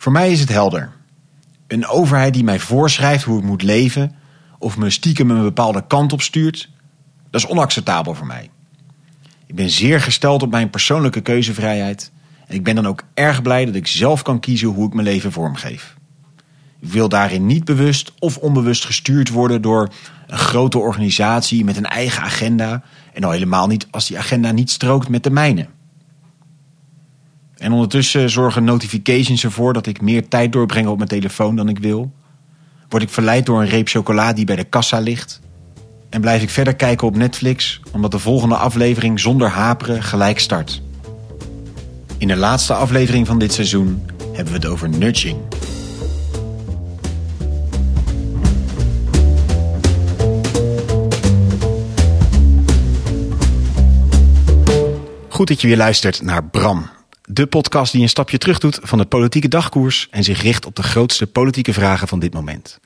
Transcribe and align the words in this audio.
Voor 0.00 0.12
mij 0.12 0.32
is 0.32 0.40
het 0.40 0.48
helder. 0.48 0.92
Een 1.66 1.86
overheid 1.86 2.34
die 2.34 2.44
mij 2.44 2.58
voorschrijft 2.58 3.24
hoe 3.24 3.38
ik 3.38 3.44
moet 3.44 3.62
leven 3.62 4.14
of 4.58 4.76
me 4.76 4.90
stiekem 4.90 5.30
een 5.30 5.42
bepaalde 5.42 5.86
kant 5.86 6.12
op 6.12 6.22
stuurt, 6.22 6.70
dat 7.30 7.40
is 7.40 7.46
onacceptabel 7.46 8.14
voor 8.14 8.26
mij. 8.26 8.50
Ik 9.46 9.54
ben 9.54 9.70
zeer 9.70 10.00
gesteld 10.00 10.42
op 10.42 10.50
mijn 10.50 10.70
persoonlijke 10.70 11.20
keuzevrijheid 11.20 12.12
en 12.46 12.54
ik 12.54 12.64
ben 12.64 12.74
dan 12.74 12.86
ook 12.86 13.04
erg 13.14 13.42
blij 13.42 13.64
dat 13.64 13.74
ik 13.74 13.86
zelf 13.86 14.22
kan 14.22 14.40
kiezen 14.40 14.68
hoe 14.68 14.86
ik 14.86 14.94
mijn 14.94 15.06
leven 15.06 15.32
vormgeef. 15.32 15.96
Ik 16.80 16.88
wil 16.88 17.08
daarin 17.08 17.46
niet 17.46 17.64
bewust 17.64 18.12
of 18.18 18.36
onbewust 18.36 18.84
gestuurd 18.84 19.28
worden 19.28 19.62
door 19.62 19.88
een 20.26 20.38
grote 20.38 20.78
organisatie 20.78 21.64
met 21.64 21.76
een 21.76 21.86
eigen 21.86 22.22
agenda 22.22 22.82
en 23.12 23.24
al 23.24 23.30
helemaal 23.30 23.66
niet 23.66 23.86
als 23.90 24.06
die 24.06 24.18
agenda 24.18 24.50
niet 24.50 24.70
strookt 24.70 25.08
met 25.08 25.22
de 25.22 25.30
mijne. 25.30 25.66
En 27.60 27.72
ondertussen 27.72 28.30
zorgen 28.30 28.64
notifications 28.64 29.44
ervoor 29.44 29.72
dat 29.72 29.86
ik 29.86 30.00
meer 30.00 30.28
tijd 30.28 30.52
doorbreng 30.52 30.86
op 30.86 30.96
mijn 30.96 31.08
telefoon 31.08 31.56
dan 31.56 31.68
ik 31.68 31.78
wil. 31.78 32.12
Word 32.88 33.02
ik 33.02 33.08
verleid 33.08 33.46
door 33.46 33.60
een 33.60 33.68
reep 33.68 33.88
chocola 33.88 34.32
die 34.32 34.44
bij 34.44 34.56
de 34.56 34.64
kassa 34.64 34.98
ligt. 34.98 35.40
En 36.08 36.20
blijf 36.20 36.42
ik 36.42 36.50
verder 36.50 36.76
kijken 36.76 37.06
op 37.06 37.16
Netflix, 37.16 37.80
omdat 37.92 38.10
de 38.10 38.18
volgende 38.18 38.54
aflevering 38.54 39.20
zonder 39.20 39.48
haperen 39.48 40.02
gelijk 40.02 40.38
start. 40.38 40.82
In 42.18 42.28
de 42.28 42.36
laatste 42.36 42.74
aflevering 42.74 43.26
van 43.26 43.38
dit 43.38 43.52
seizoen 43.52 44.02
hebben 44.32 44.52
we 44.52 44.58
het 44.58 44.66
over 44.66 44.88
nudging. 44.88 45.36
Goed 55.28 55.48
dat 55.48 55.60
je 55.60 55.66
weer 55.66 55.76
luistert 55.76 56.22
naar 56.22 56.44
Bram, 56.44 56.90
de 57.32 57.46
podcast 57.46 57.92
die 57.92 58.02
een 58.02 58.08
stapje 58.08 58.38
terug 58.38 58.58
doet 58.58 58.78
van 58.82 58.98
de 58.98 59.04
politieke 59.04 59.48
dagkoers 59.48 60.08
en 60.10 60.24
zich 60.24 60.42
richt 60.42 60.66
op 60.66 60.76
de 60.76 60.82
grootste 60.82 61.26
politieke 61.26 61.72
vragen 61.72 62.08
van 62.08 62.18
dit 62.18 62.32
moment. 62.32 62.78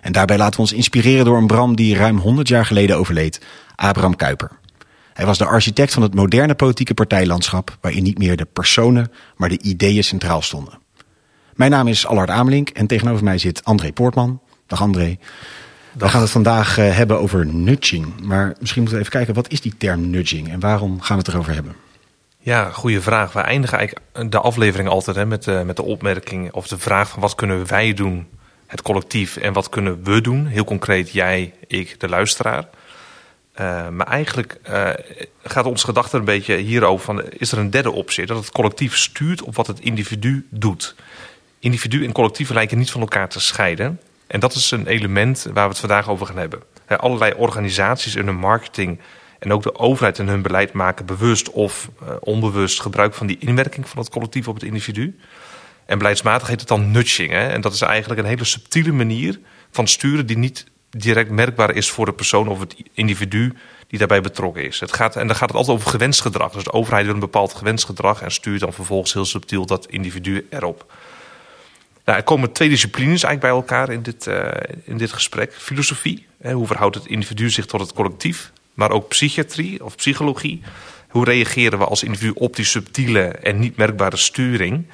En 0.00 0.12
daarbij 0.12 0.36
laten 0.36 0.54
we 0.54 0.60
ons 0.60 0.72
inspireren 0.72 1.24
door 1.24 1.36
een 1.36 1.46
Bram 1.46 1.76
die 1.76 1.96
ruim 1.96 2.18
100 2.18 2.48
jaar 2.48 2.66
geleden 2.66 2.96
overleed, 2.96 3.40
Abraham 3.76 4.16
Kuyper. 4.16 4.50
Hij 5.12 5.26
was 5.26 5.38
de 5.38 5.44
architect 5.44 5.92
van 5.92 6.02
het 6.02 6.14
moderne 6.14 6.54
politieke 6.54 6.94
partijlandschap, 6.94 7.78
waarin 7.80 8.02
niet 8.02 8.18
meer 8.18 8.36
de 8.36 8.44
personen, 8.44 9.12
maar 9.36 9.48
de 9.48 9.60
ideeën 9.60 10.04
centraal 10.04 10.42
stonden. 10.42 10.78
Mijn 11.54 11.70
naam 11.70 11.88
is 11.88 12.06
Allard 12.06 12.30
Amelink 12.30 12.68
en 12.68 12.86
tegenover 12.86 13.24
mij 13.24 13.38
zit 13.38 13.64
André 13.64 13.92
Poortman. 13.92 14.40
Dag 14.66 14.80
André. 14.80 15.18
We 15.92 16.08
gaan 16.08 16.20
het 16.20 16.30
vandaag 16.30 16.78
eh, 16.78 16.96
hebben 16.96 17.20
over 17.20 17.46
nudging. 17.46 18.20
Maar 18.20 18.54
misschien 18.60 18.82
moeten 18.82 18.98
we 18.98 19.04
even 19.06 19.18
kijken, 19.18 19.34
wat 19.34 19.50
is 19.50 19.60
die 19.60 19.74
term 19.78 20.10
nudging 20.10 20.48
en 20.50 20.60
waarom 20.60 21.00
gaan 21.00 21.16
we 21.16 21.22
het 21.22 21.32
erover 21.32 21.54
hebben? 21.54 21.74
Ja, 22.44 22.70
goede 22.70 23.02
vraag. 23.02 23.32
We 23.32 23.40
eindigen 23.40 23.78
eigenlijk 23.78 24.30
de 24.30 24.40
aflevering 24.40 24.88
altijd 24.88 25.16
hè, 25.16 25.26
met, 25.26 25.46
uh, 25.46 25.62
met 25.62 25.76
de 25.76 25.82
opmerking 25.82 26.52
of 26.52 26.68
de 26.68 26.78
vraag 26.78 27.08
van 27.08 27.20
wat 27.20 27.34
kunnen 27.34 27.66
wij 27.66 27.94
doen, 27.94 28.28
het 28.66 28.82
collectief, 28.82 29.36
en 29.36 29.52
wat 29.52 29.68
kunnen 29.68 30.04
we 30.04 30.20
doen? 30.20 30.46
Heel 30.46 30.64
concreet, 30.64 31.10
jij, 31.10 31.54
ik, 31.66 32.00
de 32.00 32.08
luisteraar. 32.08 32.68
Uh, 33.60 33.88
maar 33.88 34.06
eigenlijk 34.06 34.58
uh, 34.70 34.88
gaat 35.42 35.64
ons 35.64 35.84
gedachte 35.84 36.16
een 36.16 36.24
beetje 36.24 36.56
hierover 36.56 37.04
van, 37.04 37.22
is 37.30 37.52
er 37.52 37.58
een 37.58 37.70
derde 37.70 37.90
optie? 37.90 38.26
Dat 38.26 38.36
het 38.36 38.50
collectief 38.50 38.96
stuurt 38.96 39.42
op 39.42 39.56
wat 39.56 39.66
het 39.66 39.80
individu 39.80 40.46
doet. 40.50 40.94
Individu 41.58 42.04
en 42.04 42.12
collectief 42.12 42.50
lijken 42.50 42.78
niet 42.78 42.90
van 42.90 43.00
elkaar 43.00 43.28
te 43.28 43.40
scheiden. 43.40 44.00
En 44.26 44.40
dat 44.40 44.54
is 44.54 44.70
een 44.70 44.86
element 44.86 45.46
waar 45.52 45.64
we 45.64 45.70
het 45.70 45.78
vandaag 45.78 46.08
over 46.08 46.26
gaan 46.26 46.38
hebben. 46.38 46.62
He, 46.86 46.98
allerlei 46.98 47.32
organisaties 47.36 48.14
in 48.14 48.26
hun 48.26 48.36
marketing 48.38 49.00
en 49.42 49.52
ook 49.52 49.62
de 49.62 49.78
overheid 49.78 50.18
en 50.18 50.28
hun 50.28 50.42
beleid 50.42 50.72
maken 50.72 51.06
bewust 51.06 51.50
of 51.50 51.90
uh, 52.02 52.08
onbewust 52.20 52.80
gebruik 52.80 53.14
van 53.14 53.26
die 53.26 53.36
inwerking 53.40 53.88
van 53.88 53.98
het 53.98 54.10
collectief 54.10 54.48
op 54.48 54.54
het 54.54 54.62
individu. 54.62 55.18
En 55.86 55.98
beleidsmatig 55.98 56.48
heet 56.48 56.60
het 56.60 56.68
dan 56.68 56.90
nudging. 56.90 57.30
Hè? 57.30 57.46
En 57.46 57.60
dat 57.60 57.72
is 57.72 57.80
eigenlijk 57.80 58.20
een 58.20 58.26
hele 58.26 58.44
subtiele 58.44 58.92
manier 58.92 59.40
van 59.70 59.88
sturen 59.88 60.26
die 60.26 60.38
niet 60.38 60.66
direct 60.90 61.30
merkbaar 61.30 61.74
is 61.74 61.90
voor 61.90 62.06
de 62.06 62.12
persoon 62.12 62.48
of 62.48 62.60
het 62.60 62.76
individu 62.92 63.56
die 63.86 63.98
daarbij 63.98 64.20
betrokken 64.20 64.64
is. 64.64 64.80
Het 64.80 64.92
gaat, 64.92 65.16
en 65.16 65.26
dan 65.26 65.36
gaat 65.36 65.48
het 65.48 65.58
altijd 65.58 65.76
over 65.76 65.90
gewenst 65.90 66.20
gedrag. 66.20 66.52
Dus 66.52 66.64
de 66.64 66.72
overheid 66.72 67.04
wil 67.04 67.14
een 67.14 67.20
bepaald 67.20 67.54
gewenst 67.54 67.84
gedrag 67.84 68.22
en 68.22 68.30
stuurt 68.30 68.60
dan 68.60 68.72
vervolgens 68.72 69.12
heel 69.12 69.24
subtiel 69.24 69.66
dat 69.66 69.86
individu 69.86 70.46
erop. 70.50 70.92
Nou, 72.04 72.18
er 72.18 72.24
komen 72.24 72.52
twee 72.52 72.68
disciplines 72.68 73.22
eigenlijk 73.22 73.40
bij 73.40 73.50
elkaar 73.50 73.90
in 73.90 74.02
dit, 74.02 74.26
uh, 74.26 74.48
in 74.84 74.96
dit 74.96 75.12
gesprek. 75.12 75.54
Filosofie, 75.54 76.26
hè, 76.40 76.52
hoe 76.52 76.66
verhoudt 76.66 76.94
het 76.94 77.06
individu 77.06 77.50
zich 77.50 77.66
tot 77.66 77.80
het 77.80 77.92
collectief? 77.92 78.52
Maar 78.74 78.90
ook 78.90 79.08
psychiatrie 79.08 79.84
of 79.84 79.96
psychologie. 79.96 80.62
Hoe 81.08 81.24
reageren 81.24 81.78
we 81.78 81.84
als 81.84 82.02
individu 82.02 82.32
op 82.34 82.56
die 82.56 82.64
subtiele 82.64 83.20
en 83.20 83.58
niet 83.58 83.76
merkbare 83.76 84.16
sturing? 84.16 84.86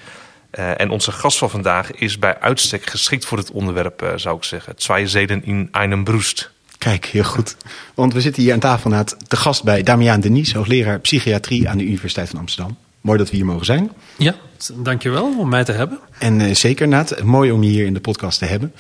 Uh, 0.59 0.81
en 0.81 0.91
onze 0.91 1.13
gast 1.13 1.39
van 1.39 1.51
vandaag 1.51 1.93
is 1.93 2.19
bij 2.19 2.41
uitstek 2.41 2.87
geschikt 2.87 3.25
voor 3.25 3.39
het 3.39 3.51
onderwerp, 3.51 4.03
uh, 4.03 4.09
zou 4.17 4.37
ik 4.37 4.45
zeggen. 4.45 4.77
Twee 4.77 5.07
zeden 5.07 5.45
in 5.45 5.69
einem 5.71 6.05
Brust. 6.05 6.51
Kijk, 6.79 7.07
heel 7.07 7.25
goed. 7.25 7.57
Want 7.95 8.13
we 8.13 8.21
zitten 8.21 8.43
hier 8.43 8.53
aan 8.53 8.59
tafel 8.59 8.91
na 8.91 9.05
te 9.05 9.37
gast 9.37 9.65
bij 9.65 9.83
Damiaan 9.83 10.21
Denies, 10.21 10.53
hoogleraar 10.53 11.01
psychiatrie 11.01 11.69
aan 11.69 11.79
de 11.79 11.85
Universiteit 11.85 12.29
van 12.29 12.39
Amsterdam. 12.39 12.77
Mooi 13.01 13.19
dat 13.19 13.31
we 13.31 13.37
hier 13.37 13.45
mogen 13.45 13.67
zijn. 13.67 13.91
Ja, 14.17 14.35
dankjewel 14.75 15.35
om 15.39 15.49
mij 15.49 15.65
te 15.65 15.73
hebben. 15.73 15.99
En 16.19 16.41
uh, 16.41 16.55
zeker, 16.55 16.89
Naat. 16.89 17.23
Mooi 17.23 17.51
om 17.51 17.63
je 17.63 17.71
hier 17.71 17.87
in 17.87 17.95
de 17.95 18.01
podcast 18.01 18.39
te 18.39 18.45
hebben. 18.45 18.73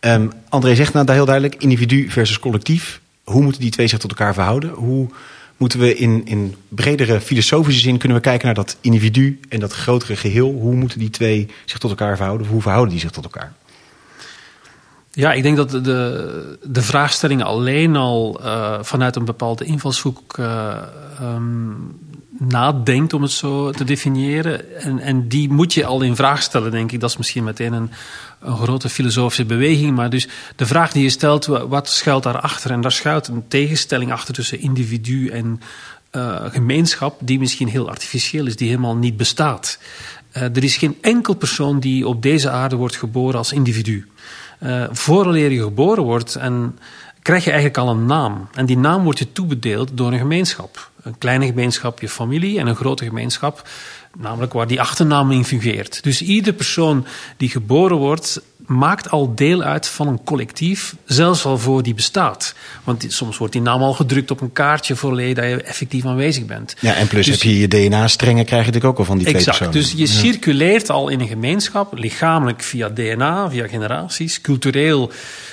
Um, 0.00 0.32
André 0.48 0.74
zegt 0.74 0.92
nou 0.92 1.12
heel 1.12 1.24
duidelijk, 1.24 1.62
individu 1.62 2.10
versus 2.10 2.38
collectief. 2.38 3.00
Hoe 3.24 3.42
moeten 3.42 3.60
die 3.60 3.70
twee 3.70 3.86
zich 3.86 3.98
tot 3.98 4.10
elkaar 4.10 4.34
verhouden? 4.34 4.70
Hoe 4.70 5.08
moeten 5.56 5.78
we 5.78 5.96
in, 5.96 6.26
in 6.26 6.54
bredere 6.68 7.20
filosofische 7.20 7.80
zin 7.80 7.98
kunnen 7.98 8.16
we 8.16 8.22
kijken 8.22 8.46
naar 8.46 8.54
dat 8.54 8.76
individu 8.80 9.40
en 9.48 9.60
dat 9.60 9.72
grotere 9.72 10.16
geheel? 10.16 10.52
Hoe 10.52 10.74
moeten 10.74 10.98
die 10.98 11.10
twee 11.10 11.48
zich 11.64 11.78
tot 11.78 11.90
elkaar 11.90 12.16
verhouden? 12.16 12.46
Hoe 12.46 12.62
verhouden 12.62 12.90
die 12.90 13.00
zich 13.00 13.10
tot 13.10 13.24
elkaar? 13.24 13.52
Ja, 15.14 15.32
ik 15.32 15.42
denk 15.42 15.56
dat 15.56 15.70
de, 15.70 16.58
de 16.62 16.82
vraagstelling 16.82 17.42
alleen 17.42 17.96
al 17.96 18.40
uh, 18.40 18.78
vanuit 18.82 19.16
een 19.16 19.24
bepaalde 19.24 19.64
invalshoek 19.64 20.36
uh, 20.38 20.76
um, 21.22 21.98
nadenkt, 22.46 23.12
om 23.12 23.22
het 23.22 23.30
zo 23.30 23.70
te 23.70 23.84
definiëren. 23.84 24.80
En, 24.80 24.98
en 24.98 25.28
die 25.28 25.50
moet 25.50 25.74
je 25.74 25.84
al 25.84 26.02
in 26.02 26.16
vraag 26.16 26.42
stellen, 26.42 26.70
denk 26.70 26.92
ik. 26.92 27.00
Dat 27.00 27.10
is 27.10 27.16
misschien 27.16 27.44
meteen 27.44 27.72
een, 27.72 27.90
een 28.40 28.56
grote 28.56 28.88
filosofische 28.88 29.44
beweging. 29.44 29.96
Maar 29.96 30.10
dus 30.10 30.28
de 30.56 30.66
vraag 30.66 30.92
die 30.92 31.02
je 31.02 31.10
stelt, 31.10 31.46
wat 31.46 31.88
schuilt 31.88 32.22
daarachter? 32.22 32.70
En 32.70 32.80
daar 32.80 32.92
schuilt 32.92 33.28
een 33.28 33.44
tegenstelling 33.48 34.12
achter 34.12 34.34
tussen 34.34 34.60
individu 34.60 35.28
en 35.28 35.60
uh, 36.12 36.40
gemeenschap, 36.50 37.16
die 37.20 37.38
misschien 37.38 37.68
heel 37.68 37.88
artificieel 37.88 38.46
is, 38.46 38.56
die 38.56 38.68
helemaal 38.68 38.96
niet 38.96 39.16
bestaat. 39.16 39.78
Uh, 40.36 40.42
er 40.42 40.64
is 40.64 40.76
geen 40.76 40.98
enkel 41.00 41.34
persoon 41.34 41.80
die 41.80 42.08
op 42.08 42.22
deze 42.22 42.50
aarde 42.50 42.76
wordt 42.76 42.96
geboren 42.96 43.38
als 43.38 43.52
individu. 43.52 44.06
Uh, 44.62 44.84
vooraleer 44.90 45.50
je 45.50 45.62
geboren 45.62 46.02
wordt 46.02 46.34
en 46.34 46.78
krijg 47.22 47.44
je 47.44 47.50
eigenlijk 47.50 47.78
al 47.78 47.88
een 47.88 48.06
naam. 48.06 48.48
En 48.54 48.66
die 48.66 48.78
naam 48.78 49.02
wordt 49.02 49.18
je 49.18 49.32
toebedeeld 49.32 49.90
door 49.94 50.12
een 50.12 50.18
gemeenschap. 50.18 50.90
Een 51.02 51.18
kleine 51.18 51.46
gemeenschap, 51.46 52.00
je 52.00 52.08
familie, 52.08 52.58
en 52.58 52.66
een 52.66 52.76
grote 52.76 53.04
gemeenschap, 53.04 53.68
namelijk 54.18 54.52
waar 54.52 54.66
die 54.66 54.80
achternaam 54.80 55.30
in 55.30 55.44
fungeert. 55.44 56.02
Dus 56.02 56.22
iedere 56.22 56.56
persoon 56.56 57.06
die 57.36 57.48
geboren 57.48 57.96
wordt, 57.96 58.40
maakt 58.78 59.10
al 59.10 59.34
deel 59.34 59.62
uit 59.62 59.88
van 59.88 60.08
een 60.08 60.24
collectief, 60.24 60.96
zelfs 61.04 61.44
al 61.44 61.58
voor 61.58 61.82
die 61.82 61.94
bestaat. 61.94 62.54
Want 62.84 63.04
soms 63.08 63.38
wordt 63.38 63.52
die 63.52 63.62
naam 63.62 63.82
al 63.82 63.92
gedrukt 63.92 64.30
op 64.30 64.40
een 64.40 64.52
kaartje 64.52 64.96
voor 64.96 65.16
dat 65.16 65.44
je 65.44 65.62
effectief 65.62 66.06
aanwezig 66.06 66.46
bent. 66.46 66.74
Ja, 66.80 66.94
en 66.94 67.06
plus 67.06 67.26
dus, 67.26 67.34
heb 67.34 67.50
je 67.50 67.58
je 67.58 67.68
DNA-strengen, 67.68 68.44
krijg 68.44 68.64
je 68.64 68.72
natuurlijk 68.72 68.92
ook 68.92 68.98
al 68.98 69.04
van 69.04 69.18
die 69.18 69.26
exact, 69.26 69.56
twee 69.56 69.68
personen. 69.68 69.96
Dus 69.98 70.10
je 70.10 70.14
ja. 70.14 70.20
circuleert 70.20 70.90
al 70.90 71.08
in 71.08 71.20
een 71.20 71.28
gemeenschap, 71.28 71.98
lichamelijk 71.98 72.62
via 72.62 72.88
DNA, 72.88 73.50
via 73.50 73.68
generaties, 73.68 74.40
cultureel 74.40 75.10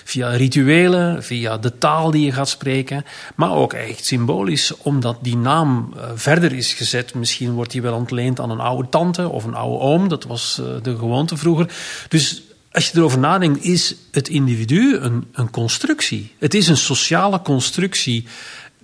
via 0.09 0.29
rituelen, 0.29 1.23
via 1.23 1.57
de 1.57 1.77
taal 1.77 2.11
die 2.11 2.25
je 2.25 2.31
gaat 2.31 2.49
spreken, 2.49 3.05
maar 3.35 3.51
ook 3.51 3.73
echt 3.73 4.05
symbolisch, 4.05 4.73
omdat 4.77 5.17
die 5.21 5.37
naam 5.37 5.93
uh, 5.95 6.03
verder 6.15 6.53
is 6.53 6.73
gezet. 6.73 7.13
Misschien 7.13 7.51
wordt 7.51 7.71
die 7.71 7.81
wel 7.81 7.93
ontleend 7.93 8.39
aan 8.39 8.49
een 8.49 8.59
oude 8.59 8.89
tante 8.89 9.29
of 9.29 9.43
een 9.43 9.53
oude 9.53 9.79
oom, 9.79 10.07
dat 10.07 10.23
was 10.23 10.59
uh, 10.61 10.67
de 10.81 10.97
gewoonte 10.97 11.37
vroeger. 11.37 11.73
Dus 12.07 12.41
als 12.79 12.89
je 12.89 12.97
erover 12.97 13.19
nadenkt, 13.19 13.63
is 13.63 13.95
het 14.11 14.29
individu 14.29 14.97
een, 14.97 15.25
een 15.31 15.49
constructie. 15.49 16.31
Het 16.37 16.53
is 16.53 16.67
een 16.67 16.77
sociale 16.77 17.41
constructie 17.41 18.25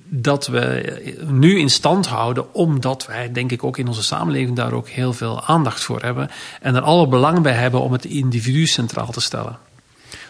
dat 0.07 0.47
we 0.47 0.93
nu 1.29 1.59
in 1.59 1.69
stand 1.69 2.07
houden, 2.07 2.53
omdat 2.53 3.05
wij, 3.05 3.31
denk 3.31 3.51
ik, 3.51 3.63
ook 3.63 3.77
in 3.77 3.87
onze 3.87 4.03
samenleving 4.03 4.55
daar 4.55 4.73
ook 4.73 4.89
heel 4.89 5.13
veel 5.13 5.43
aandacht 5.43 5.83
voor 5.83 6.01
hebben 6.01 6.29
en 6.61 6.75
er 6.75 6.81
alle 6.81 7.07
belang 7.07 7.41
bij 7.41 7.53
hebben 7.53 7.81
om 7.81 7.91
het 7.91 8.05
individu 8.05 8.65
centraal 8.65 9.11
te 9.11 9.21
stellen. 9.21 9.57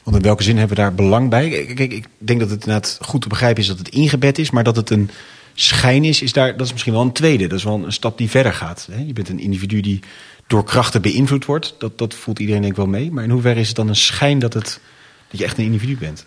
Want 0.03 0.17
in 0.17 0.23
welke 0.23 0.44
zin 0.44 0.57
hebben 0.57 0.75
we 0.77 0.83
daar 0.83 0.95
belang 0.95 1.29
bij? 1.29 1.50
Kijk, 1.75 1.94
ik 1.94 2.06
denk 2.17 2.39
dat 2.39 2.50
het 2.50 2.65
inderdaad 2.65 2.97
goed 3.01 3.21
te 3.21 3.27
begrijpen 3.27 3.62
is 3.62 3.67
dat 3.67 3.77
het 3.77 3.89
ingebed 3.89 4.38
is, 4.38 4.50
maar 4.50 4.63
dat 4.63 4.75
het 4.75 4.89
een 4.89 5.09
schijn 5.53 6.03
is, 6.03 6.21
is 6.21 6.33
daar, 6.33 6.57
dat 6.57 6.65
is 6.65 6.71
misschien 6.71 6.94
wel 6.94 7.01
een 7.01 7.12
tweede. 7.12 7.47
Dat 7.47 7.57
is 7.57 7.63
wel 7.63 7.83
een 7.83 7.94
stap 7.94 8.17
die 8.17 8.29
verder 8.29 8.53
gaat. 8.53 8.88
Je 9.06 9.13
bent 9.13 9.29
een 9.29 9.39
individu 9.39 9.81
die 9.81 10.00
door 10.47 10.63
krachten 10.63 11.01
beïnvloed 11.01 11.45
wordt. 11.45 11.75
Dat, 11.77 11.97
dat 11.97 12.13
voelt 12.13 12.39
iedereen 12.39 12.62
denk 12.62 12.74
ik 12.74 12.80
wel 12.80 12.88
mee. 12.88 13.12
Maar 13.12 13.24
in 13.24 13.30
hoeverre 13.30 13.59
is 13.59 13.68
het 13.68 13.75
dan 13.75 13.88
een 13.88 13.95
schijn 13.95 14.39
dat, 14.39 14.53
het, 14.53 14.80
dat 15.27 15.39
je 15.39 15.45
echt 15.45 15.57
een 15.57 15.63
individu 15.65 15.97
bent? 15.97 16.25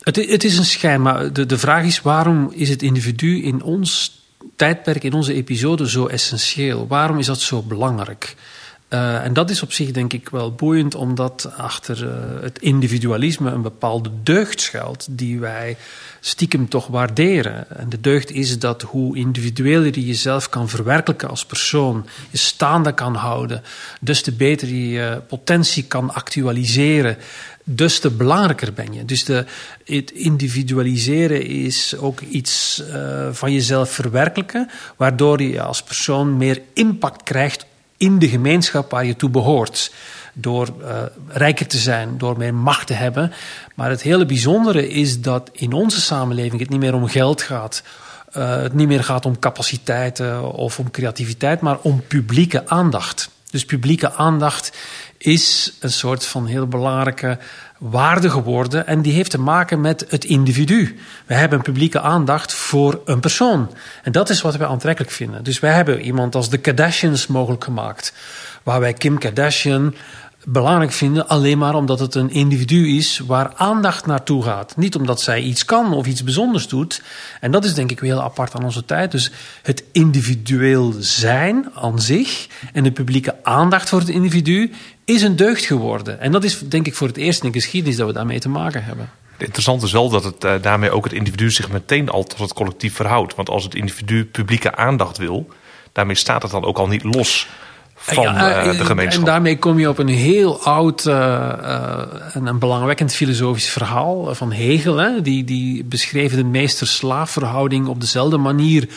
Het, 0.00 0.16
het 0.16 0.44
is 0.44 0.58
een 0.58 0.64
schijn, 0.64 1.02
maar 1.02 1.32
de, 1.32 1.46
de 1.46 1.58
vraag 1.58 1.84
is 1.84 2.00
waarom 2.00 2.52
is 2.54 2.68
het 2.68 2.82
individu 2.82 3.42
in 3.42 3.62
ons 3.62 4.20
tijdperk, 4.56 5.04
in 5.04 5.12
onze 5.12 5.34
episode 5.34 5.88
zo 5.88 6.06
essentieel? 6.06 6.86
Waarom 6.86 7.18
is 7.18 7.26
dat 7.26 7.40
zo 7.40 7.62
belangrijk? 7.62 8.34
Uh, 8.90 9.24
en 9.24 9.32
dat 9.32 9.50
is 9.50 9.62
op 9.62 9.72
zich 9.72 9.90
denk 9.90 10.12
ik 10.12 10.28
wel 10.28 10.52
boeiend, 10.52 10.94
omdat 10.94 11.50
achter 11.56 12.04
uh, 12.04 12.42
het 12.42 12.58
individualisme 12.58 13.50
een 13.50 13.62
bepaalde 13.62 14.10
deugd 14.22 14.60
schuilt 14.60 15.06
die 15.10 15.40
wij 15.40 15.76
stiekem 16.20 16.68
toch 16.68 16.86
waarderen. 16.86 17.78
En 17.78 17.88
de 17.88 18.00
deugd 18.00 18.30
is 18.30 18.58
dat 18.58 18.82
hoe 18.82 19.16
individueler 19.16 19.94
je 19.94 20.06
jezelf 20.06 20.48
kan 20.48 20.68
verwerkelijken 20.68 21.28
als 21.28 21.46
persoon, 21.46 22.06
je 22.30 22.38
staande 22.38 22.94
kan 22.94 23.14
houden, 23.14 23.62
dus 24.00 24.22
te 24.22 24.32
beter 24.32 24.68
je 24.68 24.88
je 24.88 25.20
potentie 25.28 25.84
kan 25.84 26.14
actualiseren, 26.14 27.16
dus 27.64 27.98
te 27.98 28.10
belangrijker 28.10 28.72
ben 28.72 28.92
je. 28.92 29.04
Dus 29.04 29.24
de, 29.24 29.44
het 29.84 30.10
individualiseren 30.10 31.46
is 31.46 31.96
ook 31.96 32.20
iets 32.20 32.82
van 33.32 33.52
jezelf 33.52 33.90
verwerkelijken, 33.90 34.70
waardoor 34.96 35.42
je 35.42 35.62
als 35.62 35.82
persoon 35.82 36.36
meer 36.36 36.62
impact 36.72 37.22
krijgt 37.22 37.66
in 37.96 38.18
de 38.18 38.28
gemeenschap 38.28 38.90
waar 38.90 39.04
je 39.04 39.16
toe 39.16 39.30
behoort. 39.30 39.92
Door 40.32 40.68
uh, 40.80 41.02
rijker 41.28 41.66
te 41.66 41.78
zijn, 41.78 42.18
door 42.18 42.38
meer 42.38 42.54
macht 42.54 42.86
te 42.86 42.92
hebben. 42.92 43.32
Maar 43.74 43.90
het 43.90 44.02
hele 44.02 44.26
bijzondere 44.26 44.88
is 44.88 45.20
dat 45.20 45.50
in 45.52 45.72
onze 45.72 46.00
samenleving 46.00 46.60
het 46.60 46.70
niet 46.70 46.80
meer 46.80 46.94
om 46.94 47.08
geld 47.08 47.42
gaat. 47.42 47.82
Uh, 48.36 48.56
het 48.56 48.74
niet 48.74 48.88
meer 48.88 49.04
gaat 49.04 49.26
om 49.26 49.38
capaciteiten 49.38 50.52
of 50.52 50.78
om 50.78 50.90
creativiteit, 50.90 51.60
maar 51.60 51.78
om 51.82 52.02
publieke 52.06 52.68
aandacht. 52.68 53.30
Dus 53.50 53.64
publieke 53.64 54.12
aandacht 54.12 54.76
is 55.18 55.72
een 55.80 55.92
soort 55.92 56.26
van 56.26 56.46
heel 56.46 56.66
belangrijke 56.66 57.38
waarde 57.78 58.30
geworden 58.30 58.86
en 58.86 59.02
die 59.02 59.12
heeft 59.12 59.30
te 59.30 59.40
maken 59.40 59.80
met 59.80 60.04
het 60.08 60.24
individu. 60.24 60.98
We 61.26 61.34
hebben 61.34 61.62
publieke 61.62 62.00
aandacht 62.00 62.54
voor 62.54 63.00
een 63.04 63.20
persoon. 63.20 63.70
En 64.02 64.12
dat 64.12 64.30
is 64.30 64.42
wat 64.42 64.56
wij 64.56 64.66
aantrekkelijk 64.66 65.12
vinden. 65.12 65.44
Dus 65.44 65.60
wij 65.60 65.72
hebben 65.72 66.00
iemand 66.00 66.34
als 66.34 66.50
de 66.50 66.58
Kardashians 66.58 67.26
mogelijk 67.26 67.64
gemaakt, 67.64 68.12
waar 68.62 68.80
wij 68.80 68.92
Kim 68.92 69.18
Kardashian 69.18 69.94
belangrijk 70.48 70.92
vinden 70.92 71.28
alleen 71.28 71.58
maar 71.58 71.74
omdat 71.74 71.98
het 71.98 72.14
een 72.14 72.30
individu 72.30 72.96
is 72.96 73.18
waar 73.26 73.52
aandacht 73.54 74.06
naartoe 74.06 74.42
gaat. 74.42 74.76
Niet 74.76 74.96
omdat 74.96 75.20
zij 75.20 75.40
iets 75.40 75.64
kan 75.64 75.92
of 75.92 76.06
iets 76.06 76.24
bijzonders 76.24 76.68
doet. 76.68 77.02
En 77.40 77.50
dat 77.50 77.64
is 77.64 77.74
denk 77.74 77.90
ik 77.90 78.00
heel 78.00 78.22
apart 78.22 78.54
aan 78.54 78.64
onze 78.64 78.84
tijd. 78.84 79.10
Dus 79.10 79.30
het 79.62 79.84
individueel 79.92 80.94
zijn 80.98 81.70
aan 81.74 82.00
zich 82.00 82.46
en 82.72 82.84
de 82.84 82.92
publieke 82.92 83.34
aandacht 83.42 83.88
voor 83.88 83.98
het 83.98 84.08
individu 84.08 84.72
is 85.06 85.22
een 85.22 85.36
deugd 85.36 85.64
geworden. 85.64 86.20
En 86.20 86.32
dat 86.32 86.44
is 86.44 86.58
denk 86.58 86.86
ik 86.86 86.94
voor 86.94 87.06
het 87.06 87.16
eerst 87.16 87.42
in 87.42 87.52
de 87.52 87.58
geschiedenis 87.58 87.96
dat 87.96 88.06
we 88.06 88.12
daarmee 88.12 88.38
te 88.38 88.48
maken 88.48 88.84
hebben. 88.84 89.10
Interessant 89.38 89.82
is 89.82 89.92
wel 89.92 90.08
dat 90.08 90.24
het 90.24 90.44
uh, 90.44 90.54
daarmee 90.60 90.90
ook 90.90 91.04
het 91.04 91.12
individu 91.12 91.50
zich 91.50 91.70
meteen 91.70 92.08
al 92.08 92.24
tot 92.24 92.38
het 92.38 92.52
collectief 92.52 92.94
verhoudt. 92.94 93.34
Want 93.34 93.48
als 93.48 93.64
het 93.64 93.74
individu 93.74 94.24
publieke 94.24 94.76
aandacht 94.76 95.18
wil, 95.18 95.48
daarmee 95.92 96.14
staat 96.14 96.42
het 96.42 96.50
dan 96.50 96.64
ook 96.64 96.78
al 96.78 96.88
niet 96.88 97.04
los 97.04 97.48
van 97.94 98.22
ja, 98.22 98.66
uh, 98.66 98.78
de 98.78 98.84
gemeenschap. 98.84 99.20
En 99.20 99.30
daarmee 99.30 99.58
kom 99.58 99.78
je 99.78 99.88
op 99.88 99.98
een 99.98 100.08
heel 100.08 100.62
oud 100.62 101.04
uh, 101.04 102.36
en 102.36 102.46
een 102.46 102.58
belangwekkend 102.58 103.14
filosofisch 103.14 103.68
verhaal 103.68 104.34
van 104.34 104.52
Hegel. 104.52 104.96
Hè? 104.96 105.22
Die, 105.22 105.44
die 105.44 105.84
beschreef 105.84 106.34
de 106.34 106.44
meester-slaafverhouding 106.44 107.86
op 107.86 108.00
dezelfde 108.00 108.36
manier 108.36 108.88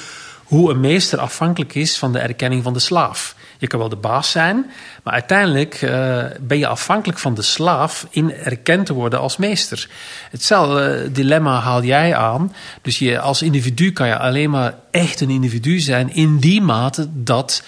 hoe 0.44 0.72
een 0.72 0.80
meester 0.80 1.20
afhankelijk 1.20 1.76
is 1.76 1.98
van 1.98 2.14
de 2.14 2.20
erkenning 2.20 2.64
van 2.64 2.74
de 2.74 2.80
slaaf. 2.80 3.36
Je 3.60 3.68
kan 3.68 3.80
wel 3.80 3.90
de 3.90 3.96
baas 3.96 4.32
zijn, 4.32 4.72
maar 5.04 5.14
uiteindelijk 5.14 5.82
uh, 5.82 6.24
ben 6.40 6.58
je 6.58 6.68
afhankelijk 6.68 7.20
van 7.20 7.34
de 7.34 7.42
slaaf 7.42 8.08
in 8.10 8.34
erkend 8.34 8.86
te 8.86 8.94
worden 8.94 9.20
als 9.20 9.38
meester. 9.38 9.90
Hetzelfde 10.32 11.04
uh, 11.04 11.14
dilemma 11.14 11.60
haal 11.60 11.84
jij 11.84 12.16
aan. 12.16 12.54
Dus 12.82 13.00
je, 13.00 13.20
als 13.20 13.42
individu 13.42 13.92
kan 13.92 14.08
je 14.08 14.18
alleen 14.18 14.50
maar 14.50 14.76
echt 14.92 15.22
een 15.22 15.30
individu 15.30 15.80
zijn 15.80 16.14
in 16.14 16.38
die 16.38 16.62
mate 16.62 17.08
dat 17.12 17.64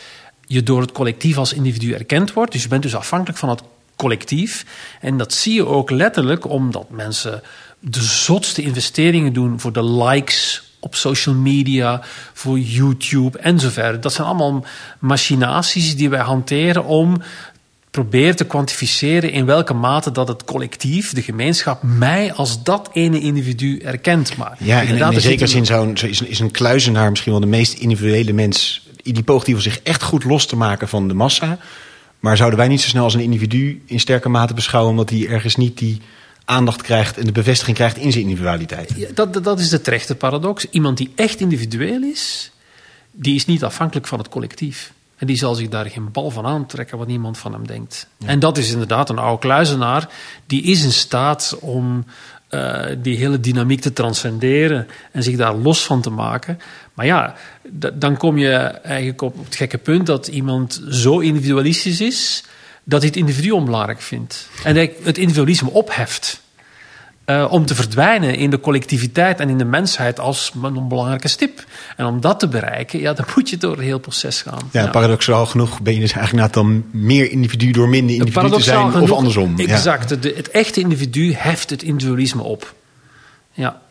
je 0.45 0.63
door 0.63 0.81
het 0.81 0.91
collectief 0.91 1.37
als 1.37 1.53
individu 1.53 1.93
erkend 1.93 2.33
wordt. 2.33 2.51
Dus 2.51 2.63
je 2.63 2.67
bent 2.67 2.83
dus 2.83 2.95
afhankelijk 2.95 3.39
van 3.39 3.49
het 3.49 3.61
collectief. 3.95 4.65
En 4.99 5.17
dat 5.17 5.33
zie 5.33 5.53
je 5.53 5.65
ook 5.65 5.89
letterlijk 5.89 6.49
omdat 6.49 6.89
mensen 6.89 7.41
de 7.79 8.01
zotste 8.01 8.61
investeringen 8.61 9.33
doen 9.33 9.59
voor 9.59 9.73
de 9.73 9.85
likes 9.85 10.70
op 10.81 10.95
social 10.95 11.35
media, 11.35 12.01
voor 12.33 12.59
YouTube 12.59 13.37
en 13.37 13.59
zo 13.59 13.69
verder. 13.69 14.01
Dat 14.01 14.13
zijn 14.13 14.27
allemaal 14.27 14.65
machinaties 14.99 15.95
die 15.95 16.09
wij 16.09 16.19
hanteren 16.19 16.85
om 16.85 17.21
proberen 17.91 18.35
te 18.35 18.45
kwantificeren 18.45 19.31
in 19.31 19.45
welke 19.45 19.73
mate 19.73 20.11
dat 20.11 20.27
het 20.27 20.43
collectief, 20.43 21.13
de 21.13 21.21
gemeenschap, 21.21 21.83
mij 21.83 22.33
als 22.33 22.63
dat 22.63 22.89
ene 22.93 23.19
individu 23.19 23.79
erkent. 23.79 24.37
Maar 24.37 24.55
ja, 24.59 24.81
in, 24.81 25.13
in 25.13 25.21
zekere 25.21 25.47
zin 25.47 25.65
zou, 25.65 25.93
is, 25.93 26.21
is 26.21 26.39
een 26.39 26.51
kluizenaar 26.51 27.09
misschien 27.09 27.31
wel 27.31 27.41
de 27.41 27.47
meest 27.47 27.73
individuele 27.73 28.33
mens. 28.33 28.87
Die 29.03 29.23
poogt 29.23 29.45
die 29.45 29.53
van 29.53 29.63
zich 29.63 29.79
echt 29.83 30.03
goed 30.03 30.23
los 30.23 30.45
te 30.45 30.55
maken 30.55 30.87
van 30.87 31.07
de 31.07 31.13
massa. 31.13 31.57
Maar 32.19 32.37
zouden 32.37 32.59
wij 32.59 32.67
niet 32.67 32.81
zo 32.81 32.87
snel 32.87 33.03
als 33.03 33.13
een 33.13 33.19
individu 33.19 33.81
in 33.85 33.99
sterke 33.99 34.29
mate 34.29 34.53
beschouwen, 34.53 34.91
omdat 34.91 35.09
hij 35.09 35.27
ergens 35.27 35.55
niet 35.55 35.77
die 35.77 36.01
aandacht 36.45 36.81
krijgt 36.81 37.17
en 37.17 37.25
de 37.25 37.31
bevestiging 37.31 37.77
krijgt 37.77 37.97
in 37.97 38.11
zijn 38.11 38.23
individualiteit. 38.23 38.93
Ja, 38.95 39.07
dat, 39.13 39.43
dat 39.43 39.59
is 39.59 39.69
de 39.69 39.81
terechte 39.81 40.15
paradox. 40.15 40.65
Iemand 40.69 40.97
die 40.97 41.11
echt 41.15 41.39
individueel 41.39 42.01
is, 42.01 42.51
die 43.11 43.35
is 43.35 43.45
niet 43.45 43.63
afhankelijk 43.63 44.07
van 44.07 44.19
het 44.19 44.29
collectief. 44.29 44.93
En 45.17 45.27
die 45.27 45.37
zal 45.37 45.55
zich 45.55 45.69
daar 45.69 45.85
geen 45.85 46.11
bal 46.11 46.31
van 46.31 46.45
aantrekken 46.45 46.97
wat 46.97 47.07
niemand 47.07 47.37
van 47.37 47.53
hem 47.53 47.67
denkt. 47.67 48.07
En 48.25 48.39
dat 48.39 48.57
is 48.57 48.71
inderdaad 48.71 49.09
een 49.09 49.17
oude 49.17 49.41
kluizenaar. 49.41 50.09
Die 50.45 50.63
is 50.63 50.83
in 50.83 50.91
staat 50.91 51.57
om 51.59 52.05
uh, 52.49 52.85
die 52.97 53.17
hele 53.17 53.39
dynamiek 53.39 53.81
te 53.81 53.93
transcenderen 53.93 54.87
en 55.11 55.23
zich 55.23 55.37
daar 55.37 55.55
los 55.55 55.85
van 55.85 56.01
te 56.01 56.09
maken. 56.09 56.59
Maar 56.93 57.05
ja, 57.05 57.35
dan 57.93 58.17
kom 58.17 58.37
je 58.37 58.53
eigenlijk 58.83 59.21
op 59.21 59.45
het 59.45 59.55
gekke 59.55 59.77
punt 59.77 60.05
dat 60.05 60.27
iemand 60.27 60.81
zo 60.89 61.19
individualistisch 61.19 62.01
is 62.01 62.43
dat 62.83 62.99
hij 62.99 63.07
het 63.07 63.17
individu 63.17 63.49
onbelangrijk 63.51 64.01
vindt. 64.01 64.49
En 64.63 64.75
het 64.75 65.17
individualisme 65.17 65.69
opheft. 65.69 66.41
Uh, 67.25 67.47
om 67.49 67.65
te 67.65 67.75
verdwijnen 67.75 68.35
in 68.35 68.49
de 68.49 68.59
collectiviteit 68.59 69.39
en 69.39 69.49
in 69.49 69.57
de 69.57 69.65
mensheid 69.65 70.19
als 70.19 70.51
een 70.63 70.75
onbelangrijke 70.75 71.27
stip. 71.27 71.65
En 71.97 72.05
om 72.05 72.21
dat 72.21 72.39
te 72.39 72.47
bereiken, 72.47 72.99
ja, 72.99 73.13
dan 73.13 73.25
moet 73.35 73.49
je 73.49 73.57
door 73.57 73.77
een 73.77 73.83
heel 73.83 73.99
proces 73.99 74.41
gaan. 74.41 74.69
Ja, 74.71 74.81
ja. 74.81 74.89
paradoxaal 74.89 75.45
genoeg 75.45 75.81
ben 75.81 75.93
je 75.93 75.99
dus 75.99 76.11
eigenlijk 76.11 76.53
dan 76.53 76.85
meer 76.91 77.31
individu 77.31 77.71
door 77.71 77.89
minder 77.89 78.15
individu 78.15 78.49
te 78.49 78.61
zijn 78.61 78.91
genoeg, 78.91 79.09
of 79.09 79.17
andersom. 79.17 79.59
Exact. 79.59 80.09
Ja. 80.09 80.31
het 80.35 80.49
echte 80.49 80.79
individu 80.79 81.33
heft 81.33 81.69
het 81.69 81.83
individualisme 81.83 82.41
op. 82.41 82.73
Ja. 83.51 83.81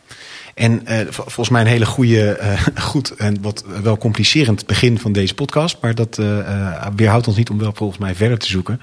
En 0.53 0.81
uh, 0.87 0.99
volgens 1.09 1.49
mij 1.49 1.61
een 1.61 1.67
hele 1.67 1.85
goede, 1.85 2.39
uh, 2.41 2.67
goed 2.89 3.09
en 3.09 3.41
wat 3.41 3.63
wel 3.81 3.97
complicerend 3.97 4.65
begin 4.65 4.99
van 4.99 5.11
deze 5.11 5.33
podcast. 5.33 5.77
Maar 5.81 5.95
dat 5.95 6.17
uh, 6.17 6.87
weerhoudt 6.95 7.27
ons 7.27 7.37
niet 7.37 7.49
om 7.49 7.57
wel 7.57 7.71
volgens 7.75 7.99
mij 7.99 8.15
verder 8.15 8.37
te 8.37 8.47
zoeken. 8.47 8.81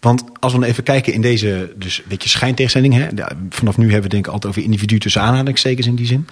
Want 0.00 0.24
als 0.40 0.52
we 0.52 0.66
even 0.66 0.82
kijken 0.82 1.12
in 1.12 1.20
deze, 1.20 1.72
dus 1.76 1.98
een 1.98 2.04
beetje 2.08 2.28
schijntegenstelling. 2.28 2.94
Hè? 2.94 3.08
Vanaf 3.50 3.76
nu 3.76 3.84
hebben 3.84 4.02
we 4.02 4.08
denk 4.08 4.26
ik 4.26 4.32
altijd 4.32 4.52
over 4.52 4.64
individu 4.64 4.98
tussen 4.98 5.22
aanhalingstekens 5.22 5.86
in 5.86 5.94
die 5.94 6.06
zin. 6.06 6.26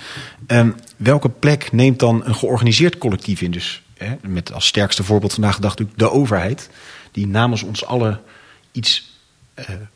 Um, 0.46 0.74
welke 0.96 1.28
plek 1.28 1.72
neemt 1.72 1.98
dan 1.98 2.22
een 2.24 2.34
georganiseerd 2.34 2.98
collectief 2.98 3.40
in? 3.40 3.50
Dus 3.50 3.82
hè, 3.96 4.14
met 4.22 4.52
als 4.52 4.66
sterkste 4.66 5.04
voorbeeld 5.04 5.32
vandaag 5.32 5.54
gedacht 5.54 5.80
de 5.96 6.10
overheid. 6.10 6.70
Die 7.12 7.26
namens 7.26 7.62
ons 7.62 7.84
allen 7.84 8.20
iets 8.72 9.10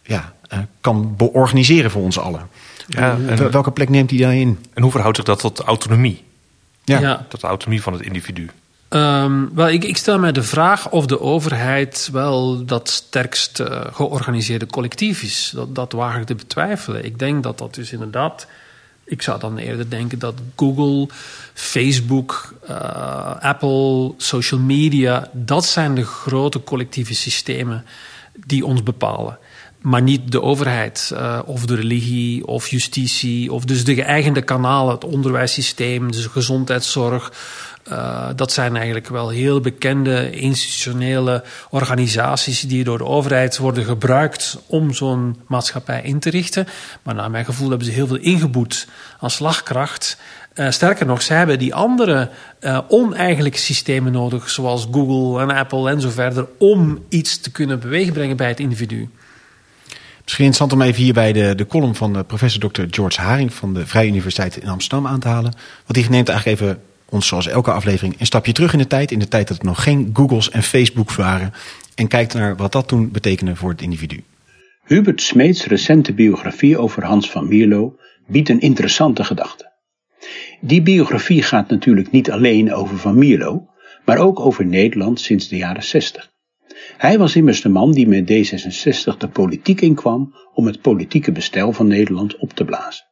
ja, 0.03 0.35
kan 0.81 1.17
beorganiseren 1.17 1.91
voor 1.91 2.03
ons 2.03 2.19
allen. 2.19 2.49
Ja, 2.87 3.19
en 3.27 3.51
welke 3.51 3.71
plek 3.71 3.89
neemt 3.89 4.11
hij 4.11 4.19
daarin? 4.19 4.59
En 4.75 4.83
hoe 4.83 4.91
verhoudt 4.91 5.17
zich 5.17 5.25
dat 5.25 5.39
tot 5.39 5.61
autonomie? 5.61 6.25
Ja. 6.85 7.01
ja. 7.01 7.27
Tot 7.29 7.41
de 7.41 7.47
autonomie 7.47 7.83
van 7.83 7.93
het 7.93 8.03
individu? 8.03 8.51
Um, 8.89 9.55
wel, 9.55 9.69
ik, 9.69 9.85
ik, 9.85 9.97
stel 9.97 10.19
mij 10.19 10.33
de 10.33 10.43
vraag 10.43 10.91
of 10.91 11.07
de 11.07 11.21
overheid 11.21 12.09
wel 12.13 12.65
dat 12.65 12.89
sterkst 12.89 13.61
uh, 13.61 13.81
georganiseerde 13.93 14.67
collectief 14.67 15.23
is. 15.23 15.53
Dat, 15.55 15.75
dat 15.75 15.93
waag 15.93 16.17
ik 16.17 16.27
te 16.27 16.35
betwijfelen. 16.35 17.05
Ik 17.05 17.19
denk 17.19 17.43
dat 17.43 17.59
dat 17.59 17.75
dus 17.75 17.93
inderdaad. 17.93 18.47
Ik 19.05 19.23
zou 19.23 19.41
dan 19.41 19.59
eerder 19.59 19.91
denken 19.91 20.19
dat 20.19 20.35
Google, 20.57 21.09
Facebook, 21.55 22.55
uh, 22.71 23.37
Apple, 23.41 24.15
social 24.17 24.61
media, 24.61 25.29
dat 25.33 25.65
zijn 25.65 25.95
de 25.95 26.05
grote 26.05 26.63
collectieve 26.63 27.15
systemen 27.15 27.85
die 28.47 28.67
ons 28.67 28.83
bepalen 28.83 29.39
maar 29.87 30.03
niet 30.03 30.33
de 30.33 30.43
overheid 30.43 31.11
uh, 31.13 31.39
of 31.45 31.67
de 31.67 31.75
religie 31.75 32.47
of 32.47 32.69
justitie 32.69 33.53
of 33.53 33.65
dus 33.65 33.85
de 33.85 33.95
geëigende 33.95 34.43
kanalen, 34.43 34.95
het 34.95 35.05
onderwijssysteem, 35.05 36.13
dus 36.13 36.27
gezondheidszorg. 36.27 37.33
Uh, 37.89 38.29
dat 38.37 38.53
zijn 38.53 38.77
eigenlijk 38.77 39.09
wel 39.09 39.29
heel 39.29 39.61
bekende 39.61 40.31
institutionele 40.31 41.45
organisaties 41.71 42.61
die 42.61 42.85
door 42.85 42.99
de 42.99 43.05
overheid 43.05 43.59
worden 43.59 43.85
gebruikt 43.85 44.59
om 44.67 44.95
zo'n 44.95 45.37
maatschappij 45.47 46.03
in 46.03 46.19
te 46.19 46.31
richten. 46.31 46.67
Maar 47.03 47.15
naar 47.15 47.31
mijn 47.31 47.45
gevoel 47.45 47.69
hebben 47.69 47.87
ze 47.87 47.93
heel 47.93 48.07
veel 48.07 48.17
ingeboet 48.17 48.89
aan 49.21 49.31
slagkracht. 49.31 50.19
Uh, 50.55 50.71
sterker 50.71 51.07
nog, 51.07 51.23
ze 51.23 51.33
hebben 51.33 51.59
die 51.59 51.75
andere 51.75 52.31
uh, 52.61 52.79
oneigenlijke 52.89 53.59
systemen 53.59 54.13
nodig, 54.13 54.51
zoals 54.51 54.89
Google 54.91 55.43
en 55.43 55.51
Apple 55.51 55.91
en 55.91 56.01
zo 56.01 56.09
verder, 56.11 56.47
om 56.59 57.05
iets 57.09 57.41
te 57.41 57.51
kunnen 57.51 57.81
beweegbrengen 57.81 58.37
bij 58.37 58.49
het 58.49 58.61
individu. 58.61 59.11
Misschien 60.27 60.47
interessant 60.47 60.81
om 60.83 60.89
even 60.89 61.03
hier 61.03 61.13
bij 61.13 61.33
de, 61.33 61.55
de 61.55 61.67
column 61.67 61.95
van 61.95 62.13
de 62.13 62.25
professor 62.25 62.71
Dr. 62.71 62.83
George 62.91 63.21
Haring 63.21 63.53
van 63.55 63.75
de 63.75 63.87
Vrije 63.87 64.09
Universiteit 64.09 64.57
in 64.57 64.69
Amsterdam 64.69 65.07
aan 65.07 65.21
te 65.21 65.29
halen. 65.29 65.55
Want 65.87 65.95
die 65.95 66.11
neemt 66.11 66.29
eigenlijk 66.29 66.61
even 66.61 66.83
ons 67.09 67.27
zoals 67.27 67.47
elke 67.47 67.71
aflevering 67.71 68.15
een 68.19 68.27
stapje 68.27 68.53
terug 68.53 68.73
in 68.73 68.79
de 68.79 68.87
tijd. 68.87 69.11
In 69.11 69.19
de 69.19 69.29
tijd 69.29 69.49
dat 69.49 69.59
er 69.59 69.65
nog 69.65 69.83
geen 69.83 70.11
Googles 70.13 70.51
en 70.51 70.63
Facebook 70.63 71.13
waren. 71.13 71.53
En 71.95 72.09
kijkt 72.09 72.35
naar 72.35 72.57
wat 72.57 72.73
dat 72.73 72.89
toen 72.89 73.11
betekende 73.11 73.57
voor 73.57 73.71
het 73.71 73.83
individu. 73.83 74.25
Hubert 74.85 75.23
Smeets 75.23 75.67
recente 75.67 76.15
biografie 76.15 76.79
over 76.79 77.05
Hans 77.05 77.31
van 77.31 77.49
Mierlo 77.49 77.97
biedt 78.27 78.49
een 78.49 78.61
interessante 78.61 79.25
gedachte. 79.25 79.73
Die 80.61 80.83
biografie 80.83 81.43
gaat 81.43 81.71
natuurlijk 81.71 82.11
niet 82.11 82.31
alleen 82.31 82.75
over 82.75 82.99
Van 82.99 83.19
Mierlo, 83.19 83.67
maar 84.05 84.19
ook 84.19 84.41
over 84.41 84.67
Nederland 84.67 85.21
sinds 85.21 85.49
de 85.49 85.57
jaren 85.57 85.83
60. 85.83 86.35
Hij 86.97 87.19
was 87.19 87.37
immers 87.37 87.61
de 87.61 87.69
man 87.69 87.93
die 87.93 88.09
met 88.09 88.31
D66 88.31 89.17
de 89.19 89.29
politiek 89.33 89.81
inkwam 89.81 90.35
om 90.55 90.67
het 90.67 90.81
politieke 90.81 91.33
bestel 91.33 91.73
van 91.73 91.87
Nederland 91.87 92.37
op 92.37 92.53
te 92.53 92.65
blazen. 92.65 93.05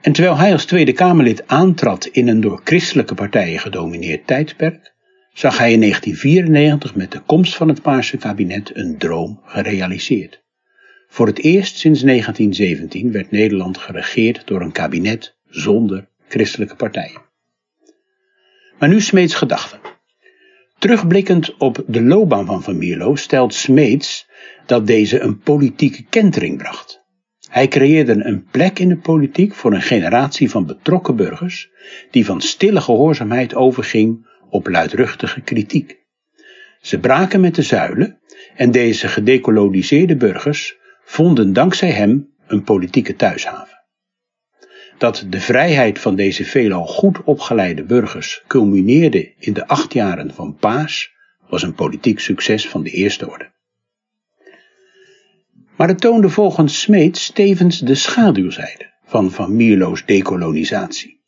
En 0.00 0.12
terwijl 0.12 0.36
hij 0.36 0.52
als 0.52 0.64
Tweede 0.64 0.92
Kamerlid 0.92 1.48
aantrad 1.48 2.06
in 2.06 2.28
een 2.28 2.40
door 2.40 2.60
christelijke 2.64 3.14
partijen 3.14 3.58
gedomineerd 3.58 4.26
tijdperk, 4.26 4.94
zag 5.32 5.58
hij 5.58 5.72
in 5.72 5.80
1994 5.80 6.94
met 6.94 7.12
de 7.12 7.20
komst 7.20 7.56
van 7.56 7.68
het 7.68 7.82
Paarse 7.82 8.16
kabinet 8.16 8.70
een 8.76 8.98
droom 8.98 9.40
gerealiseerd. 9.44 10.42
Voor 11.08 11.26
het 11.26 11.38
eerst 11.38 11.76
sinds 11.76 12.00
1917 12.00 13.12
werd 13.12 13.30
Nederland 13.30 13.78
geregeerd 13.78 14.46
door 14.46 14.60
een 14.60 14.72
kabinet 14.72 15.36
zonder 15.46 16.08
christelijke 16.28 16.76
partijen. 16.76 17.22
Maar 18.78 18.88
nu 18.88 19.00
Smeets 19.00 19.34
gedachten. 19.34 19.80
Terugblikkend 20.78 21.56
op 21.56 21.84
de 21.86 22.02
loopbaan 22.02 22.46
van 22.46 22.62
Van 22.62 22.78
Mierlo 22.78 23.14
stelt 23.14 23.54
Smeets 23.54 24.28
dat 24.66 24.86
deze 24.86 25.20
een 25.20 25.38
politieke 25.38 26.04
kentering 26.04 26.58
bracht. 26.58 27.04
Hij 27.48 27.68
creëerde 27.68 28.24
een 28.24 28.44
plek 28.50 28.78
in 28.78 28.88
de 28.88 28.96
politiek 28.96 29.54
voor 29.54 29.72
een 29.72 29.82
generatie 29.82 30.50
van 30.50 30.66
betrokken 30.66 31.16
burgers 31.16 31.70
die 32.10 32.24
van 32.24 32.40
stille 32.40 32.80
gehoorzaamheid 32.80 33.54
overging 33.54 34.26
op 34.50 34.68
luidruchtige 34.68 35.40
kritiek. 35.40 35.98
Ze 36.80 36.98
braken 36.98 37.40
met 37.40 37.54
de 37.54 37.62
zuilen 37.62 38.20
en 38.56 38.70
deze 38.70 39.08
gedecoloniseerde 39.08 40.16
burgers 40.16 40.76
vonden 41.04 41.52
dankzij 41.52 41.90
hem 41.90 42.28
een 42.46 42.62
politieke 42.62 43.16
thuishaven. 43.16 43.77
Dat 44.98 45.26
de 45.28 45.40
vrijheid 45.40 45.98
van 45.98 46.16
deze 46.16 46.44
veelal 46.44 46.86
goed 46.86 47.22
opgeleide 47.24 47.84
burgers 47.84 48.42
culmineerde 48.46 49.34
in 49.38 49.52
de 49.52 49.66
acht 49.66 49.92
jaren 49.92 50.34
van 50.34 50.56
Paas, 50.56 51.10
was 51.48 51.62
een 51.62 51.74
politiek 51.74 52.20
succes 52.20 52.68
van 52.68 52.82
de 52.82 52.90
eerste 52.90 53.30
orde. 53.30 53.50
Maar 55.76 55.88
het 55.88 56.00
toonde 56.00 56.28
volgens 56.28 56.80
Smeet 56.80 57.34
tevens 57.34 57.78
de 57.78 57.94
schaduwzijde 57.94 58.92
van 59.04 59.30
Van 59.30 59.56
Mierlo's 59.56 60.04
dekolonisatie. 60.04 61.20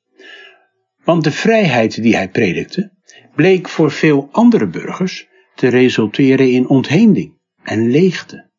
Want 1.04 1.24
de 1.24 1.32
vrijheid 1.32 2.02
die 2.02 2.16
hij 2.16 2.28
predikte, 2.28 2.92
bleek 3.34 3.68
voor 3.68 3.90
veel 3.90 4.28
andere 4.32 4.66
burgers 4.66 5.28
te 5.54 5.68
resulteren 5.68 6.50
in 6.50 6.68
ontheemding 6.68 7.38
en 7.62 7.90
leegte. 7.90 8.50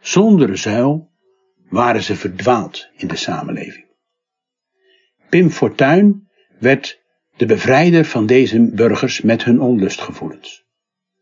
Zonder 0.00 0.58
zuil 0.58 1.10
waren 1.68 2.02
ze 2.02 2.16
verdwaald 2.16 2.88
in 2.96 3.08
de 3.08 3.16
samenleving. 3.16 3.85
Pim 5.28 5.50
Fortuyn 5.50 6.28
werd 6.58 7.00
de 7.36 7.46
bevrijder 7.46 8.04
van 8.04 8.26
deze 8.26 8.70
burgers 8.74 9.20
met 9.20 9.44
hun 9.44 9.60
onlustgevoelens. 9.60 10.64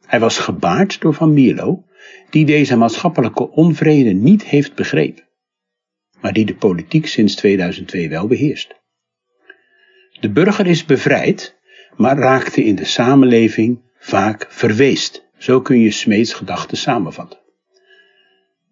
Hij 0.07 0.21
was 0.21 0.39
gebaard 0.39 1.01
door 1.01 1.15
Van 1.15 1.33
Mierlo, 1.33 1.85
die 2.31 2.45
deze 2.45 2.77
maatschappelijke 2.77 3.51
onvrede 3.51 4.13
niet 4.13 4.45
heeft 4.45 4.75
begrepen, 4.75 5.29
maar 6.21 6.33
die 6.33 6.45
de 6.45 6.55
politiek 6.55 7.07
sinds 7.07 7.35
2002 7.35 8.09
wel 8.09 8.27
beheerst. 8.27 8.75
De 10.21 10.31
burger 10.31 10.67
is 10.67 10.85
bevrijd, 10.85 11.57
maar 11.97 12.17
raakte 12.17 12.65
in 12.65 12.75
de 12.75 12.85
samenleving 12.85 13.83
vaak 13.99 14.47
verweest. 14.49 15.25
Zo 15.39 15.61
kun 15.61 15.81
je 15.81 15.91
Smeets 15.91 16.33
gedachten 16.33 16.77
samenvatten. 16.77 17.39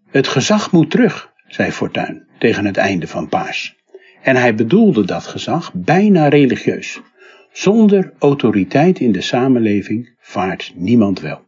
Het 0.08 0.28
gezag 0.28 0.72
moet 0.72 0.90
terug, 0.90 1.32
zei 1.46 1.70
Fortuyn 1.70 2.26
tegen 2.38 2.64
het 2.64 2.76
einde 2.76 3.06
van 3.06 3.28
Paars. 3.28 3.81
En 4.22 4.36
hij 4.36 4.54
bedoelde 4.54 5.04
dat 5.04 5.26
gezag 5.26 5.72
bijna 5.74 6.28
religieus. 6.28 7.00
Zonder 7.52 8.12
autoriteit 8.18 9.00
in 9.00 9.12
de 9.12 9.20
samenleving 9.20 10.14
vaart 10.18 10.72
niemand 10.74 11.20
wel. 11.20 11.40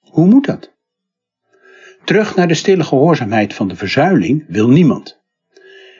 Hoe 0.00 0.26
moet 0.26 0.46
dat? 0.46 0.72
Terug 2.04 2.36
naar 2.36 2.48
de 2.48 2.54
stille 2.54 2.84
gehoorzaamheid 2.84 3.54
van 3.54 3.68
de 3.68 3.76
verzuiling 3.76 4.44
wil 4.48 4.68
niemand. 4.68 5.20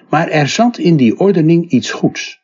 Maar 0.09 0.29
er 0.29 0.49
zat 0.49 0.79
in 0.79 0.97
die 0.97 1.19
ordening 1.19 1.71
iets 1.71 1.91
goeds. 1.91 2.41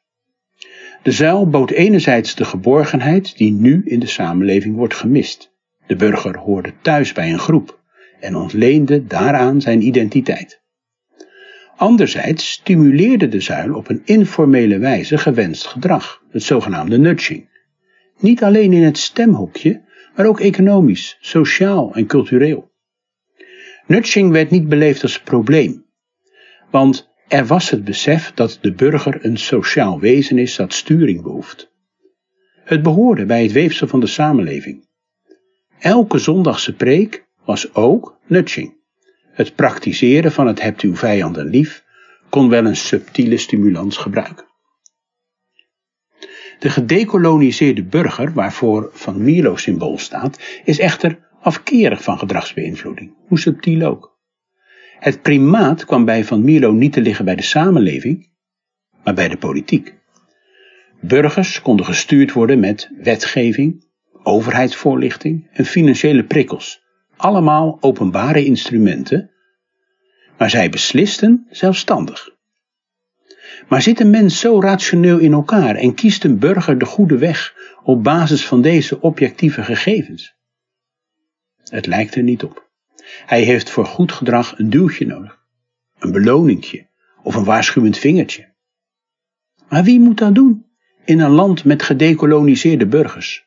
De 1.03 1.11
zuil 1.11 1.49
bood 1.49 1.71
enerzijds 1.71 2.35
de 2.35 2.45
geborgenheid 2.45 3.37
die 3.37 3.53
nu 3.53 3.83
in 3.85 4.01
de 4.01 4.07
samenleving 4.07 4.77
wordt 4.77 4.95
gemist. 4.95 5.53
De 5.87 5.97
burger 5.97 6.39
hoorde 6.39 6.73
thuis 6.83 7.13
bij 7.13 7.33
een 7.33 7.39
groep 7.39 7.81
en 8.21 8.37
ontleende 8.37 9.07
daaraan 9.07 9.61
zijn 9.61 9.83
identiteit. 9.83 10.65
Anderzijds 11.77 12.51
stimuleerde 12.51 13.29
de 13.29 13.41
zuil 13.41 13.75
op 13.75 13.89
een 13.89 14.03
informele 14.05 14.79
wijze 14.79 15.19
gewenst 15.19 15.67
gedrag, 15.67 16.23
het 16.31 16.43
zogenaamde 16.43 16.99
nudging. 16.99 17.49
Niet 18.19 18.43
alleen 18.43 18.73
in 18.73 18.83
het 18.83 18.99
stemhokje, 18.99 19.83
maar 20.17 20.27
ook 20.27 20.41
economisch, 20.41 21.17
sociaal 21.21 21.95
en 21.95 22.07
cultureel. 22.07 22.71
Nudging 23.87 24.31
werd 24.31 24.51
niet 24.51 24.69
beleefd 24.69 25.03
als 25.03 25.21
probleem, 25.21 25.85
want 26.71 27.09
er 27.29 27.47
was 27.47 27.71
het 27.71 27.85
besef 27.85 28.33
dat 28.35 28.59
de 28.61 28.73
burger 28.73 29.25
een 29.25 29.37
sociaal 29.37 30.01
wezen 30.01 30.39
is 30.39 30.57
dat 30.57 30.73
sturing 30.73 31.23
behoeft. 31.23 31.73
Het 32.65 32.83
behoorde 32.83 33.27
bij 33.27 33.43
het 33.43 33.53
weefsel 33.53 33.87
van 33.87 34.01
de 34.01 34.07
samenleving. 34.07 34.89
Elke 35.79 36.19
zondagse 36.19 36.75
preek 36.75 37.27
was 37.45 37.75
ook 37.75 38.19
nudging. 38.27 38.75
Het 39.37 39.55
praktiseren 39.55 40.33
van 40.33 40.47
het 40.47 40.63
hebt 40.63 40.81
uw 40.81 40.97
vijanden 40.97 41.47
lief 41.47 41.85
kon 42.29 42.49
wel 42.49 42.65
een 42.65 42.77
subtiele 42.77 43.37
stimulans 43.37 43.97
gebruiken. 43.97 44.47
De 46.59 46.71
gedecoloniseerde 46.71 47.85
burger, 47.85 48.33
waarvoor 48.33 48.91
Van 48.93 49.25
Mierlo 49.25 49.57
symbool 49.57 49.99
staat, 49.99 50.61
is 50.65 50.79
echter 50.79 51.19
afkerig 51.41 52.03
van 52.03 52.19
gedragsbeïnvloeding, 52.19 53.15
hoe 53.27 53.39
subtiel 53.39 53.87
ook. 53.87 54.19
Het 54.99 55.23
primaat 55.23 55.85
kwam 55.85 56.05
bij 56.05 56.25
Van 56.25 56.45
Mierlo 56.45 56.73
niet 56.73 56.93
te 56.93 57.01
liggen 57.01 57.25
bij 57.25 57.37
de 57.37 57.43
samenleving, 57.43 58.31
maar 59.05 59.15
bij 59.15 59.29
de 59.29 59.37
politiek. 59.37 59.95
Burgers 61.01 61.63
konden 61.63 61.87
gestuurd 61.87 62.33
worden 62.33 62.61
met 62.61 62.91
wetgeving, 63.03 63.87
overheidsvoorlichting 64.23 65.49
en 65.53 65.65
financiële 65.65 66.25
prikkels, 66.25 66.86
allemaal 67.17 67.79
openbare 67.81 68.45
instrumenten, 68.45 69.31
maar 70.39 70.51
zij 70.51 70.71
beslisten 70.71 71.47
zelfstandig. 71.51 72.35
Maar 73.69 73.83
zit 73.83 74.01
een 74.01 74.11
mens 74.11 74.41
zo 74.41 74.61
rationeel 74.61 75.19
in 75.19 75.33
elkaar 75.33 75.75
en 75.75 75.95
kiest 75.95 76.25
een 76.25 76.39
burger 76.39 76.79
de 76.79 76.85
goede 76.85 77.19
weg 77.19 77.55
op 77.83 78.03
basis 78.03 78.47
van 78.47 78.63
deze 78.63 79.01
objectieve 79.01 79.63
gegevens? 79.63 80.35
Het 81.65 81.87
lijkt 81.87 82.15
er 82.15 82.23
niet 82.23 82.43
op. 82.43 82.71
Hij 83.27 83.43
heeft 83.43 83.71
voor 83.71 83.87
goed 83.87 84.13
gedrag 84.13 84.59
een 84.59 84.71
duwtje 84.71 85.07
nodig, 85.07 85.39
een 85.99 86.13
beloningje 86.13 86.87
of 87.23 87.35
een 87.35 87.45
waarschuwend 87.45 87.99
vingertje. 87.99 88.55
Maar 89.69 89.85
wie 89.85 90.01
moet 90.01 90.19
dat 90.19 90.35
doen 90.35 90.67
in 91.05 91.21
een 91.21 91.31
land 91.31 91.65
met 91.65 91.83
gedecoloniseerde 91.83 92.87
burgers? 92.87 93.46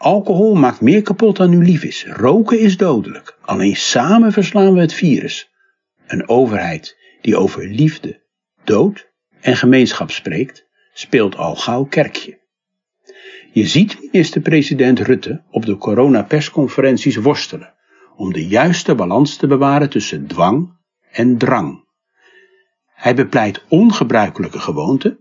Alcohol 0.00 0.54
maakt 0.54 0.80
meer 0.80 1.02
kapot 1.02 1.36
dan 1.36 1.52
u 1.52 1.64
lief 1.64 1.84
is. 1.84 2.06
Roken 2.06 2.58
is 2.58 2.76
dodelijk. 2.76 3.38
Alleen 3.40 3.76
samen 3.76 4.32
verslaan 4.32 4.74
we 4.74 4.80
het 4.80 4.94
virus. 4.94 5.50
Een 6.06 6.28
overheid 6.28 6.96
die 7.20 7.36
over 7.36 7.66
liefde, 7.66 8.22
dood 8.64 9.10
en 9.40 9.56
gemeenschap 9.56 10.10
spreekt, 10.10 10.66
speelt 10.92 11.36
al 11.36 11.56
gauw 11.56 11.84
kerkje. 11.84 12.38
Je 13.52 13.66
ziet 13.66 13.98
minister-president 14.00 14.98
Rutte 14.98 15.42
op 15.50 15.66
de 15.66 15.76
coronapersconferenties 15.76 17.16
worstelen 17.16 17.74
om 18.16 18.32
de 18.32 18.46
juiste 18.46 18.94
balans 18.94 19.36
te 19.36 19.46
bewaren 19.46 19.90
tussen 19.90 20.26
dwang 20.26 20.76
en 21.10 21.38
drang. 21.38 21.84
Hij 22.94 23.14
bepleit 23.14 23.64
ongebruikelijke 23.68 24.58
gewoonten, 24.58 25.18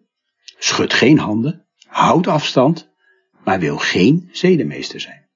schudt 0.58 0.94
geen 0.94 1.20
handen, 1.20 1.66
houdt 1.88 2.28
afstand 2.28 2.89
maar 3.44 3.60
wil 3.60 3.78
geen 3.78 4.30
zedemeester 4.32 5.00
zijn. 5.00 5.28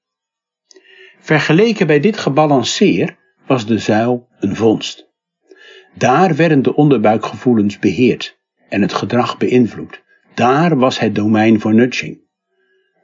Vergeleken 1.18 1.86
bij 1.86 2.00
dit 2.00 2.16
gebalanceer 2.16 3.16
was 3.46 3.66
de 3.66 3.78
zuil 3.78 4.28
een 4.38 4.56
vondst. 4.56 5.12
Daar 5.94 6.36
werden 6.36 6.62
de 6.62 6.74
onderbuikgevoelens 6.74 7.78
beheerd 7.78 8.38
en 8.68 8.82
het 8.82 8.92
gedrag 8.92 9.38
beïnvloed. 9.38 10.02
Daar 10.34 10.76
was 10.76 10.98
het 10.98 11.14
domein 11.14 11.60
voor 11.60 11.74
nudging. 11.74 12.20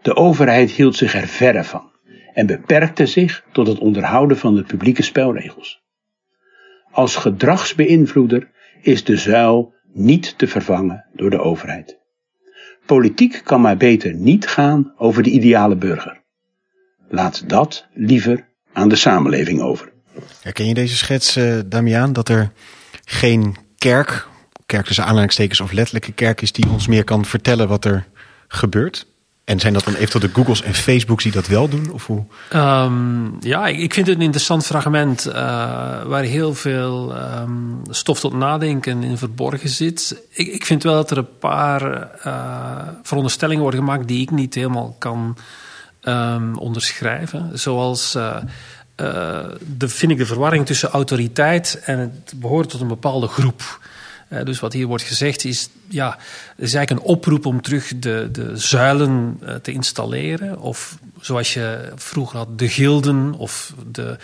De 0.02 0.16
overheid 0.16 0.70
hield 0.70 0.96
zich 0.96 1.14
er 1.14 1.26
verre 1.26 1.64
van 1.64 1.90
en 2.34 2.46
beperkte 2.46 3.06
zich 3.06 3.44
tot 3.52 3.66
het 3.66 3.78
onderhouden 3.78 4.36
van 4.36 4.54
de 4.54 4.62
publieke 4.62 5.02
spelregels. 5.02 5.82
Als 6.90 7.16
gedragsbeïnvloeder 7.16 8.50
is 8.82 9.04
de 9.04 9.16
zuil 9.16 9.74
niet 9.92 10.38
te 10.38 10.46
vervangen 10.46 11.06
door 11.12 11.30
de 11.30 11.40
overheid. 11.40 11.99
Politiek 12.90 13.40
kan 13.44 13.60
maar 13.60 13.76
beter 13.76 14.14
niet 14.14 14.48
gaan 14.48 14.92
over 14.96 15.22
de 15.22 15.30
ideale 15.30 15.76
burger. 15.76 16.22
Laat 17.08 17.48
dat 17.48 17.86
liever 17.94 18.48
aan 18.72 18.88
de 18.88 18.96
samenleving 18.96 19.60
over. 19.60 19.92
Herken 20.42 20.66
je 20.66 20.74
deze 20.74 20.96
schets, 20.96 21.36
uh, 21.36 21.58
Damiaan, 21.66 22.12
dat 22.12 22.28
er 22.28 22.52
geen 23.04 23.56
kerk, 23.78 24.26
kerk 24.66 24.86
tussen 24.86 25.04
aanhalingstekens 25.04 25.60
of 25.60 25.72
letterlijke 25.72 26.12
kerk 26.12 26.42
is, 26.42 26.52
die 26.52 26.68
ons 26.68 26.86
meer 26.86 27.04
kan 27.04 27.24
vertellen 27.24 27.68
wat 27.68 27.84
er 27.84 28.06
gebeurt? 28.48 29.06
En 29.50 29.60
zijn 29.60 29.72
dat 29.72 29.84
dan 29.84 29.94
eventueel 29.94 30.28
de 30.28 30.34
Googles 30.34 30.62
en 30.62 30.74
Facebooks 30.74 31.22
die 31.22 31.32
dat 31.32 31.46
wel 31.46 31.68
doen? 31.68 31.90
Of 31.92 32.06
hoe? 32.06 32.24
Um, 32.54 33.36
ja, 33.40 33.66
ik 33.66 33.94
vind 33.94 34.06
het 34.06 34.16
een 34.16 34.22
interessant 34.22 34.66
fragment 34.66 35.26
uh, 35.26 35.34
waar 36.02 36.22
heel 36.22 36.54
veel 36.54 37.16
um, 37.16 37.82
stof 37.90 38.20
tot 38.20 38.32
nadenken 38.32 39.02
in 39.02 39.18
verborgen 39.18 39.68
zit. 39.68 40.22
Ik, 40.30 40.46
ik, 40.46 40.66
vind 40.66 40.82
wel 40.82 40.94
dat 40.94 41.10
er 41.10 41.18
een 41.18 41.38
paar 41.38 42.10
uh, 42.26 42.88
veronderstellingen 43.02 43.62
worden 43.62 43.80
gemaakt 43.80 44.08
die 44.08 44.20
ik 44.20 44.30
niet 44.30 44.54
helemaal 44.54 44.96
kan 44.98 45.36
um, 46.02 46.56
onderschrijven. 46.58 47.58
Zoals 47.58 48.14
uh, 48.16 48.36
de, 49.76 49.88
vind 49.88 50.12
ik 50.12 50.18
de 50.18 50.26
verwarring 50.26 50.66
tussen 50.66 50.90
autoriteit 50.90 51.80
en 51.84 51.98
het 51.98 52.32
behoren 52.36 52.68
tot 52.68 52.80
een 52.80 52.88
bepaalde 52.88 53.26
groep. 53.26 53.80
Uh, 54.32 54.44
dus 54.44 54.60
wat 54.60 54.72
hier 54.72 54.86
wordt 54.86 55.02
gezegd 55.04 55.44
is, 55.44 55.68
ja, 55.88 56.18
is 56.56 56.74
eigenlijk 56.74 56.90
een 56.90 57.12
oproep 57.12 57.46
om 57.46 57.62
terug 57.62 57.92
de, 57.98 58.28
de 58.32 58.56
zuilen 58.56 59.40
uh, 59.42 59.54
te 59.54 59.72
installeren. 59.72 60.60
Of 60.60 60.98
zoals 61.20 61.54
je 61.54 61.92
vroeger 61.94 62.38
had, 62.38 62.58
de 62.58 62.68
gilden 62.68 63.34
of 63.34 63.74
de, 63.90 64.16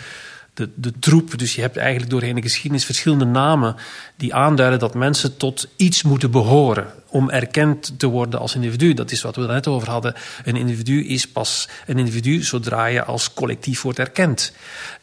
de, 0.53 0.69
de 0.75 0.93
troep. 0.99 1.37
Dus 1.37 1.55
je 1.55 1.61
hebt 1.61 1.77
eigenlijk 1.77 2.11
doorheen 2.11 2.35
de 2.35 2.41
geschiedenis 2.41 2.85
verschillende 2.85 3.25
namen 3.25 3.75
die 4.15 4.33
aanduiden 4.33 4.79
dat 4.79 4.93
mensen 4.93 5.37
tot 5.37 5.67
iets 5.75 6.03
moeten 6.03 6.31
behoren 6.31 6.87
om 7.07 7.29
erkend 7.29 7.99
te 7.99 8.07
worden 8.07 8.39
als 8.39 8.55
individu. 8.55 8.93
Dat 8.93 9.11
is 9.11 9.21
wat 9.21 9.35
we 9.35 9.45
net 9.45 9.67
over 9.67 9.89
hadden. 9.89 10.13
Een 10.43 10.55
individu 10.55 11.05
is 11.05 11.27
pas 11.27 11.67
een 11.85 11.97
individu 11.97 12.43
zodra 12.43 12.85
je 12.85 13.03
als 13.03 13.33
collectief 13.33 13.81
wordt 13.81 13.99
erkend. 13.99 14.51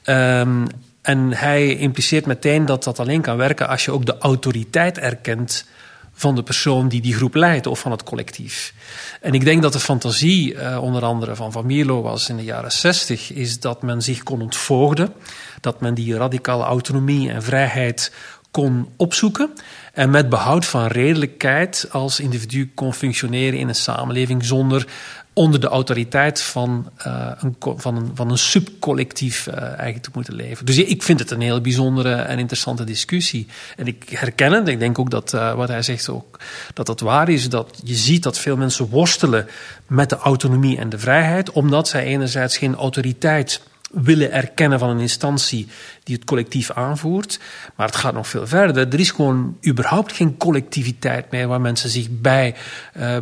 Um, 0.05 0.67
en 1.05 1.33
hij 1.33 1.77
impliceert 1.77 2.27
meteen 2.27 2.67
dat 2.67 2.85
dat 2.85 2.99
alleen 2.99 3.21
kan 3.21 3.37
werken 3.37 3.69
als 3.69 3.85
je 3.85 3.91
ook 3.91 4.07
de 4.07 4.19
autoriteit 4.19 4.99
erkent 4.99 5.65
van 6.13 6.35
de 6.35 6.43
persoon 6.43 6.89
die 6.89 7.01
die 7.01 7.15
groep 7.15 7.35
leidt 7.35 7.67
of 7.67 7.79
van 7.79 7.91
het 7.91 8.03
collectief. 8.03 8.75
En 9.21 9.35
ik 9.35 9.45
denk 9.45 9.63
dat 9.63 9.73
de 9.73 9.81
fantasie, 9.81 10.55
uh, 10.55 10.83
onder 10.83 11.03
andere 11.03 11.35
van 11.37 11.53
Van 11.53 11.67
Mierlo 11.67 12.03
was 12.03 12.29
in 12.29 12.37
de 12.37 12.45
jaren 12.45 12.73
zestig, 12.73 13.33
is 13.33 13.61
dat 13.61 13.83
men 13.83 14.03
zich 14.03 14.23
kon 14.23 14.43
ontvoogden, 14.43 15.13
dat 15.61 15.81
men 15.81 15.95
die 15.95 16.17
radicale 16.17 16.65
autonomie 16.65 17.31
en 17.31 17.43
vrijheid 17.43 18.13
kon 18.51 18.89
opzoeken 18.97 19.51
en 19.95 20.11
met 20.11 20.29
behoud 20.29 20.65
van 20.67 20.87
redelijkheid 20.87 21.89
als 21.91 22.21
individu 22.21 22.71
kon 22.75 22.95
functioneren 22.95 23.59
in 23.59 23.69
een 23.69 23.75
samenleving 23.75 24.45
zonder 24.45 24.87
onder 25.35 25.61
de 25.61 25.67
autoriteit 25.67 26.43
van, 26.43 26.91
uh, 27.07 27.31
een, 27.39 27.57
van, 27.61 27.97
een, 27.97 28.11
van 28.15 28.31
een 28.31 28.39
subcollectief 28.39 29.47
uh, 29.47 29.63
eigenlijk 29.63 30.03
te 30.03 30.11
moeten 30.13 30.35
leven. 30.35 30.67
Dus 30.67 30.79
ik 30.79 31.03
vind 31.03 31.19
het 31.19 31.31
een 31.31 31.41
heel 31.41 31.61
bijzondere 31.61 32.15
en 32.15 32.39
interessante 32.39 32.85
discussie. 32.85 33.47
En 33.77 33.87
ik 33.87 34.09
herken 34.09 34.53
het, 34.53 34.69
ik 34.69 34.79
denk 34.79 34.99
ook 34.99 35.11
dat 35.11 35.33
uh, 35.33 35.55
wat 35.55 35.69
hij 35.69 35.83
zegt 35.83 36.09
ook, 36.09 36.41
dat 36.75 36.87
dat 36.87 37.01
waar 37.01 37.29
is. 37.29 37.49
Dat 37.49 37.81
je 37.85 37.95
ziet 37.95 38.23
dat 38.23 38.39
veel 38.39 38.57
mensen 38.57 38.89
worstelen 38.89 39.47
met 39.87 40.11
de 40.11 40.17
autonomie 40.17 40.79
en 40.79 40.89
de 40.89 40.99
vrijheid, 40.99 41.51
omdat 41.51 41.89
zij 41.89 42.05
enerzijds 42.05 42.57
geen 42.57 42.75
autoriteit 42.75 43.61
willen 43.95 44.33
erkennen 44.33 44.79
van 44.79 44.89
een 44.91 45.01
instantie 45.01 45.69
die 46.03 46.15
het 46.15 46.25
collectief 46.25 46.71
aanvoert. 46.71 47.39
Maar 47.77 47.87
het 47.87 47.97
gaat 47.97 48.15
nog 48.15 48.29
veel 48.29 48.47
verder. 48.47 48.89
Er 48.93 49.01
is 49.01 49.11
gewoon 49.11 49.57
überhaupt 49.67 50.13
geen 50.13 50.37
collectiviteit 50.37 51.31
meer 51.31 51.49
waar 51.49 51.61
mensen 51.61 51.91
zich 51.91 52.07
bij, 52.11 52.55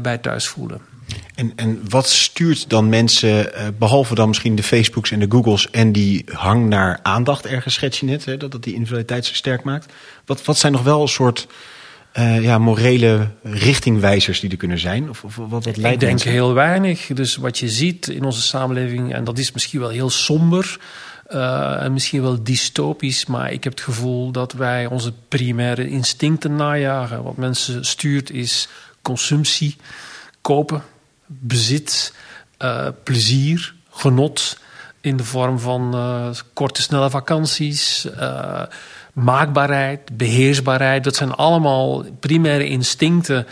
bij 0.02 0.18
thuis 0.18 0.46
voelen. 0.46 0.80
En, 1.34 1.52
en 1.56 1.80
wat 1.88 2.08
stuurt 2.08 2.70
dan 2.70 2.88
mensen, 2.88 3.46
uh, 3.46 3.66
behalve 3.78 4.14
dan 4.14 4.28
misschien 4.28 4.54
de 4.54 4.62
Facebooks 4.62 5.10
en 5.10 5.20
de 5.20 5.26
Googles 5.28 5.70
en 5.70 5.92
die 5.92 6.24
hang 6.32 6.68
naar 6.68 7.00
aandacht, 7.02 7.46
ergens 7.46 7.74
schets 7.74 8.00
je 8.00 8.06
net, 8.06 8.24
hè, 8.24 8.36
dat 8.36 8.52
dat 8.52 8.62
die 8.62 8.72
individualiteit 8.72 9.26
zo 9.26 9.34
sterk 9.34 9.62
maakt. 9.62 9.92
Wat, 10.24 10.44
wat 10.44 10.58
zijn 10.58 10.72
nog 10.72 10.82
wel 10.82 11.02
een 11.02 11.08
soort 11.08 11.46
uh, 12.18 12.42
ja, 12.42 12.58
morele 12.58 13.28
richtingwijzers 13.42 14.40
die 14.40 14.50
er 14.50 14.56
kunnen 14.56 14.78
zijn? 14.78 15.08
Of, 15.08 15.24
of 15.24 15.36
wat, 15.36 15.48
wat 15.48 15.76
leidt 15.76 16.02
Ik 16.02 16.08
denk 16.08 16.20
heel 16.20 16.54
weinig. 16.54 17.06
Dus 17.06 17.36
wat 17.36 17.58
je 17.58 17.68
ziet 17.68 18.08
in 18.08 18.24
onze 18.24 18.42
samenleving, 18.42 19.14
en 19.14 19.24
dat 19.24 19.38
is 19.38 19.52
misschien 19.52 19.80
wel 19.80 19.88
heel 19.88 20.10
somber. 20.10 20.78
Uh, 21.30 21.82
en 21.82 21.92
misschien 21.92 22.22
wel 22.22 22.42
dystopisch, 22.42 23.26
maar 23.26 23.52
ik 23.52 23.64
heb 23.64 23.72
het 23.72 23.82
gevoel 23.82 24.30
dat 24.30 24.52
wij 24.52 24.86
onze 24.86 25.12
primaire 25.28 25.88
instincten 25.88 26.56
najagen. 26.56 27.22
Wat 27.22 27.36
mensen 27.36 27.84
stuurt 27.84 28.30
is 28.30 28.68
consumptie, 29.02 29.76
kopen, 30.40 30.82
bezit, 31.26 32.14
uh, 32.58 32.88
plezier, 33.02 33.74
genot 33.90 34.58
in 35.00 35.16
de 35.16 35.24
vorm 35.24 35.58
van 35.58 35.94
uh, 35.94 36.28
korte, 36.52 36.82
snelle 36.82 37.10
vakanties, 37.10 38.08
maakbaarheid, 39.12 40.16
beheersbaarheid. 40.16 41.04
Dat 41.04 41.16
zijn 41.16 41.32
allemaal 41.32 42.04
primaire 42.20 42.68
instincten 42.68 43.46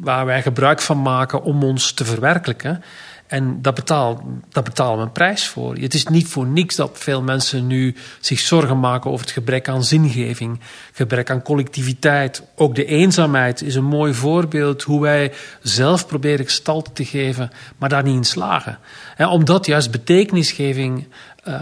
waar 0.00 0.26
wij 0.26 0.42
gebruik 0.42 0.80
van 0.80 1.02
maken 1.02 1.42
om 1.42 1.62
ons 1.62 1.92
te 1.92 2.04
verwerkelijken. 2.04 2.82
En 3.30 3.62
dat, 3.62 3.74
betaal, 3.74 4.22
dat 4.48 4.64
betalen 4.64 4.98
we 4.98 5.04
een 5.04 5.12
prijs 5.12 5.46
voor. 5.46 5.76
Het 5.76 5.94
is 5.94 6.06
niet 6.06 6.28
voor 6.28 6.46
niks 6.46 6.76
dat 6.76 6.90
veel 6.92 7.22
mensen 7.22 7.66
nu 7.66 7.96
zich 8.20 8.40
zorgen 8.40 8.80
maken 8.80 9.10
over 9.10 9.24
het 9.24 9.34
gebrek 9.34 9.68
aan 9.68 9.84
zingeving, 9.84 10.60
gebrek 10.92 11.30
aan 11.30 11.42
collectiviteit. 11.42 12.42
Ook 12.56 12.74
de 12.74 12.84
eenzaamheid 12.84 13.62
is 13.62 13.74
een 13.74 13.84
mooi 13.84 14.14
voorbeeld 14.14 14.82
hoe 14.82 15.00
wij 15.00 15.32
zelf 15.62 16.06
proberen 16.06 16.44
gestalte 16.44 16.92
te 16.92 17.04
geven, 17.04 17.50
maar 17.78 17.88
daar 17.88 18.02
niet 18.02 18.16
in 18.16 18.24
slagen. 18.24 18.78
En 19.16 19.28
omdat 19.28 19.66
juist 19.66 19.90
betekenisgeving 19.90 21.06
uh, 21.48 21.54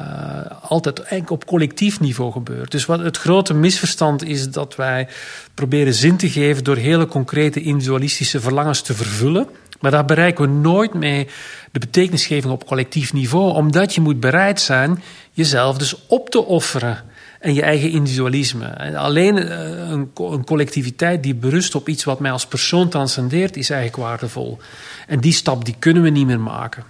altijd 0.60 0.98
eigenlijk 0.98 1.30
op 1.30 1.46
collectief 1.46 2.00
niveau 2.00 2.32
gebeurt. 2.32 2.70
Dus 2.70 2.86
wat 2.86 2.98
het 2.98 3.16
grote 3.16 3.54
misverstand 3.54 4.24
is 4.24 4.50
dat 4.50 4.76
wij 4.76 5.08
proberen 5.54 5.94
zin 5.94 6.16
te 6.16 6.30
geven 6.30 6.64
door 6.64 6.76
hele 6.76 7.06
concrete 7.06 7.60
individualistische 7.60 8.40
verlangens 8.40 8.80
te 8.80 8.94
vervullen. 8.94 9.48
Maar 9.80 9.90
daar 9.90 10.04
bereiken 10.04 10.44
we 10.44 10.50
nooit 10.50 10.94
mee 10.94 11.28
de 11.72 11.78
betekenisgeving 11.78 12.52
op 12.52 12.66
collectief 12.66 13.12
niveau, 13.12 13.54
omdat 13.54 13.94
je 13.94 14.00
moet 14.00 14.20
bereid 14.20 14.60
zijn 14.60 15.02
jezelf 15.32 15.78
dus 15.78 16.06
op 16.06 16.30
te 16.30 16.44
offeren 16.44 17.04
en 17.40 17.54
je 17.54 17.62
eigen 17.62 17.90
individualisme. 17.90 18.66
En 18.66 18.94
alleen 18.94 19.60
een, 19.92 20.10
een, 20.16 20.44
collectiviteit 20.44 21.22
die 21.22 21.34
berust 21.34 21.74
op 21.74 21.88
iets 21.88 22.04
wat 22.04 22.20
mij 22.20 22.30
als 22.30 22.46
persoon 22.46 22.88
transcendeert, 22.88 23.56
is 23.56 23.70
eigenlijk 23.70 24.02
waardevol. 24.02 24.58
En 25.06 25.20
die 25.20 25.32
stap 25.32 25.64
die 25.64 25.76
kunnen 25.78 26.02
we 26.02 26.10
niet 26.10 26.26
meer 26.26 26.40
maken. 26.40 26.84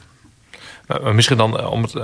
Nou, 0.87 1.14
misschien 1.14 1.37
dan 1.37 1.66
om 1.66 1.83
het. 1.83 1.94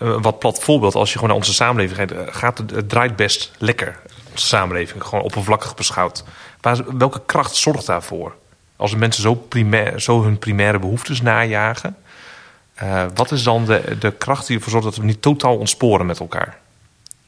Wat 0.00 0.38
plat 0.38 0.62
voorbeeld, 0.62 0.94
als 0.94 1.08
je 1.08 1.14
gewoon 1.14 1.28
naar 1.28 1.38
onze 1.38 1.54
samenleving 1.54 2.10
gaat, 2.30 2.58
het, 2.58 2.70
het 2.70 2.88
draait 2.88 3.16
best 3.16 3.50
lekker. 3.58 3.98
Onze 4.30 4.46
samenleving, 4.46 5.02
gewoon 5.04 5.24
oppervlakkig 5.24 5.74
beschouwd. 5.74 6.24
Maar 6.60 6.98
welke 6.98 7.20
kracht 7.26 7.54
zorgt 7.54 7.86
daarvoor? 7.86 8.34
als 8.80 8.94
mensen 8.94 9.22
zo, 9.22 9.34
primair, 9.34 10.00
zo 10.00 10.22
hun 10.22 10.38
primaire 10.38 10.78
behoeftes 10.78 11.22
najagen, 11.22 11.96
uh, 12.82 13.04
wat 13.14 13.30
is 13.30 13.42
dan 13.42 13.64
de, 13.64 13.96
de 13.98 14.10
kracht 14.10 14.46
die 14.46 14.56
ervoor 14.56 14.70
zorgt 14.70 14.86
dat 14.86 14.96
we 14.96 15.04
niet 15.04 15.22
totaal 15.22 15.56
ontsporen 15.56 16.06
met 16.06 16.20
elkaar? 16.20 16.58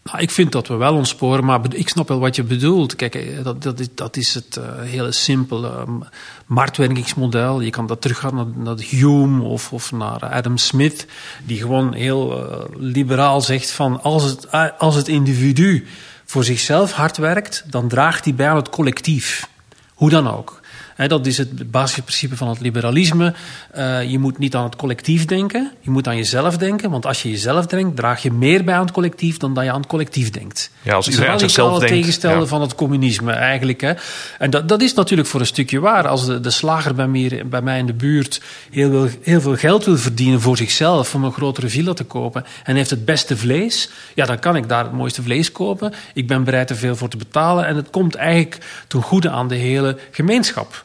Nou, 0.05 0.19
ik 0.19 0.31
vind 0.31 0.53
dat 0.53 0.69
we 0.69 0.75
wel 0.75 0.95
ontsporen, 0.95 1.45
maar 1.45 1.61
ik 1.75 1.89
snap 1.89 2.09
wel 2.09 2.19
wat 2.19 2.37
je 2.37 2.43
bedoelt. 2.43 2.97
Kijk, 2.97 3.15
eh, 3.15 3.45
dat, 3.45 3.63
dat, 3.63 3.81
is, 3.81 3.89
dat 3.95 4.17
is 4.17 4.35
het 4.35 4.57
uh, 4.59 4.65
hele 4.81 5.13
simpele 5.13 5.79
um, 5.79 6.03
marktwerkingsmodel. 6.47 7.61
Je 7.61 7.71
kan 7.71 7.87
dat 7.87 8.01
teruggaan 8.01 8.35
naar, 8.35 8.47
naar 8.55 8.77
Hume 8.79 9.43
of, 9.43 9.73
of 9.73 9.93
naar 9.93 10.21
Adam 10.21 10.57
Smith, 10.57 11.07
die 11.45 11.59
gewoon 11.59 11.93
heel 11.93 12.51
uh, 12.51 12.65
liberaal 12.79 13.41
zegt 13.41 13.71
van 13.71 14.03
als 14.03 14.23
het, 14.23 14.51
als 14.79 14.95
het 14.95 15.09
individu 15.09 15.87
voor 16.25 16.45
zichzelf 16.45 16.93
hard 16.93 17.17
werkt, 17.17 17.65
dan 17.67 17.89
draagt 17.89 18.25
hij 18.25 18.35
bij 18.35 18.49
aan 18.49 18.57
het 18.57 18.71
collectief. 18.71 19.49
Hoe 19.95 20.11
dan 20.11 20.31
ook 20.31 20.62
dat 21.09 21.27
is 21.27 21.39
het 21.39 21.71
basisprincipe 21.71 22.37
van 22.37 22.49
het 22.49 22.61
liberalisme. 22.61 23.35
Uh, 23.77 24.11
je 24.11 24.19
moet 24.19 24.39
niet 24.39 24.55
aan 24.55 24.65
het 24.65 24.77
collectief 24.77 25.25
denken, 25.25 25.73
je 25.81 25.91
moet 25.91 26.09
aan 26.09 26.17
jezelf 26.17 26.57
denken. 26.57 26.91
Want 26.91 27.07
als 27.07 27.23
je 27.23 27.31
jezelf 27.31 27.67
denkt, 27.67 27.97
draag 27.97 28.23
je 28.23 28.33
meer 28.33 28.65
bij 28.65 28.75
aan 28.75 28.85
het 28.85 28.93
collectief 28.93 29.37
dan 29.37 29.55
dat 29.55 29.65
je 29.65 29.71
aan 29.71 29.81
het 29.81 29.89
collectief 29.89 30.31
denkt. 30.31 30.71
Ja, 30.83 30.95
als 30.95 31.09
iedereen 31.09 31.31
aan 31.31 31.39
zichzelf 31.39 31.71
denkt. 31.71 31.85
het 31.85 31.99
tegenstelde 32.01 32.41
ja. 32.41 32.47
van 32.47 32.61
het 32.61 32.75
communisme 32.75 33.33
eigenlijk. 33.33 33.81
Hè. 33.81 33.93
En 34.39 34.51
dat, 34.51 34.69
dat 34.69 34.83
is 34.83 34.95
natuurlijk 34.95 35.29
voor 35.29 35.41
een 35.41 35.47
stukje 35.47 35.81
waar. 35.81 36.09
Als 36.09 36.27
de, 36.27 36.41
de 36.41 36.51
slager 36.51 36.95
bij 36.95 37.09
mij, 37.09 37.43
bij 37.47 37.63
mij 37.63 37.79
in 37.79 37.87
de 37.87 37.95
buurt 37.95 38.41
heel 38.71 38.91
veel, 38.91 39.09
heel 39.23 39.41
veel 39.41 39.57
geld 39.57 39.85
wil 39.85 39.97
verdienen 39.97 40.41
voor 40.41 40.57
zichzelf, 40.57 41.15
om 41.15 41.25
een 41.25 41.33
grotere 41.33 41.69
villa 41.69 41.93
te 41.93 42.05
kopen, 42.05 42.45
en 42.65 42.77
heeft 42.77 42.91
het 42.91 43.05
beste 43.05 43.37
vlees, 43.37 43.91
ja, 44.15 44.27
dan 44.27 44.39
kan 44.39 44.57
ik 44.57 44.69
daar 44.69 44.85
het 44.85 44.93
mooiste 44.93 45.23
vlees 45.23 45.53
kopen. 45.53 45.93
Ik 46.15 46.27
ben 46.27 46.45
bereid 46.45 46.71
er 46.71 46.77
veel 46.77 46.97
voor 46.97 47.09
te 47.09 47.17
betalen. 47.17 47.67
En 47.67 47.77
het 47.77 47.91
komt 47.91 48.15
eigenlijk 48.15 48.59
ten 48.89 49.03
goede 49.03 49.31
aan 49.31 49.49
de 49.49 49.55
hele 49.55 49.99
gemeenschap. 50.11 50.85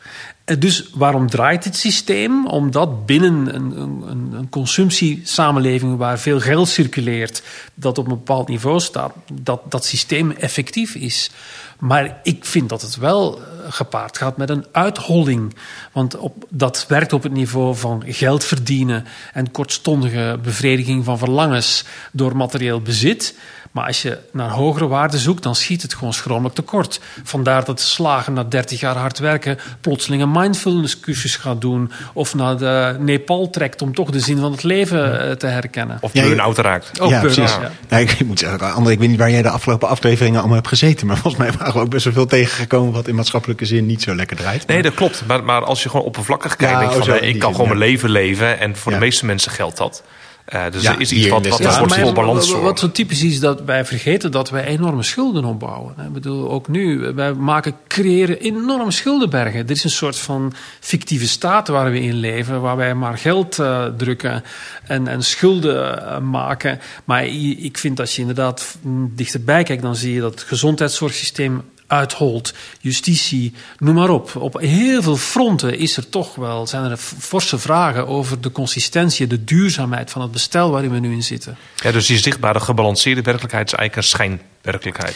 Dus 0.59 0.89
waarom 0.93 1.29
draait 1.29 1.63
het 1.63 1.75
systeem? 1.75 2.47
Omdat 2.47 3.05
binnen 3.05 3.55
een, 3.55 3.81
een, 3.81 4.31
een, 4.33 4.49
consumptiesamenleving 4.49 5.97
waar 5.97 6.19
veel 6.19 6.39
geld 6.39 6.67
circuleert, 6.67 7.43
dat 7.73 7.97
op 7.97 8.05
een 8.05 8.17
bepaald 8.17 8.47
niveau 8.47 8.79
staat, 8.79 9.13
dat 9.33 9.61
dat 9.71 9.85
systeem 9.85 10.31
effectief 10.31 10.95
is. 10.95 11.31
Maar 11.79 12.19
ik 12.23 12.45
vind 12.45 12.69
dat 12.69 12.81
het 12.81 12.95
wel 12.95 13.39
eh, 13.39 13.43
gepaard 13.69 14.17
gaat 14.17 14.37
met 14.37 14.49
een 14.49 14.65
uitholling. 14.71 15.55
Want 15.91 16.17
op, 16.17 16.45
dat 16.49 16.85
werkt 16.87 17.13
op 17.13 17.23
het 17.23 17.31
niveau 17.31 17.75
van 17.75 18.03
geld 18.05 18.43
verdienen 18.43 19.05
en 19.33 19.51
kortstondige 19.51 20.39
bevrediging 20.41 21.05
van 21.05 21.17
verlangens 21.17 21.85
door 22.11 22.37
materieel 22.37 22.81
bezit. 22.81 23.35
Maar 23.77 23.85
als 23.87 24.01
je 24.01 24.17
naar 24.31 24.49
hogere 24.49 24.87
waarden 24.87 25.19
zoekt, 25.19 25.43
dan 25.43 25.55
schiet 25.55 25.81
het 25.81 25.93
gewoon 25.93 26.13
schromelijk 26.13 26.55
tekort. 26.55 26.99
Vandaar 27.23 27.65
dat 27.65 27.77
de 27.77 27.83
slager 27.83 28.31
na 28.33 28.43
30 28.43 28.79
jaar 28.79 28.95
hard 28.95 29.19
werken 29.19 29.57
plotseling 29.81 30.21
een 30.21 30.31
mindfulness 30.31 30.99
cursus 30.99 31.35
gaat 31.35 31.61
doen. 31.61 31.91
Of 32.13 32.35
naar 32.35 32.57
de 32.57 32.95
Nepal 32.99 33.49
trekt 33.49 33.81
om 33.81 33.95
toch 33.95 34.09
de 34.11 34.19
zin 34.19 34.37
van 34.39 34.51
het 34.51 34.63
leven 34.63 35.27
eh, 35.29 35.31
te 35.35 35.47
herkennen. 35.47 35.97
Of 36.01 36.13
je- 36.13 36.21
burn-out 36.21 36.57
raakt. 36.57 36.89
Ja, 36.93 36.99
burn-out, 37.07 37.21
precies. 37.21 37.55
ja. 37.55 37.71
Ja, 37.89 37.97
ik 37.97 38.25
moet 38.25 38.39
zeggen, 38.39 38.73
André, 38.73 38.91
ik 38.91 38.99
weet 38.99 39.09
niet 39.09 39.19
waar 39.19 39.31
jij 39.31 39.41
de 39.41 39.49
afgelopen 39.49 39.87
afleveringen 39.87 40.37
allemaal 40.39 40.55
hebt 40.57 40.67
gezeten. 40.67 41.07
Maar 41.07 41.17
volgens 41.17 41.43
mij 41.43 41.51
waren 41.57 41.73
we 41.73 41.79
ook 41.79 41.89
best 41.89 42.03
wel 42.03 42.13
veel 42.13 42.25
tegengekomen 42.25 42.93
wat 42.93 43.07
in 43.07 43.15
maatschappelijke 43.15 43.65
zin 43.65 43.85
niet 43.85 44.01
zo 44.01 44.15
lekker 44.15 44.37
draait. 44.37 44.67
Nee, 44.67 44.81
dat 44.81 44.93
klopt. 44.93 45.23
Maar, 45.27 45.43
maar 45.43 45.63
als 45.63 45.83
je 45.83 45.89
gewoon 45.89 46.05
oppervlakkig 46.05 46.55
kijkt, 46.55 46.73
Ja, 46.73 46.79
denk 46.79 46.91
je 46.91 46.97
oh, 46.99 47.05
van, 47.05 47.13
zo, 47.15 47.19
eh, 47.21 47.27
in 47.27 47.33
ik 47.33 47.39
kan 47.39 47.49
zin, 47.49 47.59
gewoon 47.59 47.71
ja. 47.71 47.77
mijn 47.77 47.89
leven 47.91 48.09
leven. 48.09 48.59
En 48.59 48.75
voor 48.75 48.91
Ja. 48.91 48.97
de 48.97 49.03
meeste 49.05 49.25
mensen 49.25 49.51
geldt 49.51 49.77
dat. 49.77 50.03
Eh, 50.47 50.71
dus 50.71 50.81
Ja, 50.83 50.93
er 50.93 50.99
is 51.01 51.11
iets 51.11 51.27
wat, 51.27 51.47
wat 51.47 51.57
Ja, 51.59 51.71
soort 51.71 51.89
maar 51.89 51.99
voor 51.99 52.13
balans 52.13 52.47
zorgt. 52.47 52.63
wat 52.63 52.79
zo 52.79 52.91
typisch 52.91 53.23
is 53.23 53.39
dat 53.39 53.61
wij 53.61 53.85
vergeten 53.85 54.31
dat 54.31 54.49
wij 54.49 54.63
enorme 54.65 55.03
schulden 55.03 55.45
opbouwen. 55.45 55.95
Ik 56.05 56.13
bedoel, 56.13 56.49
ook 56.51 56.67
nu, 56.67 56.99
wij 57.15 57.33
maken, 57.33 57.75
creëren 57.87 58.39
enorme 58.39 58.91
schuldenbergen. 58.91 59.59
Er 59.59 59.71
is 59.71 59.83
een 59.83 59.89
soort 59.89 60.17
van 60.17 60.53
fictieve 60.79 61.27
staat 61.27 61.67
waar 61.67 61.91
we 61.91 62.01
in 62.01 62.13
leven, 62.13 62.61
waar 62.61 62.75
wij 62.75 62.95
maar 62.95 63.17
geld 63.17 63.59
eh, 63.59 63.85
drukken 63.97 64.43
en, 64.83 65.07
en 65.07 65.23
schulden 65.23 66.07
eh, 66.07 66.19
maken. 66.19 66.79
Maar 67.05 67.25
ik 67.25 67.77
vind 67.77 67.97
dat 67.97 68.13
je 68.13 68.21
inderdaad 68.21 68.77
mm, 68.81 69.11
dichterbij 69.15 69.63
kijkt, 69.63 69.81
dan 69.81 69.95
zie 69.95 70.13
je 70.13 70.21
dat 70.21 70.31
het 70.31 70.41
gezondheidszorgsysteem 70.41 71.63
uitholt, 71.87 72.53
justitie, 72.79 73.53
noem 73.77 73.95
maar 73.95 74.09
op. 74.09 74.35
Op 74.35 74.59
heel 74.59 75.01
veel 75.01 75.17
fronten 75.17 75.77
is 75.77 75.97
er 75.97 76.09
toch 76.09 76.35
wel, 76.35 76.67
zijn 76.67 76.91
er 76.91 76.97
forse 76.97 77.57
vragen 77.57 78.07
over 78.07 78.41
de 78.41 78.51
consistentie, 78.51 79.27
de 79.27 79.43
duurzaamheid 79.43 80.11
van 80.11 80.21
het 80.21 80.31
bestel 80.31 80.71
waarin 80.71 80.91
we 80.91 80.99
nu 80.99 81.11
in 81.11 81.23
zitten. 81.23 81.57
Ja, 81.75 81.91
dus 81.91 82.05
die 82.05 82.17
zichtbare 82.17 82.59
gebalanceerde 82.59 83.21
werkelijkheid 83.21 83.67
is 83.67 83.73
eigenlijk 83.73 84.07
een 84.07 84.13
schijnwerkelijkheid. 84.17 85.15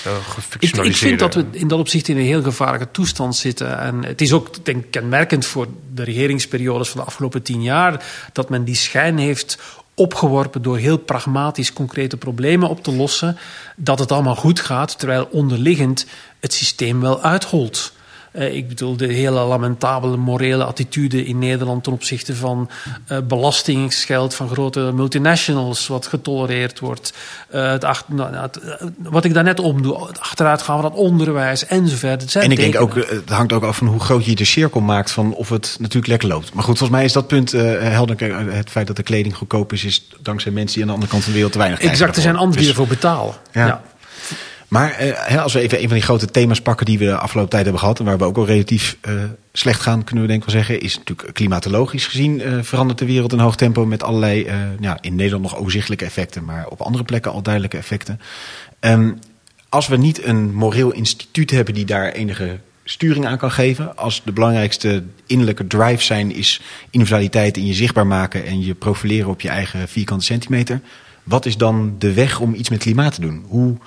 Ik, 0.60 0.76
ik 0.76 0.96
vind 0.96 1.20
dat 1.20 1.34
we 1.34 1.46
in 1.52 1.68
dat 1.68 1.80
opzicht 1.80 2.08
in 2.08 2.18
een 2.18 2.26
heel 2.26 2.44
gevaarlijke 2.44 2.92
toestand 2.92 3.36
zitten. 3.36 3.80
En 3.80 4.06
het 4.06 4.22
is 4.22 4.34
ook 4.34 4.66
denk 4.66 4.92
kenmerkend 4.92 5.46
voor 5.46 5.68
de 5.94 6.04
regeringsperiodes 6.04 6.90
van 6.90 7.00
de 7.00 7.06
afgelopen 7.06 7.42
tien 7.42 7.62
jaar 7.62 8.06
dat 8.34 8.50
men 8.50 8.64
die 8.64 8.76
schijn 8.76 9.18
heeft 9.18 9.58
opgeworpen 9.94 10.62
door 10.62 10.78
heel 10.78 10.98
pragmatisch 10.98 11.74
concrete 11.74 12.18
problemen 12.18 12.70
op 12.70 12.84
te 12.84 12.92
lossen, 12.92 13.38
dat 13.76 14.00
het 14.00 14.12
allemaal 14.12 14.36
goed 14.36 14.60
gaat, 14.60 15.00
terwijl 15.00 15.28
onderliggend 15.32 16.06
het 16.40 16.54
systeem 16.54 17.02
wel 17.02 17.22
uitholt. 17.22 17.94
Eh, 18.32 18.56
ik 18.56 18.68
bedoel, 18.68 18.98
de 18.98 19.14
hele 19.14 19.40
lamentabele 19.40 20.18
morele 20.18 20.64
attitude 20.64 21.26
in 21.26 21.40
Nederland 21.40 21.84
ten 21.84 21.94
opzichte 21.94 22.36
van 22.36 22.70
eh, 23.06 23.18
belastingsgeld 23.28 24.36
van 24.36 24.50
grote 24.50 24.92
multinationals, 24.94 25.88
wat 25.88 26.08
getolereerd 26.08 26.80
wordt. 26.80 27.14
Eh, 27.50 27.72
het 27.72 27.82
nou, 27.82 28.32
nou, 28.32 28.36
het, 28.36 28.60
wat 28.98 29.26
ik 29.26 29.34
daarnet 29.34 29.60
omdoe, 29.60 30.08
het 30.08 30.20
achteruitgaan 30.20 30.82
van 30.82 30.92
het 30.92 31.00
onderwijs 31.00 31.66
enzovoort. 31.66 32.36
En 32.36 32.52
ik 32.52 32.58
denk 32.58 32.82
ook, 32.82 32.96
het 32.96 33.30
hangt 33.30 33.54
ook 33.54 33.64
af 33.64 33.78
van 33.78 33.88
hoe 33.88 34.00
groot 34.00 34.26
je 34.26 34.36
de 34.36 34.46
cirkel 34.46 34.82
maakt 34.82 35.12
van 35.12 35.34
of 35.34 35.50
het 35.50 35.76
natuurlijk 35.80 36.08
lekker 36.08 36.28
loopt. 36.28 36.54
Maar 36.54 36.64
goed, 36.64 36.78
volgens 36.78 36.98
mij 36.98 37.08
is 37.08 37.14
dat 37.14 37.28
punt 37.28 37.52
helder. 37.52 38.36
Het 38.54 38.70
feit 38.70 38.88
dat 38.88 38.96
de 38.96 39.04
kleding 39.04 39.36
goedkoop 39.36 39.74
is, 39.74 39.84
is 39.84 40.08
dankzij 40.22 40.52
mensen 40.52 40.74
die 40.74 40.82
aan 40.82 40.88
de 40.88 40.94
andere 40.94 41.12
kant 41.12 41.24
van 41.24 41.32
de 41.32 41.38
wereld 41.38 41.54
te 41.54 41.60
weinig 41.60 41.80
krijgen. 41.80 42.00
Exact, 42.00 42.18
er 42.18 42.24
zijn 42.24 42.36
anderen 42.36 42.58
die 42.58 42.68
Dus- 42.68 42.78
ervoor 42.78 42.96
betalen. 42.96 43.34
Ja. 43.52 43.66
Ja. 43.66 43.82
Maar 44.72 44.92
eh, 44.92 45.42
als 45.42 45.54
we 45.54 45.60
even 45.60 45.78
een 45.78 45.88
van 45.88 45.94
die 45.94 46.04
grote 46.04 46.26
thema's 46.26 46.62
pakken 46.62 46.86
die 46.86 46.98
we 46.98 47.06
de 47.06 47.18
afgelopen 47.18 47.50
tijd 47.50 47.64
hebben 47.64 47.82
gehad... 47.82 48.00
en 48.00 48.06
waar 48.06 48.18
we 48.18 48.24
ook 48.24 48.38
al 48.38 48.46
relatief 48.46 48.98
eh, 49.02 49.14
slecht 49.54 49.82
gaan, 49.82 50.04
kunnen 50.04 50.24
we 50.24 50.30
denk 50.30 50.44
ik 50.44 50.52
wel 50.52 50.64
zeggen... 50.64 50.82
is 50.82 50.98
natuurlijk 50.98 51.34
klimatologisch 51.34 52.08
gezien 52.08 52.42
eh, 52.42 52.58
verandert 52.62 53.00
de 53.00 53.06
wereld 53.06 53.34
in 53.34 53.40
hoog 53.40 53.56
tempo... 53.56 53.86
met 53.86 54.04
allerlei, 54.04 54.48
ja, 54.80 54.98
in 55.02 55.16
Nederland 55.16 55.44
nog 55.44 55.58
overzichtelijke 55.58 56.06
effecten... 56.06 56.46
maar 56.46 56.68
op 56.68 56.82
andere 56.82 57.04
plekken 57.04 57.32
al 57.32 57.42
duidelijke 57.42 57.78
effecten. 57.78 58.20
Ehm, 58.80 59.12
als 59.70 59.88
we 59.88 59.98
niet 59.98 60.26
een 60.26 60.54
moreel 60.54 60.92
instituut 60.92 61.52
hebben 61.52 61.74
die 61.74 61.86
daar 61.86 62.12
enige 62.12 62.60
sturing 62.84 63.26
aan 63.26 63.38
kan 63.38 63.52
geven... 63.52 63.98
als 63.98 64.22
de 64.26 64.32
belangrijkste 64.32 65.04
innerlijke 65.26 65.68
drive 65.68 66.04
zijn 66.04 66.36
is 66.36 66.62
individualiteit... 66.90 67.58
in 67.58 67.66
je 67.66 67.74
zichtbaar 67.74 68.08
maken 68.08 68.46
en 68.46 68.66
je 68.66 68.74
profileren 68.74 69.30
op 69.30 69.42
je 69.42 69.50
eigen 69.50 69.88
vierkante 69.88 70.26
centimeter... 70.26 70.82
wat 71.24 71.46
is 71.46 71.58
dan 71.58 71.96
de 72.00 72.14
weg 72.14 72.40
om 72.40 72.54
iets 72.54 72.70
met 72.70 72.80
klimaat 72.80 73.14
te 73.14 73.22
doen? 73.22 73.46
Hoe 73.48 73.78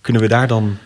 kunnen 0.00 0.22
we 0.22 0.28
daar 0.28 0.46
dan 0.46 0.78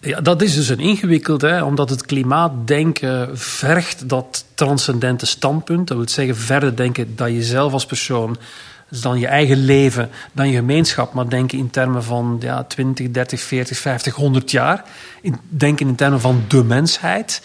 Ja, 0.00 0.20
dat 0.20 0.42
is 0.42 0.54
dus 0.54 0.68
een 0.68 0.80
ingewikkeld, 0.80 1.40
hè, 1.40 1.62
omdat 1.62 1.90
het 1.90 2.06
klimaatdenken 2.06 3.38
vergt 3.38 4.08
dat 4.08 4.44
transcendente 4.54 5.26
standpunt. 5.26 5.88
Dat 5.88 5.96
wil 5.96 6.08
zeggen, 6.08 6.36
verder 6.36 6.76
denken 6.76 7.16
dat 7.16 7.28
je 7.28 7.42
zelf 7.42 7.72
als 7.72 7.86
persoon, 7.86 8.36
dus 8.88 9.00
dan 9.00 9.18
je 9.18 9.26
eigen 9.26 9.64
leven, 9.64 10.10
dan 10.32 10.48
je 10.48 10.56
gemeenschap, 10.56 11.12
maar 11.12 11.28
denken 11.28 11.58
in 11.58 11.70
termen 11.70 12.04
van 12.04 12.36
ja, 12.40 12.64
20, 12.64 13.10
30, 13.10 13.40
40, 13.40 13.78
50, 13.78 14.14
100 14.14 14.50
jaar. 14.50 14.84
In, 15.22 15.36
denken 15.48 15.88
in 15.88 15.94
termen 15.94 16.20
van 16.20 16.44
de 16.48 16.64
mensheid. 16.64 17.42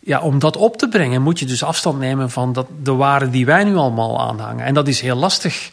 Ja, 0.00 0.20
om 0.20 0.38
dat 0.38 0.56
op 0.56 0.76
te 0.76 0.88
brengen 0.88 1.22
moet 1.22 1.38
je 1.38 1.46
dus 1.46 1.62
afstand 1.62 1.98
nemen 1.98 2.30
van 2.30 2.52
dat, 2.52 2.66
de 2.82 2.92
waarden 2.92 3.30
die 3.30 3.46
wij 3.46 3.64
nu 3.64 3.76
allemaal 3.76 4.20
aanhangen. 4.20 4.64
En 4.64 4.74
dat 4.74 4.88
is 4.88 5.00
heel 5.00 5.16
lastig 5.16 5.70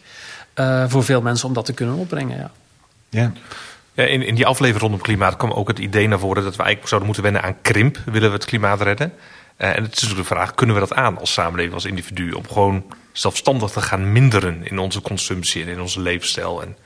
eh, 0.54 0.84
voor 0.88 1.04
veel 1.04 1.20
mensen 1.20 1.48
om 1.48 1.54
dat 1.54 1.64
te 1.64 1.72
kunnen 1.72 1.94
opbrengen. 1.94 2.38
Ja. 2.38 2.50
Ja. 3.08 3.32
Ja, 3.96 4.04
in, 4.04 4.22
in 4.22 4.34
die 4.34 4.46
aflevering 4.46 4.82
rondom 4.82 5.00
klimaat 5.00 5.36
kwam 5.36 5.50
ook 5.52 5.68
het 5.68 5.78
idee 5.78 6.08
naar 6.08 6.18
voren 6.18 6.42
dat 6.42 6.56
we 6.56 6.62
eigenlijk 6.62 6.88
zouden 6.88 7.06
moeten 7.06 7.22
wennen 7.24 7.42
aan 7.42 7.60
krimp, 7.62 7.98
willen 8.04 8.28
we 8.28 8.34
het 8.34 8.44
klimaat 8.44 8.80
redden. 8.80 9.12
Eh, 9.56 9.68
en 9.68 9.82
het 9.82 9.94
is 9.94 10.02
natuurlijk 10.02 10.28
de 10.28 10.34
vraag, 10.34 10.54
kunnen 10.54 10.74
we 10.74 10.80
dat 10.80 10.94
aan 10.94 11.18
als 11.18 11.32
samenleving, 11.32 11.74
als 11.74 11.84
individu, 11.84 12.30
om 12.30 12.48
gewoon 12.48 12.84
zelfstandig 13.12 13.70
te 13.70 13.80
gaan 13.80 14.12
minderen 14.12 14.60
in 14.62 14.78
onze 14.78 15.00
consumptie 15.00 15.62
en 15.62 15.68
in 15.68 15.80
onze 15.80 16.00
levensstijl. 16.00 16.62
En, 16.62 16.76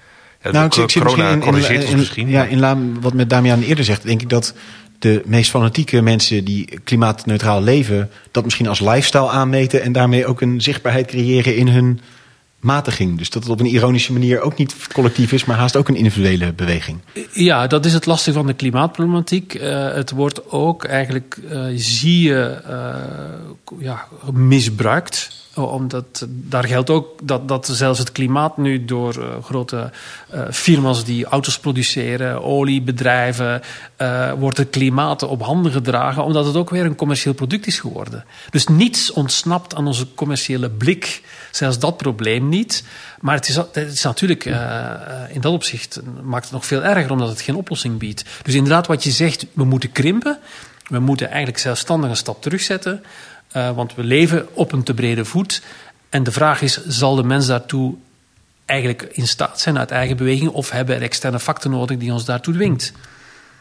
ja, 0.42 0.50
Nou, 0.50 0.66
ik 0.66 0.72
zie, 0.72 0.82
ik 0.82 0.90
zie 0.90 1.02
corona 1.02 1.34
misschien 1.34 1.82
in, 1.82 1.96
misschien. 1.96 2.28
ja, 2.28 2.38
maar- 2.38 2.70
in 2.78 3.00
wat 3.00 3.14
met 3.14 3.30
Damian 3.30 3.62
eerder 3.62 3.84
zegt, 3.84 4.02
denk 4.02 4.22
ik 4.22 4.28
dat 4.28 4.54
de 4.98 5.22
meest 5.24 5.50
fanatieke 5.50 6.00
mensen 6.00 6.44
die 6.44 6.80
klimaatneutraal 6.84 7.62
leven, 7.62 8.10
dat 8.30 8.44
misschien 8.44 8.68
als 8.68 8.80
lifestyle 8.80 9.28
aanmeten 9.28 9.82
en 9.82 9.92
daarmee 9.92 10.26
ook 10.26 10.40
een 10.40 10.60
zichtbaarheid 10.60 11.06
creëren 11.06 11.56
in 11.56 11.68
hun 11.68 12.00
matiging. 12.60 13.18
Dus 13.18 13.30
dat 13.30 13.42
het 13.42 13.52
op 13.52 13.60
een 13.60 13.66
ironische 13.66 14.12
manier 14.12 14.40
ook 14.40 14.56
niet 14.56 14.74
collectief 14.92 15.32
is, 15.32 15.44
maar 15.44 15.56
haast 15.56 15.76
ook 15.76 15.88
een 15.88 15.96
individuele 15.96 16.52
beweging. 16.52 16.98
Ja, 17.32 17.66
dat 17.66 17.84
is 17.84 17.92
het 17.92 18.06
lastige 18.06 18.36
van 18.36 18.46
de 18.46 18.52
klimaatproblematiek. 18.52 19.54
Eh, 19.54 19.92
het 19.92 20.10
wordt 20.10 20.50
ook 20.50 20.84
eigenlijk, 20.84 21.38
eh, 21.50 21.64
zie 21.74 22.22
je, 22.22 22.60
eh, 22.66 22.94
ja, 23.78 24.06
misbruikt. 24.32 25.38
Omdat 25.54 26.26
daar 26.30 26.64
geldt 26.64 26.90
ook 26.90 27.08
dat, 27.22 27.48
dat 27.48 27.66
zelfs 27.66 27.98
het 27.98 28.12
klimaat 28.12 28.56
nu 28.56 28.84
door 28.84 29.40
grote 29.42 29.90
firma's 30.50 31.04
die 31.04 31.24
auto's 31.24 31.58
produceren, 31.58 32.42
oliebedrijven, 32.42 33.62
wordt 34.38 34.56
het 34.56 34.70
klimaat 34.70 35.22
op 35.22 35.42
handen 35.42 35.72
gedragen, 35.72 36.24
omdat 36.24 36.46
het 36.46 36.56
ook 36.56 36.70
weer 36.70 36.84
een 36.84 36.94
commercieel 36.94 37.34
product 37.34 37.66
is 37.66 37.80
geworden. 37.80 38.24
Dus 38.50 38.66
niets 38.66 39.12
ontsnapt 39.12 39.74
aan 39.74 39.86
onze 39.86 40.06
commerciële 40.14 40.70
blik, 40.70 41.22
zelfs 41.50 41.78
dat 41.78 41.96
probleem 41.96 42.48
niet. 42.48 42.84
Maar 43.20 43.34
het 43.34 43.48
is, 43.48 43.56
het 43.56 43.76
is 43.76 44.02
natuurlijk 44.02 44.44
eh, 44.44 44.54
eh, 44.54 45.34
in 45.34 45.40
dat 45.40 45.52
opzicht 45.52 46.00
maakt 46.22 46.44
het 46.44 46.52
nog 46.52 46.66
veel 46.66 46.82
erger, 46.82 47.10
omdat 47.10 47.28
het 47.28 47.40
geen 47.40 47.54
oplossing 47.54 47.98
biedt. 47.98 48.24
Dus 48.42 48.54
inderdaad, 48.54 48.86
wat 48.86 49.04
je 49.04 49.10
zegt, 49.10 49.46
we 49.52 49.64
moeten 49.64 49.92
krimpen. 49.92 50.38
We 50.86 50.98
moeten 50.98 51.28
eigenlijk 51.28 51.58
zelfstandig 51.58 52.10
een 52.10 52.16
stap 52.16 52.42
terugzetten. 52.42 53.04
eh, 53.52 53.70
want 53.70 53.94
we 53.94 54.04
leven 54.04 54.48
op 54.52 54.72
een 54.72 54.82
te 54.82 54.94
brede 54.94 55.24
voet. 55.24 55.62
En 56.08 56.22
de 56.22 56.32
vraag 56.32 56.62
is, 56.62 56.84
zal 56.86 57.14
de 57.14 57.22
mens 57.22 57.46
daartoe 57.46 57.94
eigenlijk 58.66 59.02
in 59.12 59.28
staat 59.28 59.60
zijn 59.60 59.78
uit 59.78 59.90
eigen 59.90 60.16
beweging... 60.16 60.50
of 60.50 60.70
hebben 60.70 60.94
er 60.94 61.02
externe 61.02 61.40
factoren 61.40 61.78
nodig 61.78 61.96
die 61.96 62.12
ons 62.12 62.24
daartoe 62.24 62.54
dwingt? 62.54 62.92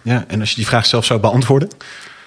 Ja, 0.01 0.23
en 0.27 0.39
als 0.39 0.49
je 0.49 0.55
die 0.55 0.67
vraag 0.67 0.85
zelf 0.85 1.05
zou 1.05 1.19
beantwoorden? 1.19 1.69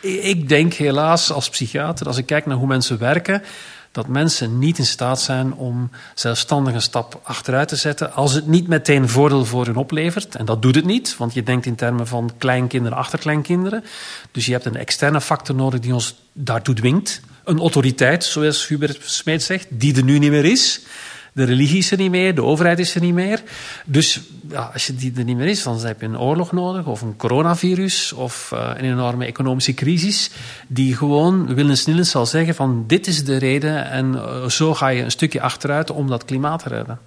Ik 0.00 0.48
denk 0.48 0.72
helaas 0.74 1.32
als 1.32 1.48
psychiater, 1.48 2.06
als 2.06 2.16
ik 2.16 2.26
kijk 2.26 2.46
naar 2.46 2.56
hoe 2.56 2.66
mensen 2.66 2.98
werken, 2.98 3.42
dat 3.92 4.06
mensen 4.06 4.58
niet 4.58 4.78
in 4.78 4.86
staat 4.86 5.20
zijn 5.20 5.54
om 5.54 5.90
zelfstandig 6.14 6.74
een 6.74 6.82
stap 6.82 7.20
achteruit 7.22 7.68
te 7.68 7.76
zetten 7.76 8.12
als 8.12 8.32
het 8.32 8.46
niet 8.46 8.68
meteen 8.68 9.08
voordeel 9.08 9.44
voor 9.44 9.66
hun 9.66 9.76
oplevert. 9.76 10.34
En 10.34 10.44
dat 10.44 10.62
doet 10.62 10.74
het 10.74 10.84
niet, 10.84 11.16
want 11.16 11.34
je 11.34 11.42
denkt 11.42 11.66
in 11.66 11.74
termen 11.74 12.06
van 12.06 12.30
kleinkinderen, 12.38 12.98
achterkleinkinderen. 12.98 13.84
Dus 14.30 14.46
je 14.46 14.52
hebt 14.52 14.64
een 14.64 14.76
externe 14.76 15.20
factor 15.20 15.54
nodig 15.54 15.80
die 15.80 15.94
ons 15.94 16.14
daartoe 16.32 16.74
dwingt. 16.74 17.20
Een 17.44 17.58
autoriteit, 17.58 18.24
zoals 18.24 18.68
Hubert 18.68 18.98
Smeet 19.00 19.42
zegt, 19.42 19.66
die 19.70 19.96
er 19.96 20.04
nu 20.04 20.18
niet 20.18 20.30
meer 20.30 20.44
is. 20.44 20.80
De 21.32 21.44
religie 21.44 21.78
is 21.78 21.90
er 21.90 21.98
niet 21.98 22.10
meer, 22.10 22.34
de 22.34 22.42
overheid 22.42 22.78
is 22.78 22.94
er 22.94 23.00
niet 23.00 23.14
meer. 23.14 23.42
Dus 23.84 24.20
ja, 24.48 24.70
als 24.72 24.86
je 24.86 24.94
die 24.94 25.12
er 25.16 25.24
niet 25.24 25.36
meer 25.36 25.46
is, 25.46 25.62
dan 25.62 25.80
heb 25.80 26.00
je 26.00 26.06
een 26.06 26.18
oorlog 26.18 26.52
nodig, 26.52 26.86
of 26.86 27.00
een 27.00 27.16
coronavirus, 27.16 28.12
of 28.12 28.50
uh, 28.54 28.70
een 28.76 28.84
enorme 28.84 29.26
economische 29.26 29.74
crisis, 29.74 30.30
die 30.68 30.96
gewoon 30.96 31.54
willens 31.54 31.86
nillens 31.86 32.10
zal 32.10 32.26
zeggen 32.26 32.54
van 32.54 32.84
dit 32.86 33.06
is 33.06 33.24
de 33.24 33.36
reden 33.36 33.90
en 33.90 34.12
uh, 34.12 34.48
zo 34.48 34.74
ga 34.74 34.88
je 34.88 35.02
een 35.02 35.10
stukje 35.10 35.40
achteruit 35.40 35.90
om 35.90 36.08
dat 36.08 36.24
klimaat 36.24 36.62
te 36.62 36.68
redden. 36.68 36.98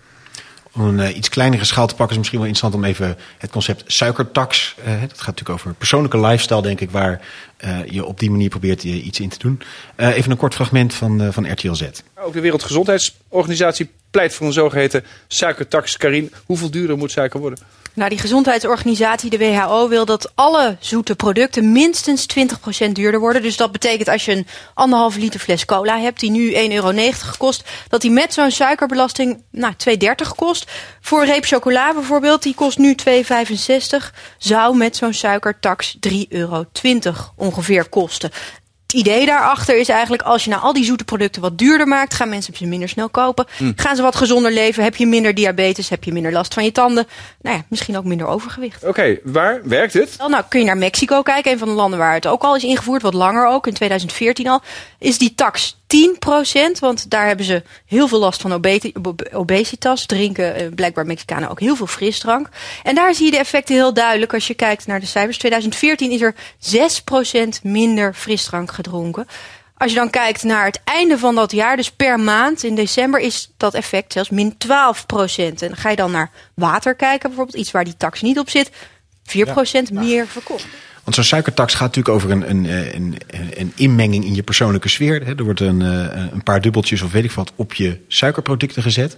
Een 0.75 0.99
uh, 0.99 1.15
iets 1.15 1.29
kleinere 1.29 1.65
schaal 1.65 1.87
te 1.87 1.95
pakken 1.95 2.11
is 2.11 2.17
misschien 2.17 2.39
wel 2.39 2.47
interessant 2.47 2.83
om 2.83 2.89
even 2.89 3.17
het 3.37 3.51
concept 3.51 3.83
suikertax. 3.87 4.75
Uh, 4.79 4.85
dat 4.85 4.97
gaat 5.01 5.25
natuurlijk 5.25 5.49
over 5.49 5.73
persoonlijke 5.73 6.19
lifestyle, 6.19 6.61
denk 6.61 6.81
ik, 6.81 6.91
waar 6.91 7.21
uh, 7.65 7.85
je 7.85 8.05
op 8.05 8.19
die 8.19 8.31
manier 8.31 8.49
probeert 8.49 8.83
je 8.83 9.01
iets 9.01 9.19
in 9.19 9.29
te 9.29 9.37
doen. 9.37 9.61
even 9.95 10.31
een 10.31 10.37
kort 10.37 10.53
fragment 10.53 10.93
van, 10.93 11.33
van 11.33 11.51
RTL 11.51 11.73
Z. 11.73 11.83
Ook 12.15 12.33
de 12.33 12.39
Wereldgezondheidsorganisatie 12.39 13.89
pleit 14.11 14.33
voor 14.33 14.47
een 14.47 14.53
zogeheten 14.53 15.03
suikertax. 15.27 15.97
Karin, 15.97 16.31
hoeveel 16.45 16.71
duurder 16.71 16.97
moet 16.97 17.11
suiker 17.11 17.39
worden? 17.39 17.59
Nou, 17.95 18.09
die 18.09 18.19
gezondheidsorganisatie, 18.19 19.29
de 19.29 19.37
WHO, 19.37 19.87
wil 19.87 20.05
dat 20.05 20.31
alle 20.35 20.77
zoete 20.79 21.15
producten 21.15 21.71
minstens 21.71 22.25
20% 22.87 22.91
duurder 22.91 23.19
worden. 23.19 23.41
Dus 23.41 23.57
dat 23.57 23.71
betekent 23.71 24.07
als 24.07 24.25
je 24.25 24.31
een 24.31 24.47
anderhalve 24.73 25.19
liter 25.19 25.39
fles 25.39 25.65
cola 25.65 25.99
hebt, 25.99 26.19
die 26.19 26.31
nu 26.31 26.53
1,90 26.53 26.57
euro 26.71 27.11
kost, 27.37 27.63
dat 27.89 28.01
die 28.01 28.11
met 28.11 28.33
zo'n 28.33 28.51
suikerbelasting 28.51 29.43
nou, 29.51 29.73
2,30 29.89 30.35
kost. 30.35 30.71
Voor 31.01 31.21
een 31.21 31.27
reep 31.27 31.45
chocola 31.45 31.93
bijvoorbeeld, 31.93 32.43
die 32.43 32.55
kost 32.55 32.77
nu 32.77 32.95
2,65, 33.09 34.13
zou 34.37 34.77
met 34.77 34.95
zo'n 34.95 35.13
suikertax 35.13 35.97
3,20 36.09 36.11
euro 36.29 36.65
ongeveer 37.35 37.89
kosten 37.89 38.31
idee 38.95 39.25
daarachter 39.25 39.77
is 39.77 39.89
eigenlijk 39.89 40.21
als 40.21 40.43
je 40.43 40.49
nou 40.49 40.61
al 40.61 40.73
die 40.73 40.83
zoete 40.83 41.03
producten 41.03 41.41
wat 41.41 41.57
duurder 41.57 41.87
maakt, 41.87 42.13
gaan 42.13 42.29
mensen 42.29 42.53
ze 42.55 42.65
minder 42.65 42.89
snel 42.89 43.09
kopen. 43.09 43.45
Hm. 43.57 43.71
Gaan 43.75 43.95
ze 43.95 44.01
wat 44.01 44.15
gezonder 44.15 44.51
leven, 44.51 44.83
heb 44.83 44.95
je 44.95 45.07
minder 45.07 45.33
diabetes, 45.33 45.89
heb 45.89 46.03
je 46.03 46.11
minder 46.11 46.31
last 46.31 46.53
van 46.53 46.63
je 46.63 46.71
tanden. 46.71 47.07
Nou 47.41 47.57
ja, 47.57 47.63
misschien 47.67 47.97
ook 47.97 48.03
minder 48.03 48.27
overgewicht. 48.27 48.83
Oké, 48.83 49.17
waar 49.23 49.61
werkt 49.63 49.93
het? 49.93 50.15
nou, 50.17 50.43
kun 50.49 50.59
je 50.59 50.65
naar 50.65 50.77
Mexico 50.77 51.21
kijken, 51.21 51.51
een 51.51 51.57
van 51.57 51.67
de 51.67 51.73
landen 51.73 51.99
waar 51.99 52.13
het 52.13 52.27
ook 52.27 52.43
al 52.43 52.55
is 52.55 52.63
ingevoerd, 52.63 53.01
wat 53.01 53.13
langer 53.13 53.47
ook, 53.47 53.67
in 53.67 53.73
2014 53.73 54.47
al. 54.47 54.61
Is 54.99 55.17
die 55.17 55.35
tax 55.35 55.77
10%, 55.95 56.79
want 56.79 57.09
daar 57.09 57.27
hebben 57.27 57.45
ze 57.45 57.63
heel 57.85 58.07
veel 58.07 58.19
last 58.19 58.41
van 58.41 58.61
obesitas. 59.31 60.05
Drinken 60.05 60.55
eh, 60.55 60.67
blijkbaar 60.75 61.05
Mexicanen 61.05 61.49
ook 61.49 61.59
heel 61.59 61.75
veel 61.75 61.87
frisdrank. 61.87 62.49
En 62.83 62.95
daar 62.95 63.13
zie 63.13 63.25
je 63.25 63.31
de 63.31 63.37
effecten 63.37 63.75
heel 63.75 63.93
duidelijk 63.93 64.33
als 64.33 64.47
je 64.47 64.53
kijkt 64.53 64.87
naar 64.87 64.99
de 64.99 65.05
cijfers. 65.05 65.37
2014 65.37 66.11
is 66.11 66.21
er 66.21 66.35
6% 67.57 67.61
minder 67.63 68.13
frisdrank 68.13 68.71
gedronken. 68.71 69.27
Als 69.77 69.91
je 69.91 69.97
dan 69.97 70.09
kijkt 70.09 70.43
naar 70.43 70.65
het 70.65 70.81
einde 70.83 71.17
van 71.17 71.35
dat 71.35 71.51
jaar, 71.51 71.75
dus 71.75 71.91
per 71.91 72.19
maand 72.19 72.63
in 72.63 72.75
december, 72.75 73.19
is 73.19 73.51
dat 73.57 73.73
effect 73.73 74.13
zelfs 74.13 74.29
min 74.29 74.53
12% 74.53 74.57
En 75.59 75.75
ga 75.75 75.89
je 75.89 75.95
dan 75.95 76.11
naar 76.11 76.31
water 76.53 76.95
kijken, 76.95 77.29
bijvoorbeeld, 77.29 77.57
iets 77.57 77.71
waar 77.71 77.83
die 77.83 77.97
tax 77.97 78.21
niet 78.21 78.39
op 78.39 78.49
zit, 78.49 78.71
4% 79.23 79.91
meer 79.91 80.27
verkocht. 80.27 80.65
Want 81.05 81.17
zo'n 81.17 81.25
suikertax 81.25 81.73
gaat 81.73 81.95
natuurlijk 81.95 82.15
over 82.15 82.31
een, 82.31 82.49
een, 82.49 82.65
een, 82.95 83.17
een 83.53 83.71
inmenging 83.75 84.25
in 84.25 84.35
je 84.35 84.43
persoonlijke 84.43 84.89
sfeer. 84.89 85.37
Er 85.37 85.43
wordt 85.43 85.59
een, 85.59 85.81
eh, 85.81 86.23
een 86.31 86.43
paar 86.43 86.61
dubbeltjes 86.61 87.01
of 87.01 87.11
weet 87.11 87.23
ik 87.23 87.31
wat 87.31 87.51
op 87.55 87.73
je 87.73 87.99
suikerproducten 88.07 88.83
gezet. 88.83 89.17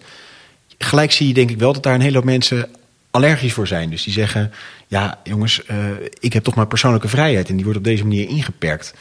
Gelijk 0.78 1.12
zie 1.12 1.28
je 1.28 1.34
denk 1.34 1.50
ik 1.50 1.60
wel 1.60 1.74
dat 1.74 1.84
daar 1.84 1.94
een 1.94 2.02
hele 2.02 2.16
hoop 2.16 2.26
mensen 2.26 2.70
allergisch 3.12 3.54
voor 3.54 3.68
zijn. 3.68 3.90
Dus 3.90 4.04
die 4.04 4.14
zeggen, 4.14 4.52
ja 4.88 5.20
jongens, 5.24 5.62
uh, 5.72 5.86
ik 6.20 6.34
heb 6.34 6.44
toch 6.44 6.56
maar 6.56 6.68
persoonlijke 6.68 7.08
vrijheid. 7.08 7.50
En 7.50 7.56
die 7.56 7.64
wordt 7.64 7.80
op 7.80 7.86
deze 7.86 8.04
manier 8.04 8.30
ingeperkt. 8.30 8.94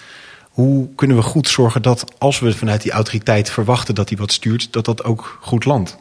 Hoe 0.42 0.88
kunnen 0.94 1.16
we 1.16 1.22
goed 1.22 1.49
zorgen 1.49 1.83
dat 1.83 2.14
als 2.18 2.38
we 2.38 2.53
vanuit 2.53 2.83
die 2.83 2.92
autoriteit 2.92 3.51
verwachten 3.51 3.94
dat 3.94 4.09
hij 4.09 4.18
wat 4.18 4.33
stuurt, 4.33 4.72
dat 4.72 4.85
dat 4.85 5.05
ook 5.05 5.38
goed 5.40 5.64
landt? 5.64 5.96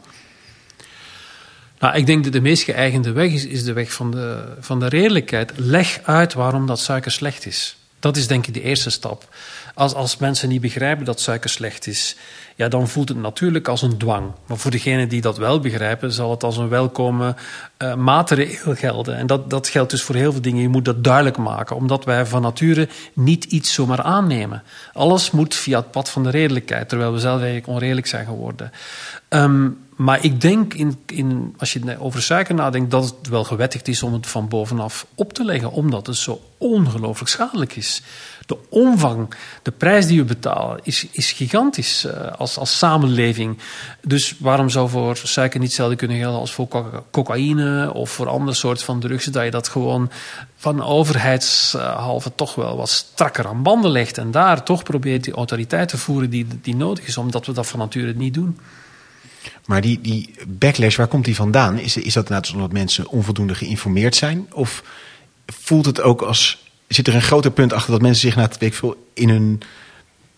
Nou, 1.78 1.96
ik 1.96 2.06
denk 2.06 2.24
dat 2.24 2.32
de 2.32 2.40
meest 2.40 2.62
geëigende 2.62 3.12
weg 3.12 3.32
is, 3.32 3.64
de 3.64 3.72
weg 3.72 3.92
van 3.92 4.10
de, 4.10 4.44
van 4.60 4.80
de 4.80 4.88
redelijkheid. 4.88 5.52
Leg 5.56 6.00
uit 6.02 6.34
waarom 6.34 6.66
dat 6.66 6.80
suiker 6.80 7.10
slecht 7.10 7.46
is. 7.46 7.76
Dat 8.00 8.16
is 8.16 8.26
denk 8.26 8.46
ik 8.46 8.54
de 8.54 8.62
eerste 8.62 8.90
stap. 8.90 9.28
Als, 9.76 9.94
als 9.94 10.16
mensen 10.16 10.48
niet 10.48 10.60
begrijpen 10.60 11.04
dat 11.04 11.20
suiker 11.20 11.50
slecht 11.50 11.86
is, 11.86 12.16
ja, 12.54 12.68
dan 12.68 12.88
voelt 12.88 13.08
het 13.08 13.18
natuurlijk 13.18 13.68
als 13.68 13.82
een 13.82 13.98
dwang. 13.98 14.32
Maar 14.46 14.56
voor 14.56 14.70
degenen 14.70 15.08
die 15.08 15.20
dat 15.20 15.38
wel 15.38 15.60
begrijpen, 15.60 16.12
zal 16.12 16.30
het 16.30 16.42
als 16.42 16.56
een 16.56 16.68
welkome 16.68 17.34
uh, 17.78 17.94
maatregel 17.94 18.74
gelden. 18.74 19.16
En 19.16 19.26
dat, 19.26 19.50
dat 19.50 19.68
geldt 19.68 19.90
dus 19.90 20.02
voor 20.02 20.14
heel 20.14 20.32
veel 20.32 20.40
dingen. 20.40 20.62
Je 20.62 20.68
moet 20.68 20.84
dat 20.84 21.04
duidelijk 21.04 21.36
maken, 21.36 21.76
omdat 21.76 22.04
wij 22.04 22.26
van 22.26 22.42
nature 22.42 22.88
niet 23.12 23.44
iets 23.44 23.72
zomaar 23.72 24.02
aannemen. 24.02 24.62
Alles 24.92 25.30
moet 25.30 25.54
via 25.54 25.78
het 25.78 25.90
pad 25.90 26.10
van 26.10 26.22
de 26.22 26.30
redelijkheid, 26.30 26.88
terwijl 26.88 27.12
we 27.12 27.18
zelf 27.18 27.36
eigenlijk 27.36 27.68
onredelijk 27.68 28.06
zijn 28.06 28.26
geworden. 28.26 28.72
Um, 29.28 29.78
maar 29.96 30.24
ik 30.24 30.40
denk, 30.40 30.74
in, 30.74 30.98
in, 31.06 31.54
als 31.58 31.72
je 31.72 31.96
over 31.98 32.22
suiker 32.22 32.54
nadenkt, 32.54 32.90
dat 32.90 33.04
het 33.04 33.28
wel 33.28 33.44
gewettigd 33.44 33.88
is 33.88 34.02
om 34.02 34.12
het 34.12 34.26
van 34.26 34.48
bovenaf 34.48 35.06
op 35.14 35.32
te 35.32 35.44
leggen, 35.44 35.72
omdat 35.72 36.06
het 36.06 36.16
zo 36.16 36.40
ongelooflijk 36.58 37.30
schadelijk 37.30 37.76
is. 37.76 38.02
De 38.46 38.56
omvang, 38.68 39.34
de 39.66 39.72
prijs 39.72 40.06
die 40.06 40.18
we 40.18 40.24
betalen, 40.24 40.80
is, 40.82 41.06
is 41.10 41.32
gigantisch 41.32 42.04
uh, 42.04 42.32
als, 42.36 42.58
als 42.58 42.78
samenleving. 42.78 43.58
Dus 44.02 44.34
waarom 44.38 44.70
zou 44.70 44.88
voor 44.88 45.16
suiker 45.16 45.58
niet 45.58 45.68
hetzelfde 45.68 45.96
kunnen 45.96 46.16
gelden 46.18 46.40
als 46.40 46.52
voor 46.52 46.68
cocaïne 47.10 47.92
of 47.92 48.10
voor 48.10 48.28
andere 48.28 48.56
soorten 48.56 48.84
van 48.84 49.00
drugs, 49.00 49.24
dat 49.24 49.44
je 49.44 49.50
dat 49.50 49.68
gewoon 49.68 50.10
van 50.56 50.82
overheidshalve 50.82 52.32
toch 52.34 52.54
wel 52.54 52.76
wat 52.76 52.88
strakker 52.88 53.46
aan 53.46 53.62
banden 53.62 53.90
legt 53.90 54.18
en 54.18 54.30
daar 54.30 54.62
toch 54.62 54.82
probeert 54.82 55.24
die 55.24 55.34
autoriteit 55.34 55.88
te 55.88 55.98
voeren 55.98 56.30
die, 56.30 56.46
die 56.62 56.76
nodig 56.76 57.06
is, 57.06 57.16
omdat 57.16 57.46
we 57.46 57.52
dat 57.52 57.66
van 57.66 57.78
nature 57.78 58.14
niet 58.14 58.34
doen. 58.34 58.58
Maar 59.64 59.80
die, 59.80 60.00
die 60.00 60.34
backlash, 60.48 60.96
waar 60.96 61.06
komt 61.06 61.24
die 61.24 61.34
vandaan? 61.34 61.78
Is, 61.78 61.96
is 61.96 62.12
dat 62.12 62.52
omdat 62.54 62.72
mensen 62.72 63.08
onvoldoende 63.08 63.54
geïnformeerd 63.54 64.14
zijn? 64.16 64.46
Of 64.52 64.82
voelt 65.46 65.86
het 65.86 66.00
ook 66.00 66.22
als. 66.22 66.64
Zit 66.88 67.06
er 67.06 67.14
een 67.14 67.22
groter 67.22 67.50
punt 67.50 67.72
achter 67.72 67.92
dat 67.92 68.02
mensen 68.02 68.20
zich 68.20 68.36
na 68.36 68.42
het 68.42 68.74
veel 68.74 69.06
in 69.14 69.28
hun 69.28 69.62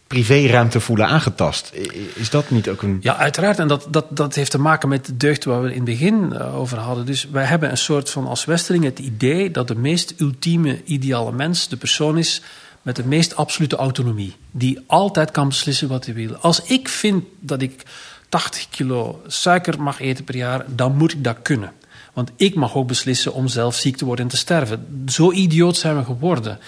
privéruimte 0.09 0.81
voelen 0.81 1.07
aangetast? 1.07 1.73
Is 2.15 2.31
dat 2.31 2.51
niet 2.51 2.69
ook 2.69 2.83
een. 2.83 2.99
Ja, 3.01 3.17
uiteraard. 3.17 3.59
En 3.59 3.69
dat, 3.69 3.87
dat, 3.91 4.17
dat 4.17 4.35
heeft 4.35 4.51
te 4.51 4.59
maken 4.59 4.89
met 4.89 5.07
de 5.07 5.17
deugd 5.17 5.45
waar 5.45 5.63
we 5.63 5.69
in 5.69 5.75
het 5.75 5.85
begin 5.85 6.33
eh, 6.33 6.59
over 6.59 6.79
hadden. 6.79 7.07
Dus 7.07 7.29
wij 7.31 7.45
hebben 7.45 7.71
een 7.71 7.79
soort 7.79 8.11
van 8.11 8.27
als 8.27 8.45
Westerling 8.45 8.85
het 8.85 8.99
idee 8.99 9.51
dat 9.51 9.69
de 9.69 9.75
meest 9.75 10.15
ultieme 10.19 10.85
ideale 10.85 11.33
mens 11.33 11.69
de 11.69 11.77
persoon 11.77 12.19
is 12.19 12.43
met 12.83 12.97
de 12.97 13.05
meest 13.05 13.37
absolute 13.37 13.77
autonomie. 13.77 14.37
Die 14.51 14.85
altijd 14.87 15.31
kan 15.31 15.49
beslissen 15.49 15.89
wat 15.89 16.05
hij 16.05 16.15
wil. 16.15 16.35
Als 16.35 16.63
ik 16.63 16.89
vind 16.89 17.25
dat 17.41 17.63
ik 17.63 17.83
80 18.29 18.69
kilo 18.69 19.23
suiker 19.27 19.83
mag 19.83 20.01
eten 20.01 20.25
per 20.25 20.37
jaar, 20.37 20.65
dan 20.69 20.97
moet 20.97 21.13
ik 21.13 21.25
dat 21.25 21.37
kunnen. 21.43 21.73
Want 22.19 22.33
ik 22.37 22.55
mag 22.55 22.75
ook 22.75 22.87
beslissen 22.87 23.35
om 23.35 23.49
zelf 23.49 23.75
ziek 23.75 23.97
te 23.97 24.05
worden 24.05 24.25
en 24.25 24.31
te 24.31 24.37
sterven. 24.37 25.05
Zo 25.07 25.33
idioot 25.33 25.77
zijn 25.77 25.97
we 25.97 26.05
geworden. 26.05 26.59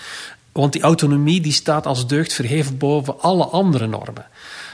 Want 0.52 0.72
die 0.72 0.82
autonomie 0.82 1.40
die 1.40 1.52
staat 1.52 1.86
als 1.86 2.06
deugd 2.06 2.32
verheven 2.32 2.78
boven 2.78 3.20
alle 3.20 3.44
andere 3.44 3.86
normen. 3.86 4.26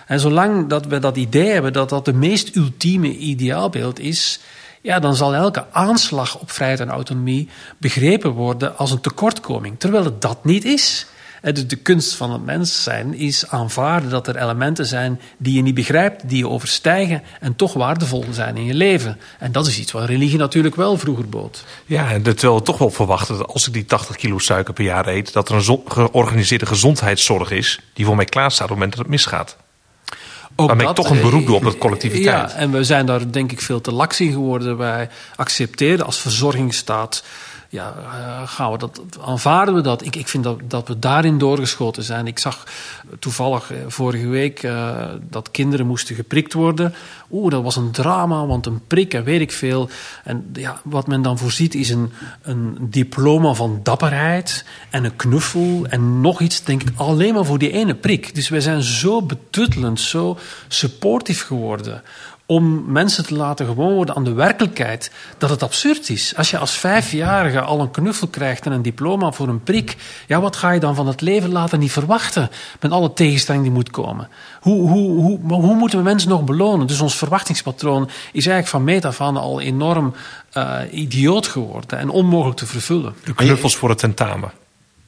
En 0.06 0.20
zolang 0.20 0.68
dat 0.68 0.86
we 0.86 0.98
dat 0.98 1.16
idee 1.16 1.48
hebben 1.48 1.72
dat 1.72 1.88
dat 1.88 2.04
de 2.04 2.12
meest 2.12 2.56
ultieme 2.56 3.16
ideaalbeeld 3.16 3.98
is, 3.98 4.40
ja, 4.82 4.98
dan 4.98 5.16
zal 5.16 5.34
elke 5.34 5.66
aanslag 5.72 6.38
op 6.38 6.50
vrijheid 6.50 6.80
en 6.80 6.88
autonomie 6.88 7.48
begrepen 7.78 8.30
worden 8.30 8.76
als 8.78 8.90
een 8.90 9.00
tekortkoming. 9.00 9.78
Terwijl 9.78 10.04
het 10.04 10.22
dat 10.22 10.44
niet 10.44 10.64
is. 10.64 11.06
Dus 11.54 11.66
de 11.66 11.76
kunst 11.76 12.14
van 12.14 12.32
het 12.32 12.44
mens 12.44 12.82
zijn 12.82 13.14
is 13.14 13.48
aanvaarden 13.48 14.11
dat 14.11 14.26
er 14.26 14.37
elementen 14.37 14.87
zijn 14.87 15.20
die 15.37 15.54
je 15.54 15.62
niet 15.62 15.74
begrijpt, 15.74 16.28
die 16.28 16.38
je 16.38 16.48
overstijgen 16.48 17.22
en 17.40 17.56
toch 17.56 17.72
waardevol 17.72 18.24
zijn 18.30 18.56
in 18.56 18.64
je 18.64 18.74
leven. 18.74 19.18
En 19.38 19.52
dat 19.52 19.66
is 19.66 19.78
iets 19.78 19.92
wat 19.92 20.04
religie 20.09 20.38
natuurlijk 20.38 20.74
wel 20.74 20.98
vroeger 20.98 21.28
bood. 21.28 21.64
Ja, 21.85 22.11
en 22.11 22.22
terwijl 22.22 22.54
we 22.54 22.62
toch 22.62 22.78
wel 22.78 22.90
verwachten 22.90 23.38
dat 23.38 23.46
als 23.46 23.66
ik 23.66 23.72
die 23.72 23.85
80 23.85 24.16
kilo 24.16 24.38
suiker 24.38 24.74
per 24.74 24.85
jaar 24.85 25.09
eet, 25.09 25.32
dat 25.32 25.48
er 25.48 25.54
een 25.54 25.80
georganiseerde 25.87 26.66
gezondheidszorg 26.66 27.50
is 27.50 27.80
die 27.92 28.04
voor 28.04 28.16
mij 28.16 28.24
klaar 28.24 28.50
staat 28.50 28.62
op 28.62 28.68
het 28.68 28.78
moment 28.78 28.96
dat 28.96 29.00
het 29.00 29.11
misgaat. 29.11 29.56
Ook 30.59 30.66
Waarmee 30.66 30.87
dat, 30.87 30.98
ik 30.98 31.04
toch 31.04 31.12
een 31.12 31.20
beroep 31.20 31.46
doe 31.46 31.56
op 31.56 31.64
het 31.64 31.78
collectiviteit. 31.78 32.50
Ja, 32.50 32.56
en 32.56 32.70
we 32.70 32.85
zijn 32.85 33.06
daar 33.06 33.32
denk 33.32 33.52
ik 33.52 33.61
veel 33.61 33.80
te 33.80 33.92
laks 33.92 34.20
in 34.20 34.32
geworden. 34.32 34.76
Wij 34.76 35.09
accepteren 35.37 36.06
als 36.06 36.20
verzorgingsstaat 36.20 37.22
ja, 37.76 37.94
uh, 37.96 38.48
gaan 38.48 38.72
we 38.72 38.78
dat, 38.78 39.00
aanvaarden 39.20 39.74
we 39.74 39.80
dat? 39.80 40.04
Ik, 40.04 40.16
ik 40.16 40.28
vind 40.28 40.44
dat, 40.44 40.58
dat 40.68 40.88
we 40.88 40.98
daarin 40.98 41.38
doorgeschoten 41.38 42.02
zijn. 42.02 42.26
Ik 42.26 42.38
zag 42.38 42.66
toevallig 43.18 43.72
eh, 43.72 43.78
vorige 43.86 44.28
week 44.28 44.62
uh, 44.62 44.96
dat 45.30 45.50
kinderen 45.50 45.86
moesten 45.86 46.14
geprikt 46.14 46.52
worden. 46.52 46.94
Oeh, 47.30 47.50
dat 47.50 47.62
was 47.62 47.76
een 47.76 47.90
drama, 47.90 48.46
want 48.46 48.66
een 48.66 48.80
prik 48.86 49.14
en 49.14 49.24
weet 49.24 49.40
ik 49.40 49.52
veel. 49.52 49.88
En 50.24 50.50
ja, 50.52 50.80
wat 50.84 51.06
men 51.06 51.22
dan 51.22 51.38
voorziet 51.38 51.74
is 51.74 51.90
een, 51.90 52.12
een 52.42 52.76
diploma 52.80 53.52
van 53.52 53.80
dapperheid 53.82 54.64
en 54.90 55.04
een 55.04 55.16
knuffel 55.16 55.86
en 55.88 56.20
nog 56.20 56.40
iets, 56.40 56.64
denk 56.64 56.82
ik, 56.82 56.88
alleen 56.96 57.34
maar 57.34 57.44
voor 57.44 57.58
die 57.58 57.72
ene 57.72 57.94
prik. 57.94 58.34
Dus 58.34 58.48
wij 58.48 58.60
zijn 58.60 58.82
zo 58.82 59.22
betuttelend, 59.22 60.00
zo 60.00 60.38
supportief 60.68 61.46
geworden 61.46 62.02
om 62.46 62.92
mensen 62.92 63.26
te 63.26 63.35
laten 63.35 63.66
gewoon 63.66 63.94
worden 63.94 64.14
aan 64.14 64.24
de 64.24 64.32
werkelijkheid 64.32 65.11
dat 65.38 65.50
het 65.50 65.62
absurd 65.62 66.09
is. 66.09 66.37
Als 66.37 66.50
je 66.50 66.59
als 66.59 66.78
vijfjarige 66.78 67.61
al 67.61 67.80
een 67.80 67.90
knuffel 67.90 68.28
krijgt 68.28 68.66
en 68.66 68.72
een 68.72 68.82
diploma 68.82 69.32
voor 69.32 69.48
een 69.48 69.62
prik, 69.62 69.96
ja, 70.26 70.40
wat 70.40 70.56
ga 70.56 70.70
je 70.70 70.80
dan 70.80 70.94
van 70.94 71.06
het 71.06 71.20
leven 71.20 71.52
laten 71.52 71.78
niet 71.78 71.92
verwachten 71.92 72.50
met 72.80 72.90
alle 72.90 73.12
tegenstelling 73.12 73.64
die 73.64 73.72
moet 73.72 73.90
komen? 73.90 74.28
Hoe, 74.61 74.88
hoe, 74.88 75.22
hoe, 75.22 75.38
hoe 75.54 75.74
moeten 75.74 75.98
we 75.98 76.04
mensen 76.04 76.28
nog 76.28 76.44
belonen? 76.44 76.87
Dus 76.87 77.00
ons 77.00 77.16
verwachtingspatroon 77.16 78.04
is 78.04 78.46
eigenlijk 78.46 78.68
van 78.68 78.85
meet 78.85 79.04
af 79.04 79.20
aan 79.20 79.37
al 79.37 79.61
enorm 79.61 80.14
uh, 80.54 80.78
idioot 80.90 81.46
geworden 81.46 81.98
en 81.98 82.09
onmogelijk 82.09 82.59
te 82.59 82.66
vervullen. 82.66 83.14
De 83.24 83.35
knuffels 83.35 83.76
voor 83.76 83.88
het 83.88 83.98
tentamen. 83.98 84.65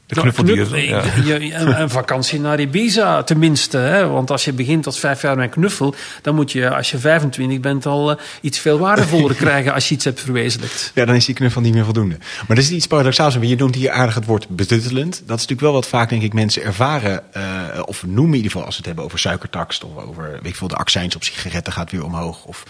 De 0.09 0.21
knuffeldier. 0.21 0.79
ja. 0.85 1.03
een, 1.41 1.81
een 1.81 1.91
vakantie 1.91 2.41
naar 2.41 2.61
Ibiza 2.61 3.23
tenminste. 3.23 3.79
Hè? 3.79 4.07
Want 4.07 4.31
als 4.31 4.45
je 4.45 4.53
begint 4.53 4.87
als 4.87 4.99
vijf 4.99 5.23
jaar 5.23 5.37
met 5.37 5.51
knuffel... 5.51 5.95
dan 6.23 6.35
moet 6.35 6.53
je 6.53 6.75
als 6.75 6.91
je 6.91 6.99
25 6.99 7.61
bent 7.61 7.87
al 7.87 8.11
eh, 8.11 8.17
iets 8.41 8.59
veel 8.59 8.79
waardevoller 8.79 9.35
krijgen... 9.45 9.75
als 9.75 9.89
je 9.89 9.95
iets 9.95 10.05
hebt 10.05 10.21
verwezenlijkt. 10.21 10.93
Ja, 10.95 11.05
dan 11.05 11.15
is 11.15 11.25
die 11.25 11.35
knuffel 11.35 11.61
niet 11.61 11.75
meer 11.75 11.85
voldoende. 11.85 12.17
Maar 12.19 12.57
er 12.57 12.63
is 12.63 12.71
iets 12.71 12.87
paradoxaals. 12.87 13.37
Je 13.41 13.57
noemt 13.57 13.75
hier 13.75 13.91
aardig 13.91 14.15
het 14.15 14.25
woord 14.25 14.49
betuttelend. 14.49 15.11
Dat 15.15 15.37
is 15.37 15.47
natuurlijk 15.47 15.61
wel 15.61 15.73
wat 15.73 15.87
vaak, 15.89 16.09
denk 16.09 16.23
ik, 16.23 16.33
mensen 16.33 16.63
ervaren. 16.63 17.33
eh, 17.33 17.43
of 17.85 18.07
noemen 18.07 18.31
in 18.31 18.37
ieder 18.37 18.51
geval 18.51 18.65
als 18.65 18.75
ze 18.75 18.79
het 18.79 18.87
hebben 18.87 19.05
over 19.05 19.19
suikertax. 19.19 19.83
Of 19.83 20.05
over, 20.05 20.31
weet 20.31 20.47
ik 20.47 20.57
veel, 20.57 20.69
de 20.69 20.77
accijns 20.77 21.17
op 21.17 21.25
sigaretten 21.25 21.73
gaat 21.73 21.91
weer 21.91 22.05
omhoog. 22.05 22.45
Of 22.45 22.63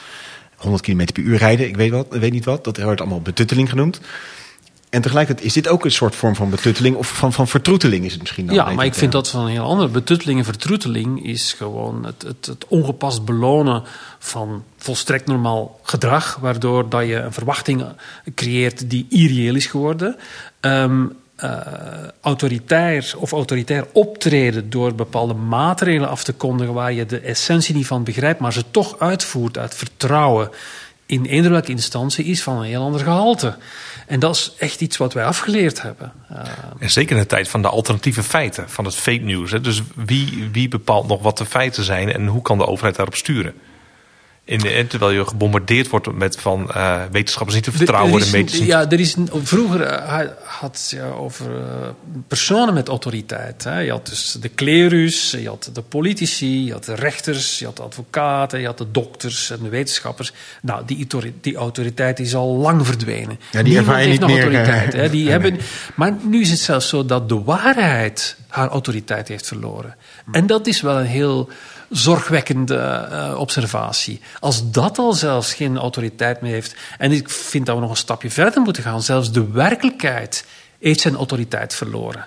100 0.56 0.82
km 0.82 1.04
per 1.12 1.22
uur 1.22 1.38
rijden. 1.38 1.68
Ik 1.68 1.76
weet, 1.76 1.90
wat, 1.90 2.06
weet 2.10 2.32
niet 2.32 2.44
wat. 2.44 2.64
Dat 2.64 2.78
wordt 2.78 3.00
allemaal 3.00 3.20
betutteling 3.20 3.68
genoemd. 3.68 4.00
En 4.90 5.02
tegelijkertijd 5.02 5.46
is 5.46 5.52
dit 5.52 5.68
ook 5.68 5.84
een 5.84 5.90
soort 5.90 6.14
vorm 6.14 6.34
van 6.34 6.50
betutteling. 6.50 6.96
Of 6.96 7.08
van, 7.08 7.32
van 7.32 7.48
vertroeteling 7.48 8.04
is 8.04 8.12
het 8.12 8.20
misschien 8.20 8.46
dan. 8.46 8.54
Ja, 8.54 8.70
maar 8.70 8.84
ik 8.84 8.94
vind 8.94 9.12
dat 9.12 9.28
van 9.28 9.44
een 9.44 9.50
heel 9.50 9.64
ander. 9.64 9.90
Betutteling 9.90 10.38
en 10.38 10.44
vertroeteling 10.44 11.24
is 11.24 11.52
gewoon 11.52 12.04
het, 12.04 12.22
het, 12.22 12.46
het 12.46 12.64
ongepast 12.68 13.24
belonen 13.24 13.82
van 14.18 14.64
volstrekt 14.76 15.26
normaal 15.26 15.80
gedrag, 15.82 16.36
waardoor 16.40 16.88
dat 16.88 17.06
je 17.06 17.16
een 17.16 17.32
verwachting 17.32 17.84
creëert 18.34 18.90
die 18.90 19.06
irreëel 19.08 19.54
is 19.54 19.66
geworden. 19.66 20.16
Eh, 21.38 21.52
autoritair 22.20 23.14
of 23.16 23.32
autoritair 23.32 23.86
optreden 23.92 24.70
door 24.70 24.94
bepaalde 24.94 25.34
maatregelen 25.34 26.08
af 26.08 26.24
te 26.24 26.32
kondigen 26.32 26.74
waar 26.74 26.92
je 26.92 27.06
de 27.06 27.18
essentie 27.18 27.74
niet 27.74 27.86
van 27.86 28.04
begrijpt, 28.04 28.40
maar 28.40 28.52
ze 28.52 28.64
toch 28.70 28.98
uitvoert 28.98 29.58
uit 29.58 29.74
vertrouwen 29.74 30.50
in 31.06 31.24
eender 31.24 31.50
welke 31.50 31.70
instantie, 31.70 32.24
is 32.24 32.42
van 32.42 32.56
een 32.56 32.64
heel 32.64 32.82
ander 32.82 33.00
gehalte. 33.00 33.56
En 34.08 34.20
dat 34.20 34.34
is 34.34 34.52
echt 34.58 34.80
iets 34.80 34.96
wat 34.96 35.12
wij 35.12 35.24
afgeleerd 35.24 35.82
hebben. 35.82 36.12
Eh, 36.28 36.38
En 36.78 36.90
zeker 36.90 37.16
in 37.16 37.22
de 37.22 37.28
tijd 37.28 37.48
van 37.48 37.62
de 37.62 37.68
alternatieve 37.68 38.22
feiten, 38.22 38.70
van 38.70 38.84
het 38.84 38.94
fake 38.94 39.18
news. 39.22 39.50
Hè. 39.50 39.60
Dus 39.60 39.82
wie, 39.94 40.48
wie 40.52 40.68
bepaalt 40.68 41.08
nog 41.08 41.22
wat 41.22 41.38
de 41.38 41.46
feiten 41.46 41.84
zijn 41.84 42.12
en 42.12 42.26
hoe 42.26 42.42
kan 42.42 42.58
de 42.58 42.66
overheid 42.66 42.96
daarop 42.96 43.14
sturen? 43.14 43.54
In, 44.48 44.60
en 44.60 44.86
terwijl 44.86 45.12
je 45.12 45.26
gebombardeerd 45.26 45.88
wordt 45.88 46.12
met 46.12 46.40
van 46.40 46.70
eh, 46.70 47.02
wetenschappers 47.10 47.54
niet 47.54 47.64
te 47.64 47.72
vertrouwen. 47.72 48.22
Er 48.22 48.46
de 48.46 48.66
ja, 48.66 48.90
er 48.90 49.00
is, 49.00 49.16
vroeger 49.42 49.80
eh, 49.80 50.26
had 50.42 50.86
je 50.90 51.02
over 51.02 51.46
eh, 51.56 51.88
personen 52.28 52.74
met 52.74 52.88
autoriteit. 52.88 53.64
Hè. 53.64 53.78
Je 53.78 53.90
had 53.90 54.06
dus 54.06 54.36
de 54.40 54.48
klerus, 54.48 55.30
je 55.30 55.48
had 55.48 55.70
de 55.72 55.82
politici, 55.82 56.64
je 56.64 56.72
had 56.72 56.84
de 56.84 56.94
rechters, 56.94 57.58
je 57.58 57.64
had 57.64 57.76
de 57.76 57.82
advocaten, 57.82 58.60
je 58.60 58.66
had 58.66 58.78
de 58.78 58.90
dokters 58.90 59.50
en 59.50 59.58
de 59.62 59.68
wetenschappers. 59.68 60.32
Nou, 60.62 60.82
die, 60.86 61.06
die 61.40 61.56
autoriteit 61.56 62.18
is 62.18 62.34
al 62.34 62.56
lang 62.56 62.86
verdwenen. 62.86 63.38
die 63.50 63.62
Niemand 63.62 63.96
heeft 63.96 64.10
niet 64.10 64.20
nog 64.20 64.30
meer, 64.30 64.42
autoriteit. 64.42 64.92
Hè. 64.92 65.10
Die 65.10 65.22
nee. 65.22 65.32
hebben, 65.32 65.58
maar 65.94 66.16
nu 66.22 66.40
is 66.40 66.50
het 66.50 66.60
zelfs 66.60 66.88
zo 66.88 67.04
dat 67.04 67.28
de 67.28 67.42
waarheid 67.42 68.36
haar 68.48 68.68
autoriteit 68.68 69.28
heeft 69.28 69.46
verloren. 69.46 69.96
En 70.32 70.46
dat 70.46 70.66
is 70.66 70.80
wel 70.80 70.98
een 70.98 71.06
heel 71.06 71.50
zorgwekkende 71.90 72.76
eh, 72.76 73.34
observatie. 73.38 74.20
Als 74.40 74.70
dat 74.70 74.98
al 74.98 75.12
zelfs 75.12 75.54
geen 75.54 75.78
autoriteit 75.78 76.40
meer 76.40 76.52
heeft. 76.52 76.74
En 76.98 77.12
ik 77.12 77.30
vind 77.30 77.66
dat 77.66 77.74
we 77.74 77.80
nog 77.80 77.90
een 77.90 77.96
stapje 77.96 78.30
verder 78.30 78.62
moeten 78.62 78.82
gaan. 78.82 79.02
Zelfs 79.02 79.32
de 79.32 79.50
werkelijkheid 79.50 80.46
heeft 80.80 81.00
zijn 81.00 81.14
autoriteit 81.14 81.74
verloren. 81.74 82.26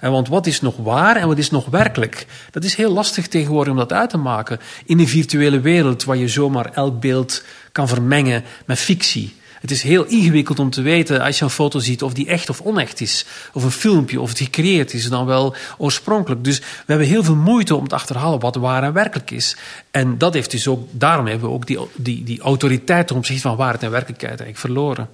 En 0.00 0.10
want 0.10 0.28
wat 0.28 0.46
is 0.46 0.60
nog 0.60 0.76
waar 0.76 1.16
en 1.16 1.26
wat 1.26 1.38
is 1.38 1.50
nog 1.50 1.66
werkelijk? 1.66 2.26
Dat 2.50 2.64
is 2.64 2.74
heel 2.74 2.92
lastig 2.92 3.28
tegenwoordig 3.28 3.72
om 3.72 3.78
dat 3.78 3.92
uit 3.92 4.10
te 4.10 4.16
maken. 4.16 4.60
In 4.84 4.98
een 4.98 5.08
virtuele 5.08 5.60
wereld 5.60 6.04
waar 6.04 6.16
je 6.16 6.28
zomaar 6.28 6.72
elk 6.72 7.00
beeld 7.00 7.42
kan 7.72 7.88
vermengen 7.88 8.44
met 8.64 8.78
fictie. 8.78 9.36
Het 9.60 9.70
is 9.70 9.82
heel 9.82 10.04
ingewikkeld 10.04 10.58
om 10.58 10.70
te 10.70 10.82
weten, 10.82 11.20
als 11.20 11.38
je 11.38 11.44
een 11.44 11.50
foto 11.50 11.78
ziet, 11.78 12.02
of 12.02 12.12
die 12.12 12.26
echt 12.26 12.50
of 12.50 12.60
onecht 12.60 13.00
is. 13.00 13.26
Of 13.52 13.64
een 13.64 13.70
filmpje, 13.70 14.20
of 14.20 14.28
het 14.28 14.38
gecreëerd 14.38 14.94
is 14.94 15.08
dan 15.08 15.26
wel 15.26 15.54
oorspronkelijk. 15.78 16.44
Dus 16.44 16.58
we 16.58 16.64
hebben 16.86 17.06
heel 17.06 17.24
veel 17.24 17.36
moeite 17.36 17.74
om 17.74 17.88
te 17.88 17.94
achterhalen 17.94 18.40
wat 18.40 18.56
waar 18.56 18.82
en 18.82 18.92
werkelijk 18.92 19.30
is. 19.30 19.56
En 19.90 20.18
dat 20.18 20.34
heeft 20.34 20.50
dus 20.50 20.68
ook, 20.68 20.88
daarom 20.90 21.26
hebben 21.26 21.48
we 21.48 21.54
ook 21.54 21.66
die, 21.66 21.78
die, 21.96 22.24
die 22.24 22.40
autoriteit 22.40 23.06
ten 23.06 23.16
opzichte 23.16 23.42
van 23.42 23.56
waarheid 23.56 23.82
en 23.82 23.90
werkelijkheid 23.90 24.40
eigenlijk 24.40 24.60
verloren. 24.60 25.08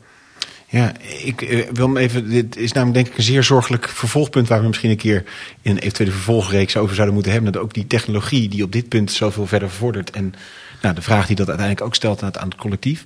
Ja, 0.74 0.92
ik 1.24 1.42
eh, 1.42 1.70
wil 1.72 1.87
hem 1.87 1.96
even. 1.96 2.30
Dit 2.30 2.57
is 2.57 2.72
namelijk 2.72 2.98
denk 2.98 3.07
ik 3.07 3.16
een 3.16 3.33
zeer 3.33 3.42
zorgelijk 3.42 3.88
vervolgpunt 3.88 4.48
waar 4.48 4.61
we 4.61 4.66
misschien 4.66 4.90
een 4.90 4.96
keer 4.96 5.24
in 5.62 5.70
een 5.70 5.78
eventuele 5.78 6.12
vervolgreeks 6.12 6.76
over 6.76 6.94
zouden 6.94 7.14
moeten 7.14 7.33
hebben. 7.33 7.52
Dat 7.52 7.62
ook 7.62 7.74
die 7.74 7.87
technologie 7.87 8.48
die 8.48 8.64
op 8.64 8.72
dit 8.72 8.88
punt 8.88 9.12
zoveel 9.12 9.46
verder 9.46 9.70
vordert. 9.70 10.11
En 10.11 10.35
nou, 10.83 10.94
de 10.94 11.02
vraag 11.02 11.26
die 11.26 11.37
dat 11.37 11.48
uiteindelijk 11.48 11.87
ook 11.87 11.94
stelt 11.94 12.20
aan 12.20 12.28
het, 12.28 12.38
aan 12.38 12.48
het 12.48 12.59
collectief. 12.59 13.04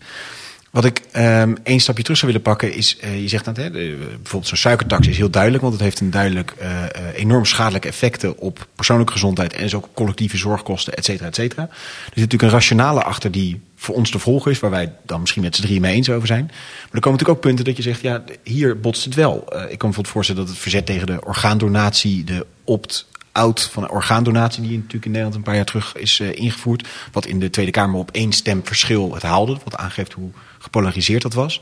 Wat 0.70 0.84
ik 0.84 1.02
ehm 1.12 1.54
één 1.62 1.80
stapje 1.80 2.02
terug 2.02 2.18
zou 2.18 2.32
willen 2.32 2.46
pakken 2.46 2.74
is, 2.74 2.98
eh, 2.98 3.20
je 3.20 3.28
zegt 3.28 3.44
dat 3.44 3.56
hè, 3.56 3.70
bijvoorbeeld 3.70 4.46
zo'n 4.46 4.56
suikertax 4.56 5.06
is 5.06 5.16
heel 5.16 5.30
duidelijk, 5.30 5.62
want 5.62 5.74
het 5.74 5.82
heeft 5.82 6.00
een 6.00 6.10
duidelijk 6.10 6.54
eh, 6.58 6.84
eh, 6.84 6.90
enorm 7.14 7.44
schadelijke 7.44 7.88
effecten 7.88 8.38
op 8.38 8.66
persoonlijke 8.74 9.12
gezondheid 9.12 9.52
en 9.52 9.62
dus 9.62 9.74
ook 9.74 9.88
collectieve 9.94 10.36
zorgkosten, 10.36 10.94
et 10.94 11.04
cetera, 11.04 11.28
et 11.28 11.34
cetera. 11.34 11.62
Er 11.62 11.68
zit 12.04 12.14
natuurlijk 12.14 12.42
een 12.42 12.58
rationale 12.58 13.02
achter 13.02 13.30
die 13.30 13.60
voor 13.76 13.94
ons 13.94 14.10
te 14.10 14.18
volgen 14.18 14.50
is, 14.50 14.60
waar 14.60 14.70
wij 14.70 14.92
dan 15.06 15.20
misschien 15.20 15.42
met 15.42 15.56
z'n 15.56 15.62
drieën 15.62 15.80
mee 15.80 15.94
eens 15.94 16.10
over 16.10 16.26
zijn. 16.26 16.44
Maar 16.44 16.56
er 16.92 17.00
komen 17.00 17.18
natuurlijk 17.18 17.38
ook 17.38 17.40
punten 17.40 17.64
dat 17.64 17.76
je 17.76 17.82
zegt, 17.82 18.00
ja, 18.00 18.22
hier 18.42 18.80
botst 18.80 19.04
het 19.04 19.14
wel. 19.14 19.36
Ik 19.36 19.52
kan 19.52 19.66
bijvoorbeeld 19.68 20.08
voorstellen 20.08 20.40
dat 20.40 20.50
het 20.50 20.60
verzet 20.60 20.86
tegen 20.86 21.06
de 21.06 21.24
orgaandonatie, 21.24 22.24
de 22.24 22.46
opt-out 22.64 23.68
van 23.72 23.82
de 23.82 23.90
orgaandonatie, 23.90 24.62
die 24.62 24.76
natuurlijk 24.76 25.04
in 25.04 25.10
Nederland 25.10 25.36
een 25.36 25.42
paar 25.42 25.54
jaar 25.54 25.64
terug 25.64 25.96
is 25.96 26.20
ingevoerd, 26.20 26.88
wat 27.12 27.26
in 27.26 27.40
de 27.40 27.50
Tweede 27.50 27.72
Kamer 27.72 27.98
op 27.98 28.10
één 28.10 28.32
stem 28.32 28.60
verschil 28.64 29.14
het 29.14 29.22
haalde, 29.22 29.58
wat 29.64 29.76
aangeeft 29.76 30.12
hoe 30.12 30.30
gepolariseerd 30.72 31.22
dat 31.22 31.32
was. 31.34 31.60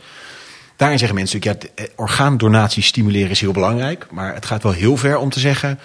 Daarin 0.77 0.99
zeggen 0.99 1.16
mensen 1.16 1.38
natuurlijk, 1.38 1.62
ja, 1.62 1.75
de- 1.75 1.83
eh, 1.83 1.88
orgaandonatie 1.97 2.83
stimuleren 2.83 3.31
is 3.31 3.40
heel 3.40 3.53
belangrijk, 3.53 4.07
maar 4.11 4.35
het 4.35 4.47
gaat 4.47 4.62
wel 4.62 4.73
heel 4.73 4.97
ver 4.97 5.16
om 5.19 5.31
te 5.31 5.40
zeggen, 5.40 5.79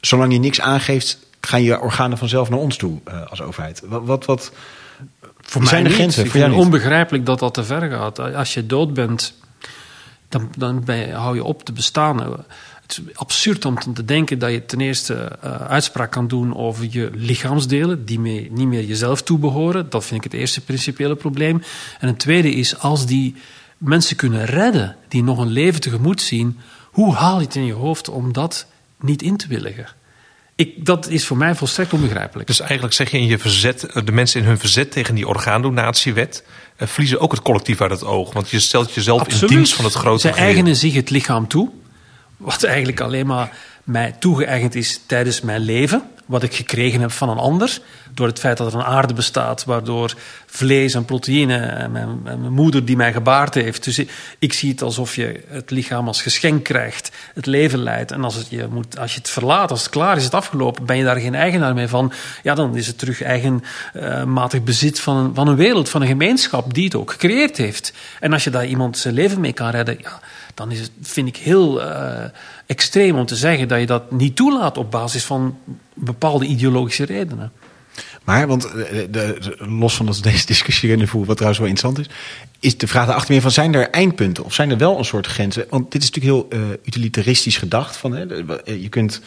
zolang 0.00 0.32
je 0.32 0.38
niks 0.38 0.60
aangeeft, 0.60 1.18
gaan 1.40 1.62
je 1.62 1.80
organen 1.80 2.18
vanzelf 2.18 2.48
naar 2.50 2.58
ons 2.58 2.76
toe 2.76 2.98
eh, 3.04 3.26
als 3.30 3.42
overheid. 3.42 3.82
Wat, 3.84 4.02
wat, 4.04 4.24
wat 4.24 4.52
Voor 5.40 5.66
zijn 5.66 5.82
mij 5.82 5.92
grenzen? 5.92 6.22
Niet. 6.22 6.32
Voor 6.32 6.40
Ik 6.40 6.46
jou 6.46 6.52
vind 6.52 6.54
het 6.54 6.54
niet? 6.56 6.64
onbegrijpelijk 6.64 7.26
dat 7.26 7.38
dat 7.38 7.54
te 7.54 7.64
ver 7.64 7.90
gaat. 7.90 8.18
Als 8.34 8.54
je 8.54 8.66
dood 8.66 8.94
bent, 8.94 9.34
dan, 10.28 10.50
dan 10.56 10.84
ben 10.84 10.96
je- 10.96 11.12
hou 11.12 11.34
je 11.34 11.44
op 11.44 11.64
te 11.64 11.72
bestaan. 11.72 12.44
Het 12.82 13.00
is 13.06 13.16
absurd 13.16 13.64
om 13.64 13.94
te 13.94 14.04
denken 14.04 14.38
dat 14.38 14.50
je 14.50 14.66
ten 14.66 14.80
eerste 14.80 15.14
eh, 15.14 15.56
uitspraak 15.56 16.10
kan 16.10 16.28
doen 16.28 16.56
over 16.56 16.86
je 16.90 17.10
lichaamsdelen, 17.14 18.04
die 18.04 18.20
mee, 18.20 18.48
niet 18.52 18.66
meer 18.66 18.84
jezelf 18.84 19.22
toebehoren. 19.22 19.90
Dat 19.90 20.04
vind 20.04 20.24
ik 20.24 20.32
het 20.32 20.40
eerste 20.40 20.60
principiële 20.60 21.16
probleem. 21.16 21.62
En 22.00 22.08
een 22.08 22.16
tweede 22.16 22.50
is, 22.50 22.78
als 22.78 23.06
die 23.06 23.34
mensen 23.78 24.16
kunnen 24.16 24.44
redden, 24.44 24.96
die 25.08 25.22
nog 25.22 25.38
een 25.38 25.50
leven 25.50 25.80
tegemoet 25.80 26.20
zien, 26.20 26.58
hoe 26.90 27.14
haal 27.14 27.38
je 27.38 27.44
het 27.44 27.54
in 27.54 27.64
je 27.64 27.72
hoofd 27.72 28.08
om 28.08 28.32
dat 28.32 28.66
niet 29.00 29.22
in 29.22 29.36
te 29.36 29.46
willigen? 29.46 29.86
Ik, 30.54 30.86
dat 30.86 31.08
is 31.08 31.26
voor 31.26 31.36
mij 31.36 31.54
volstrekt 31.54 31.92
onbegrijpelijk. 31.92 32.46
Dus 32.48 32.60
eigenlijk 32.60 32.94
zeg 32.94 33.10
je 33.10 33.18
in 33.18 33.26
je 33.26 33.38
verzet, 33.38 33.84
eh, 33.84 34.02
de 34.04 34.12
mensen 34.12 34.40
in 34.40 34.46
hun 34.46 34.58
verzet 34.58 34.92
tegen 34.92 35.14
die 35.14 35.28
orgaandonatiewet, 35.28 36.44
eh, 36.76 36.88
verliezen 36.88 37.20
ook 37.20 37.32
het 37.32 37.42
collectief 37.42 37.80
uit 37.80 37.90
het 37.90 38.04
oog. 38.04 38.32
Want 38.32 38.50
je 38.50 38.60
stelt 38.60 38.92
jezelf 38.92 39.28
in 39.28 39.46
dienst 39.46 39.74
van 39.74 39.84
het 39.84 39.94
grote 39.94 40.28
geheel. 40.28 40.44
eigenen 40.44 40.76
zich 40.76 40.94
het 40.94 41.10
lichaam 41.10 41.48
toe. 41.48 41.70
Wat 42.36 42.62
eigenlijk 42.62 43.00
alleen 43.00 43.26
maar 43.26 43.56
mij 43.84 44.14
toegeëigend 44.18 44.74
is 44.74 45.00
tijdens 45.06 45.40
mijn 45.40 45.60
leven. 45.60 46.02
Wat 46.26 46.42
ik 46.42 46.54
gekregen 46.54 47.00
heb 47.00 47.10
van 47.10 47.28
een 47.28 47.38
ander. 47.38 47.80
Door 48.14 48.26
het 48.26 48.38
feit 48.38 48.56
dat 48.56 48.72
er 48.72 48.78
een 48.78 48.84
aarde 48.84 49.14
bestaat. 49.14 49.64
Waardoor 49.64 50.14
vlees 50.46 50.94
en 50.94 51.04
proteïne. 51.04 51.56
En 51.56 51.92
mijn, 51.92 52.52
moeder 52.52 52.84
die 52.84 52.96
mij 52.96 53.12
gebaard 53.12 53.54
heeft. 53.54 53.84
Dus 53.84 54.04
ik, 54.38 54.52
zie 54.52 54.70
het 54.70 54.82
alsof 54.82 55.14
je 55.14 55.44
het 55.48 55.70
lichaam 55.70 56.06
als 56.06 56.22
geschenk 56.22 56.64
krijgt. 56.64 57.10
Het 57.34 57.46
leven 57.46 57.78
leidt. 57.78 58.10
En 58.10 58.24
als, 58.24 58.34
het 58.34 58.50
je, 58.50 58.66
moet, 58.70 58.98
als 58.98 59.12
je 59.12 59.18
het 59.18 59.30
verlaat, 59.30 59.70
als 59.70 59.82
het 59.82 59.90
klaar 59.90 60.16
is, 60.16 60.24
het 60.24 60.34
afgelopen. 60.34 60.86
Ben 60.86 60.96
je 60.96 61.04
daar 61.04 61.20
geen 61.20 61.34
eigenaar 61.34 61.74
meer 61.74 61.88
van. 61.88 62.12
Ja, 62.42 62.54
dan 62.54 62.76
is 62.76 62.86
het 62.86 62.98
terug 62.98 63.22
eigenmatig 63.22 64.62
bezit 64.62 65.00
van 65.00 65.16
een, 65.16 65.34
van 65.34 65.48
een 65.48 65.56
wereld. 65.56 65.88
Van 65.88 66.02
een 66.02 66.08
gemeenschap 66.08 66.74
die 66.74 66.84
het 66.84 66.94
ook 66.94 67.10
gecreëerd 67.10 67.56
heeft. 67.56 67.92
En 68.20 68.32
als 68.32 68.44
je 68.44 68.50
daar 68.50 68.66
iemand 68.66 68.98
zijn 68.98 69.14
leven 69.14 69.40
mee 69.40 69.52
kan 69.52 69.70
redden. 69.70 69.96
Ja, 70.00 70.20
dan 70.54 70.70
is 70.70 70.80
het, 70.80 70.90
vind 71.02 71.28
ik 71.28 71.36
heel 71.36 71.82
eh, 71.82 72.24
extreem 72.66 73.16
om 73.16 73.26
te 73.26 73.36
zeggen 73.36 73.68
dat 73.68 73.80
je 73.80 73.86
dat 73.86 74.10
niet 74.10 74.36
toelaat 74.36 74.78
op 74.78 74.90
basis 74.90 75.24
van 75.24 75.58
bepaalde 75.94 76.46
ideologische 76.46 77.04
redenen. 77.04 77.52
Maar, 78.24 78.46
want 78.46 78.64
eh, 78.64 78.72
de, 78.90 79.08
de- 79.10 79.56
los 79.58 79.96
van 79.96 80.06
dat 80.06 80.20
deze 80.22 80.46
discussie 80.46 80.90
erin 80.90 81.08
voeren, 81.08 81.28
wat 81.28 81.36
trouwens 81.36 81.62
wel 81.62 81.72
interessant 81.72 82.08
is, 82.08 82.14
is 82.60 82.78
de 82.78 82.86
vraag 82.86 83.04
daarachter 83.06 83.32
meer 83.32 83.42
van, 83.42 83.50
zijn 83.50 83.74
er 83.74 83.90
eindpunten? 83.90 84.44
Of 84.44 84.54
zijn 84.54 84.70
er 84.70 84.78
wel 84.78 84.98
een 84.98 85.04
soort 85.04 85.26
grenzen? 85.26 85.66
Want 85.70 85.92
dit 85.92 86.02
is 86.02 86.10
natuurlijk 86.10 86.50
heel 86.50 86.60
eh, 86.60 86.70
utilitaristisch 86.84 87.56
gedacht. 87.56 87.96
Van, 87.96 88.12
hè, 88.12 88.44
eh, 88.64 88.82
je 88.82 88.88
kunt 88.88 89.20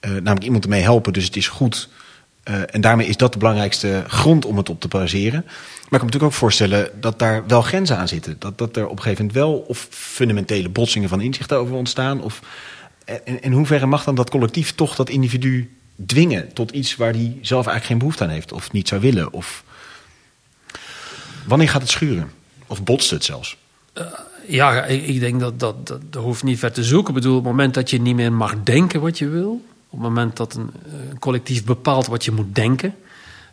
eh, 0.00 0.10
namelijk 0.10 0.44
iemand 0.44 0.64
ermee 0.64 0.82
helpen, 0.82 1.12
dus 1.12 1.24
het 1.24 1.36
is 1.36 1.48
goed. 1.48 1.88
Eh, 2.42 2.74
en 2.74 2.80
daarmee 2.80 3.06
is 3.06 3.16
dat 3.16 3.32
de 3.32 3.38
belangrijkste 3.38 4.04
grond 4.06 4.44
om 4.44 4.56
het 4.56 4.68
op 4.68 4.80
te 4.80 4.88
baseren. 4.88 5.42
Maar 5.44 5.52
ik 5.52 5.88
kan 5.88 5.98
me 5.98 6.04
natuurlijk 6.04 6.32
ook 6.32 6.32
voorstellen 6.32 6.90
dat 7.00 7.18
daar 7.18 7.46
wel 7.46 7.62
grenzen 7.62 7.96
aan 7.96 8.08
zitten. 8.08 8.36
Dat, 8.38 8.58
dat 8.58 8.76
er 8.76 8.84
op 8.86 8.96
een 8.96 9.02
gegeven 9.02 9.24
moment 9.24 9.44
wel 9.44 9.58
of 9.58 9.86
fundamentele 9.90 10.68
botsingen 10.68 11.08
van 11.08 11.20
inzichten 11.20 11.58
over 11.58 11.74
ontstaan. 11.74 12.22
Of, 12.22 12.40
en 13.04 13.42
in 13.42 13.52
hoeverre 13.52 13.86
mag 13.86 14.04
dan 14.04 14.14
dat 14.14 14.30
collectief 14.30 14.74
toch 14.74 14.94
dat 14.94 15.08
individu 15.08 15.76
dwingen 16.06 16.52
tot 16.52 16.70
iets 16.70 16.96
waar 16.96 17.12
hij 17.12 17.38
zelf 17.40 17.66
eigenlijk 17.66 17.86
geen 17.86 17.98
behoefte 17.98 18.24
aan 18.24 18.30
heeft 18.30 18.52
of 18.52 18.72
niet 18.72 18.88
zou 18.88 19.00
willen? 19.00 19.32
Of 19.32 19.64
wanneer 21.46 21.68
gaat 21.68 21.82
het 21.82 21.90
schuren? 21.90 22.30
Of 22.66 22.82
botst 22.84 23.10
het 23.10 23.24
zelfs? 23.24 23.56
Ja, 24.46 24.84
ik, 24.84 25.06
ik 25.06 25.20
denk 25.20 25.40
dat, 25.40 25.60
dat 25.60 25.86
dat 25.86 26.00
dat 26.12 26.22
hoeft 26.22 26.42
niet 26.42 26.58
ver 26.58 26.72
te 26.72 26.84
zoeken. 26.84 27.14
Ik 27.14 27.20
bedoel, 27.20 27.36
op 27.36 27.44
het 27.44 27.52
moment 27.52 27.74
dat 27.74 27.90
je 27.90 28.00
niet 28.00 28.14
meer 28.14 28.32
mag 28.32 28.62
denken 28.62 29.00
wat 29.00 29.18
je 29.18 29.28
wil, 29.28 29.64
op 29.90 29.98
het 29.98 30.08
moment 30.08 30.36
dat 30.36 30.54
een, 30.54 30.70
collectief 31.18 31.64
bepaalt 31.64 32.06
wat 32.06 32.24
je 32.24 32.32
moet 32.32 32.54
denken, 32.54 32.94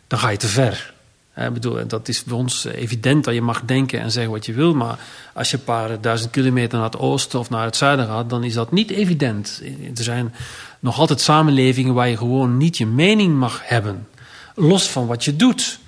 dan 0.06 0.18
ga 0.18 0.28
je 0.28 0.36
te 0.36 0.46
ver. 0.46 0.94
Ik 1.36 1.52
bedoel, 1.52 1.86
dat 1.86 2.08
is 2.08 2.22
voor 2.26 2.38
ons 2.38 2.64
evident 2.64 3.24
dat 3.24 3.34
je 3.34 3.42
mag 3.42 3.62
denken 3.64 4.00
en 4.00 4.10
zeggen 4.10 4.32
wat 4.32 4.46
je 4.46 4.52
wil, 4.52 4.74
maar 4.74 4.98
als 5.34 5.50
je 5.50 5.56
een 5.56 5.64
paar 5.64 6.00
duizend 6.00 6.30
kilometer 6.30 6.78
naar 6.78 6.86
het 6.86 6.98
oosten 6.98 7.38
of 7.38 7.50
naar 7.50 7.64
het 7.64 7.76
zuiden 7.76 8.06
gaat, 8.06 8.30
dan 8.30 8.44
is 8.44 8.54
dat 8.54 8.72
niet 8.72 8.90
evident. 8.90 9.62
Er 9.96 10.02
zijn 10.02 10.34
nog 10.80 10.98
altijd 10.98 11.20
samenlevingen 11.20 11.94
waar 11.94 12.08
je 12.08 12.16
gewoon 12.16 12.56
niet 12.56 12.76
je 12.76 12.86
mening 12.86 13.34
mag 13.34 13.60
hebben, 13.64 14.08
los 14.54 14.88
van 14.88 15.06
wat 15.06 15.24
je 15.24 15.36
doet. 15.36 15.78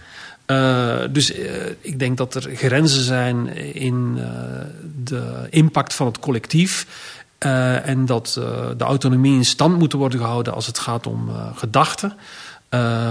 Uh, 0.51 0.99
dus 1.11 1.39
uh, 1.39 1.47
ik 1.81 1.99
denk 1.99 2.17
dat 2.17 2.35
er 2.35 2.57
grenzen 2.57 3.03
zijn 3.03 3.57
in 3.75 4.15
uh, 4.17 4.25
de 5.05 5.47
impact 5.51 5.95
van 5.95 6.07
het 6.07 6.19
collectief. 6.19 6.87
En 7.84 8.07
dat 8.07 8.32
de 8.76 8.84
autonomie 8.84 9.36
in 9.36 9.45
stand 9.45 9.78
moet 9.78 9.93
worden 9.93 10.18
gehouden 10.18 10.55
als 10.55 10.66
het 10.66 10.78
gaat 10.78 11.07
om 11.07 11.30
gedachten. 11.55 12.16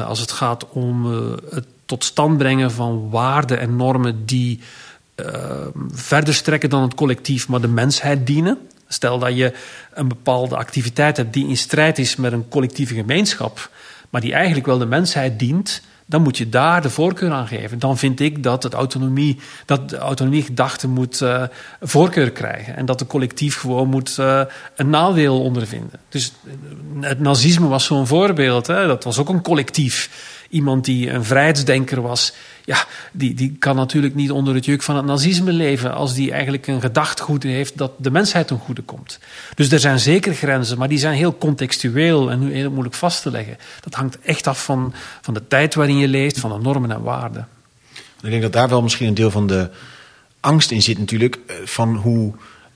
als 0.06 0.20
het 0.20 0.32
gaat 0.32 0.70
om 0.70 1.06
het 1.50 1.66
tot 1.86 2.04
stand 2.04 2.38
brengen 2.38 2.72
van 2.72 3.10
waarden 3.10 3.60
en 3.60 3.76
normen 3.76 4.26
die 4.26 4.60
verder 5.92 6.34
strekken 6.34 6.70
dan 6.70 6.82
het 6.82 6.94
collectief, 6.94 7.48
maar 7.48 7.62
de 7.62 7.68
mensheid 7.68 8.28
dienen. 8.28 8.58
Stel 8.88 9.20
dat 9.20 9.36
je 9.36 9.54
een 9.94 10.08
bepaalde 10.08 10.56
activiteit 10.58 11.18
hebt 11.18 11.34
die 11.34 11.48
in 11.48 11.58
strijd 11.58 11.98
is 11.98 12.16
met 12.16 12.32
een 12.32 12.50
collectieve 12.50 12.94
gemeenschap, 12.94 13.70
maar 14.10 14.22
die 14.22 14.34
eigenlijk 14.34 14.66
wel 14.66 14.78
de 14.78 14.86
mensheid 14.86 15.40
dient 15.40 15.82
dan 16.10 16.22
moet 16.22 16.38
je 16.38 16.50
daar 16.50 16.82
de 16.82 16.90
voorkeur 16.90 17.32
aan 17.32 17.48
geven. 17.48 17.80
Dan 17.80 17.98
vind 17.98 18.20
ik 18.20 18.44
dat, 18.44 18.64
het 18.64 18.74
autonomie, 18.74 19.40
dat 19.66 19.90
de 19.90 20.88
moet 20.88 21.22
uh, 21.22 21.44
voorkeur 21.82 22.32
krijgen. 22.32 22.76
En 22.76 22.86
dat 22.86 23.00
de 23.00 23.06
collectief 23.06 23.60
gewoon 23.60 23.88
moet 23.88 24.18
uh, 24.20 24.42
een 24.76 24.90
nadeel 24.90 25.42
ondervinden. 25.42 26.00
Dus 26.10 26.34
het 27.00 27.20
nazisme 27.20 27.68
was 27.68 27.86
zo'n 27.86 28.08
voorbeeld. 28.08 28.68
Hè? 28.68 28.88
Dat 28.88 29.04
was 29.04 29.18
ook 29.18 29.30
een 29.30 29.42
collectief. 29.42 30.10
Iemand 30.50 30.86
die 30.86 31.10
een 31.10 31.24
vrijheidsdenker 31.24 32.02
was, 32.02 32.34
ja, 32.66 32.86
die, 33.12 33.34
die 33.34 33.56
kan 33.60 33.76
natuurlijk 33.76 34.16
niet 34.16 34.32
onder 34.32 34.56
het 34.56 34.66
juk 34.66 34.82
van 34.82 34.96
het 34.96 35.06
nazisme 35.06 35.52
leven 35.52 35.94
als 35.94 36.14
die 36.14 36.32
eigenlijk 36.32 36.68
een 36.68 36.82
gedachtegoed 36.82 37.44
heeft 37.44 37.78
dat 37.78 37.92
de 37.98 38.12
mensheid 38.12 38.48
ten 38.48 38.60
goede 38.60 38.82
komt. 38.82 39.20
Dus 39.56 39.72
er 39.72 39.80
zijn 39.80 40.00
zeker 40.00 40.34
grenzen, 40.34 40.78
maar 40.78 40.88
die 40.88 40.98
zijn 40.98 41.14
heel 41.14 41.38
contextueel 41.38 42.32
en 42.32 42.48
heel 42.48 42.72
moeilijk 42.72 42.96
vast 42.96 43.22
te 43.22 43.32
leggen. 43.32 43.58
Dat 43.82 43.94
hangt 43.94 44.20
echt 44.20 44.48
af 44.48 44.64
van, 44.64 44.94
van 45.22 45.34
de 45.34 45.48
tijd 45.48 45.76
waarin 45.76 45.98
je 45.98 46.08
leeft, 46.08 46.40
van 46.40 46.52
de 46.52 46.60
normen 46.60 46.92
en 46.92 47.02
waarden. 47.02 47.48
Ik 48.22 48.30
denk 48.30 48.42
dat 48.42 48.54
daar 48.54 48.70
wel 48.70 48.82
misschien 48.82 49.08
een 49.08 49.14
deel 49.14 49.32
van 49.32 49.48
de 49.48 49.70
angst 50.40 50.72
in 50.72 50.82
zit 50.82 50.98
natuurlijk, 50.98 51.40
van 51.64 51.96
hoe 51.96 52.34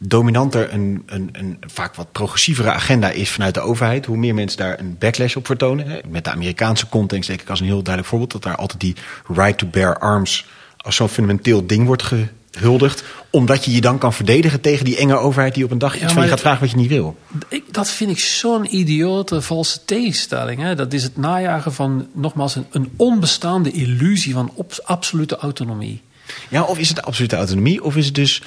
dominanter 0.07 0.73
een, 0.73 1.03
een, 1.05 1.29
een 1.31 1.57
vaak 1.67 1.95
wat 1.95 2.11
progressievere 2.11 2.71
agenda 2.71 3.09
is 3.09 3.29
vanuit 3.29 3.53
de 3.53 3.59
overheid, 3.59 4.05
hoe 4.05 4.17
meer 4.17 4.33
mensen 4.33 4.57
daar 4.57 4.79
een 4.79 4.95
backlash 4.99 5.35
op 5.35 5.45
vertonen. 5.45 6.01
Met 6.07 6.23
de 6.23 6.31
Amerikaanse 6.31 6.89
context 6.89 7.27
denk 7.27 7.41
ik 7.41 7.49
als 7.49 7.59
een 7.59 7.65
heel 7.65 7.83
duidelijk 7.83 8.07
voorbeeld 8.07 8.31
dat 8.31 8.43
daar 8.43 8.55
altijd 8.55 8.79
die 8.79 8.95
right 9.27 9.57
to 9.57 9.67
bear 9.67 9.97
arms 9.97 10.45
als 10.77 10.95
zo'n 10.95 11.09
fundamenteel 11.09 11.65
ding 11.65 11.85
wordt 11.85 12.03
gehuldigd, 12.51 13.03
omdat 13.29 13.65
je 13.65 13.71
je 13.71 13.81
dan 13.81 13.97
kan 13.97 14.13
verdedigen 14.13 14.61
tegen 14.61 14.85
die 14.85 14.97
enge 14.97 15.17
overheid 15.17 15.53
die 15.53 15.63
op 15.63 15.71
een 15.71 15.77
dag 15.77 15.93
iets 15.93 16.03
ja, 16.03 16.09
van 16.09 16.23
je 16.23 16.29
gaat 16.29 16.39
vragen 16.39 16.59
wat 16.59 16.69
je 16.69 16.77
niet 16.77 16.89
wil. 16.89 17.17
Ik, 17.47 17.73
dat 17.73 17.89
vind 17.89 18.11
ik 18.11 18.19
zo'n 18.19 18.75
idiote, 18.75 19.41
valse 19.41 19.85
tegenstelling. 19.85 20.61
Hè? 20.61 20.75
Dat 20.75 20.93
is 20.93 21.03
het 21.03 21.17
najagen 21.17 21.73
van, 21.73 22.07
nogmaals, 22.13 22.55
een, 22.55 22.65
een 22.71 22.91
onbestaande 22.95 23.71
illusie 23.71 24.33
van 24.33 24.51
op, 24.53 24.73
absolute 24.83 25.35
autonomie. 25.35 26.01
Ja, 26.49 26.63
of 26.63 26.77
is 26.77 26.89
het 26.89 27.01
absolute 27.01 27.35
autonomie, 27.35 27.83
of 27.83 27.95
is 27.95 28.05
het 28.05 28.15
dus 28.15 28.41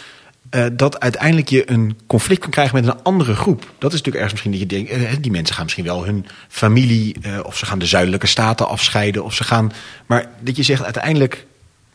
uh, 0.51 0.66
dat 0.72 1.01
uiteindelijk 1.01 1.49
je 1.49 1.70
een 1.70 1.99
conflict 2.07 2.40
kan 2.40 2.51
krijgen 2.51 2.74
met 2.74 2.86
een 2.86 3.03
andere 3.03 3.34
groep. 3.34 3.61
Dat 3.78 3.92
is 3.92 3.99
natuurlijk 3.99 4.24
ergens 4.24 4.32
misschien 4.32 4.51
dat 4.51 4.61
je 4.61 4.66
denkt, 4.66 5.12
uh, 5.12 5.22
die 5.22 5.30
mensen 5.30 5.55
gaan 5.55 5.64
misschien 5.64 5.84
wel 5.84 6.05
hun 6.05 6.26
familie, 6.49 7.16
uh, 7.22 7.38
of 7.42 7.57
ze 7.57 7.66
gaan 7.66 7.78
de 7.78 7.86
zuidelijke 7.86 8.26
staten 8.26 8.68
afscheiden, 8.68 9.24
of 9.24 9.34
ze 9.34 9.44
gaan. 9.44 9.72
Maar 10.07 10.28
dat 10.40 10.57
je 10.57 10.62
zegt 10.62 10.84
uiteindelijk 10.84 11.47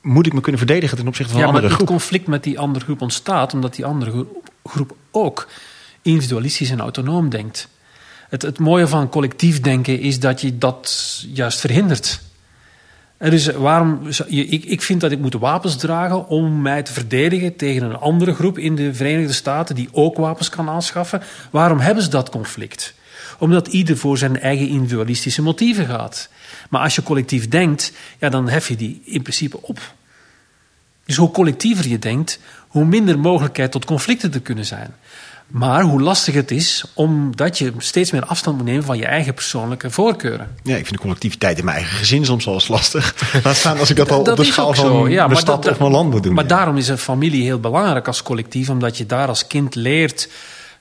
moet 0.02 0.26
ik 0.26 0.34
me 0.34 0.42
kunnen 0.42 0.60
verdedigen 0.60 0.98
ten 0.98 1.08
opzichte 1.08 1.32
van 1.32 1.42
ja, 1.42 1.48
een 1.48 1.54
andere 1.54 1.70
maar 1.74 1.78
groep. 1.78 1.90
Het 1.90 2.00
conflict 2.00 2.28
met 2.28 2.44
die 2.44 2.60
andere 2.60 2.86
groep 2.86 3.02
ontstaat 3.02 3.54
omdat 3.54 3.76
die 3.76 3.86
andere 3.86 4.26
groep 4.64 4.96
ook 5.12 5.48
individualistisch 6.02 6.70
en 6.70 6.80
autonoom 6.80 7.30
denkt. 7.30 7.68
Het, 8.30 8.42
het 8.42 8.60
mooie 8.60 8.88
van 8.88 9.10
collectief 9.10 9.62
denken 9.62 10.00
is 10.00 10.20
dat 10.20 10.42
je 10.42 10.58
dat 10.58 11.26
juist 11.34 11.60
verhindert. 11.60 12.22
Dus 13.30 13.46
waarom, 13.46 14.00
ik, 14.28 14.66
ik 14.66 14.82
vind 14.82 15.02
dat 15.02 15.12
ik 15.12 15.20
moet 15.20 15.34
wapens 15.34 15.76
dragen 15.76 16.28
om 16.28 16.62
mij 16.62 16.84
te 16.84 16.94
verdedigen 16.94 17.56
tegen 17.56 17.84
een 17.84 17.96
andere 17.96 18.34
groep 18.34 18.58
in 18.58 18.76
de 18.76 18.94
Verenigde 18.94 19.34
Staten 19.34 19.76
die 19.76 19.90
ook 19.92 20.18
wapens 20.18 20.50
kan 20.50 20.70
aanschaffen. 20.70 21.22
Waarom 21.52 21.80
hebben 21.80 22.04
ze 22.04 22.10
dat 22.10 22.30
conflict? 22.30 22.94
Omdat 23.40 23.68
ieder 23.68 23.98
voor 23.98 24.18
zijn 24.18 24.40
eigen 24.40 24.68
individualistische 24.68 25.42
motieven 25.42 25.86
gaat. 25.86 26.30
Maar 26.70 26.82
als 26.82 26.96
je 26.96 27.04
collectief 27.04 27.48
denkt, 27.48 27.92
ja, 28.20 28.30
dan 28.30 28.50
hef 28.50 28.68
je 28.68 28.76
die 28.76 29.02
in 29.06 29.22
principe 29.22 29.62
op. 29.62 29.94
Dus 31.06 31.16
hoe 31.16 31.32
collectiever 31.32 31.88
je 31.88 32.00
denkt, 32.00 32.40
hoe 32.68 32.86
minder 32.86 33.20
mogelijkheid 33.20 33.72
tot 33.72 33.86
conflicten 33.86 34.32
te 34.32 34.40
kunnen 34.40 34.66
zijn. 34.66 34.96
Maar 35.52 35.82
hoe 35.82 36.02
lastig 36.02 36.34
het 36.34 36.52
is, 36.52 36.84
omdat 36.94 37.58
je 37.58 37.74
steeds 37.78 38.12
meer 38.12 38.26
afstand 38.26 38.58
moet 38.58 38.66
nemen 38.66 38.84
van 38.84 38.98
je 38.98 39.06
eigen 39.06 39.34
persoonlijke 39.34 39.90
voorkeuren. 39.90 40.56
Ja, 40.64 40.76
ik 40.76 40.86
vind 40.86 40.96
de 40.96 41.02
collectiviteit 41.02 41.58
in 41.58 41.66
mijn 41.66 41.78
eigen 41.78 41.98
gezin 41.98 42.26
soms 42.26 42.46
wel 42.46 42.54
eens 42.54 42.68
lastig. 42.68 43.16
Laat 43.44 43.56
staan 43.56 43.80
als 43.80 43.90
ik 43.90 43.96
dat 43.96 44.12
al 44.12 44.24
dat 44.24 44.40
op 44.40 44.46
de 44.46 44.52
schaal 44.52 44.74
van 44.74 45.10
ja, 45.10 45.28
mijn 45.28 45.40
stad 45.40 45.64
dat, 45.64 45.72
of 45.72 45.80
mijn 45.80 45.92
land 45.92 46.12
moet 46.12 46.24
doen. 46.24 46.34
Maar 46.34 46.44
ja. 46.44 46.50
daarom 46.50 46.78
is 46.78 46.88
een 46.88 46.98
familie 46.98 47.44
heel 47.44 47.60
belangrijk 47.60 48.08
als 48.08 48.24
collectief, 48.24 48.70
omdat 48.70 48.98
je 48.98 49.06
daar 49.06 49.28
als 49.28 49.48
kind 49.48 49.76
leert 49.76 50.30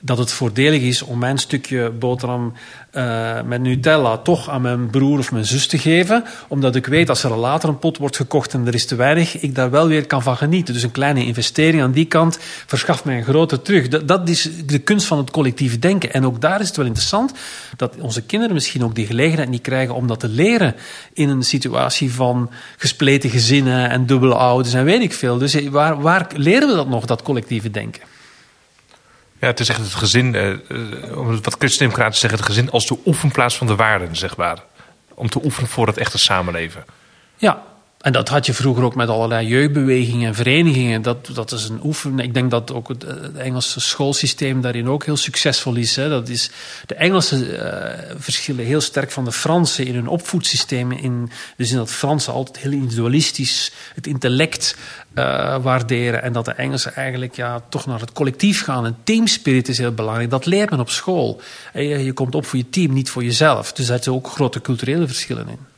dat 0.00 0.18
het 0.18 0.32
voordelig 0.32 0.82
is 0.82 1.02
om 1.02 1.18
mijn 1.18 1.38
stukje 1.38 1.90
boterham 1.90 2.52
uh, 2.92 3.42
met 3.42 3.60
Nutella 3.60 4.16
toch 4.16 4.48
aan 4.48 4.62
mijn 4.62 4.90
broer 4.90 5.18
of 5.18 5.32
mijn 5.32 5.44
zus 5.44 5.66
te 5.66 5.78
geven. 5.78 6.24
Omdat 6.48 6.76
ik 6.76 6.86
weet 6.86 7.08
als 7.08 7.22
er 7.22 7.36
later 7.36 7.68
een 7.68 7.78
pot 7.78 7.98
wordt 7.98 8.16
gekocht 8.16 8.54
en 8.54 8.66
er 8.66 8.74
is 8.74 8.86
te 8.86 8.94
weinig, 8.94 9.40
ik 9.40 9.54
daar 9.54 9.70
wel 9.70 9.88
weer 9.88 10.06
kan 10.06 10.22
van 10.22 10.36
genieten. 10.36 10.74
Dus 10.74 10.82
een 10.82 10.90
kleine 10.90 11.24
investering 11.24 11.82
aan 11.82 11.92
die 11.92 12.04
kant 12.04 12.38
verschaft 12.66 13.04
mij 13.04 13.16
een 13.16 13.24
grote 13.24 13.62
terug. 13.62 13.88
Dat, 13.88 14.28
is 14.28 14.48
de 14.66 14.78
kunst 14.78 15.06
van 15.06 15.18
het 15.18 15.30
collectieve 15.30 15.78
denken. 15.78 16.12
En 16.12 16.26
ook 16.26 16.40
daar 16.40 16.60
is 16.60 16.66
het 16.66 16.76
wel 16.76 16.86
interessant 16.86 17.32
dat 17.76 17.96
onze 17.98 18.22
kinderen 18.22 18.54
misschien 18.54 18.84
ook 18.84 18.94
die 18.94 19.06
gelegenheid 19.06 19.48
niet 19.48 19.62
krijgen 19.62 19.94
om 19.94 20.06
dat 20.06 20.20
te 20.20 20.28
leren 20.28 20.74
in 21.12 21.28
een 21.28 21.42
situatie 21.42 22.12
van 22.12 22.50
gespleten 22.76 23.30
gezinnen 23.30 23.90
en 23.90 24.06
dubbele 24.06 24.34
ouders 24.34 24.74
en 24.74 24.84
weet 24.84 25.02
ik 25.02 25.12
veel. 25.12 25.38
Dus 25.38 25.68
waar, 25.68 26.00
waar 26.00 26.26
leren 26.34 26.68
we 26.68 26.74
dat 26.74 26.88
nog, 26.88 27.06
dat 27.06 27.22
collectieve 27.22 27.70
denken? 27.70 28.02
Ja, 29.40 29.46
het 29.46 29.60
is 29.60 29.68
echt 29.68 29.78
het 29.78 29.94
gezin, 29.94 30.34
uh, 30.34 30.48
uh, 30.48 30.58
wat 31.42 31.56
christendemocraten 31.58 32.18
zeggen, 32.18 32.38
het 32.38 32.48
gezin 32.48 32.70
als 32.70 32.86
de 32.86 32.98
oefenplaats 33.06 33.56
van 33.56 33.66
de 33.66 33.76
waarden, 33.76 34.16
zeg 34.16 34.36
maar. 34.36 34.62
Om 35.14 35.28
te 35.28 35.44
oefenen 35.44 35.70
voor 35.70 35.86
het 35.86 35.96
echte 35.98 36.18
samenleven. 36.18 36.84
Ja, 37.36 37.62
en 38.00 38.12
dat 38.12 38.28
had 38.28 38.46
je 38.46 38.54
vroeger 38.54 38.84
ook 38.84 38.94
met 38.94 39.08
allerlei 39.08 39.46
jeugdbewegingen 39.46 40.28
en 40.28 40.34
verenigingen. 40.34 41.02
Dat, 41.02 41.30
dat 41.32 41.52
is 41.52 41.68
een 41.68 41.80
oefen. 41.82 42.18
Ik 42.18 42.34
denk 42.34 42.50
dat 42.50 42.72
ook 42.72 42.88
het, 42.88 43.04
Engelse 43.36 43.80
schoolsysteem 43.80 44.60
daarin 44.60 44.88
ook 44.88 45.04
heel 45.04 45.16
succesvol 45.16 45.74
is. 45.74 45.96
Hè. 45.96 46.08
Dat 46.08 46.28
is 46.28 46.50
de 46.86 46.94
Engelsen 46.94 47.50
uh, 47.50 47.60
verschillen 48.16 48.64
heel 48.64 48.80
sterk 48.80 49.10
van 49.10 49.24
de 49.24 49.32
Fransen 49.32 49.86
in 49.86 49.94
hun 49.94 50.08
opvoedsysteem. 50.08 50.92
In, 50.92 51.30
dus 51.56 51.70
in 51.70 51.76
dat 51.76 51.90
Franse 51.90 52.30
altijd 52.30 52.58
heel 52.58 52.72
individualistisch 52.72 53.72
het 53.94 54.06
intellect 54.06 54.76
uh, 55.14 55.56
waarderen. 55.62 56.22
En 56.22 56.32
dat 56.32 56.44
de 56.44 56.52
Engelsen 56.52 56.94
eigenlijk 56.94 57.36
ja, 57.36 57.62
toch 57.68 57.86
naar 57.86 58.00
het 58.00 58.12
collectief 58.12 58.64
gaan. 58.64 58.86
En 58.86 58.96
teamspirit 59.04 59.68
is 59.68 59.78
heel 59.78 59.94
belangrijk. 59.94 60.30
Dat 60.30 60.46
leert 60.46 60.70
men 60.70 60.80
op 60.80 60.90
school. 60.90 61.40
Je, 61.72 61.80
je 61.82 62.12
komt 62.12 62.34
op 62.34 62.46
voor 62.46 62.58
je 62.58 62.70
team, 62.70 62.92
niet 62.92 63.10
voor 63.10 63.24
jezelf. 63.24 63.72
Dus 63.72 63.86
daar 63.86 63.96
zitten 63.96 64.12
ook 64.12 64.28
grote 64.28 64.60
culturele 64.60 65.06
verschillen 65.06 65.48
in. 65.48 65.69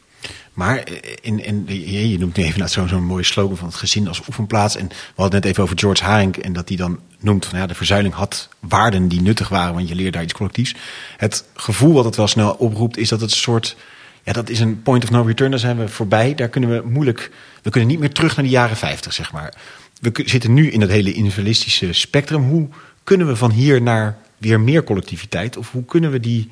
Maar 0.52 0.88
in, 1.20 1.44
in, 1.44 1.64
je 2.08 2.18
noemt 2.18 2.36
nu 2.36 2.44
even 2.44 2.68
zo'n 2.68 2.88
zo 2.88 3.00
mooie 3.00 3.22
slogan 3.22 3.56
van 3.56 3.66
het 3.66 3.76
gezin 3.76 4.08
als 4.08 4.26
oefenplaats. 4.28 4.76
En 4.76 4.88
we 4.88 4.94
hadden 5.14 5.40
net 5.40 5.50
even 5.50 5.62
over 5.62 5.78
George 5.78 6.04
Haring 6.04 6.36
en 6.36 6.52
dat 6.52 6.68
hij 6.68 6.76
dan 6.76 7.00
noemt 7.20 7.46
van 7.46 7.58
ja, 7.58 7.66
de 7.66 7.74
verzuiling 7.74 8.14
had 8.14 8.48
waarden 8.60 9.08
die 9.08 9.22
nuttig 9.22 9.48
waren, 9.48 9.74
want 9.74 9.88
je 9.88 9.94
leert 9.94 10.12
daar 10.12 10.22
iets 10.22 10.32
collectiefs. 10.32 10.74
Het 11.16 11.44
gevoel 11.54 11.92
wat 11.92 12.04
het 12.04 12.16
wel 12.16 12.26
snel 12.26 12.52
oproept 12.52 12.96
is 12.96 13.08
dat 13.08 13.20
het 13.20 13.30
een 13.30 13.36
soort, 13.36 13.76
ja, 14.22 14.32
dat 14.32 14.48
is 14.48 14.60
een 14.60 14.82
point 14.82 15.04
of 15.04 15.10
no 15.10 15.22
return, 15.22 15.50
daar 15.50 15.60
zijn 15.60 15.78
we 15.78 15.88
voorbij. 15.88 16.34
Daar 16.34 16.48
kunnen 16.48 16.70
we 16.70 16.88
moeilijk, 16.88 17.30
we 17.62 17.70
kunnen 17.70 17.90
niet 17.90 17.98
meer 17.98 18.12
terug 18.12 18.36
naar 18.36 18.44
de 18.44 18.50
jaren 18.50 18.76
50, 18.76 19.12
zeg 19.12 19.32
maar. 19.32 19.54
We 20.00 20.22
zitten 20.24 20.54
nu 20.54 20.70
in 20.70 20.80
dat 20.80 20.88
hele 20.88 21.12
individualistische 21.12 21.92
spectrum. 21.92 22.42
Hoe 22.42 22.68
kunnen 23.04 23.26
we 23.26 23.36
van 23.36 23.50
hier 23.50 23.82
naar 23.82 24.18
weer 24.38 24.60
meer 24.60 24.84
collectiviteit? 24.84 25.56
Of 25.56 25.70
hoe 25.70 25.84
kunnen 25.84 26.10
we 26.10 26.20
die 26.20 26.50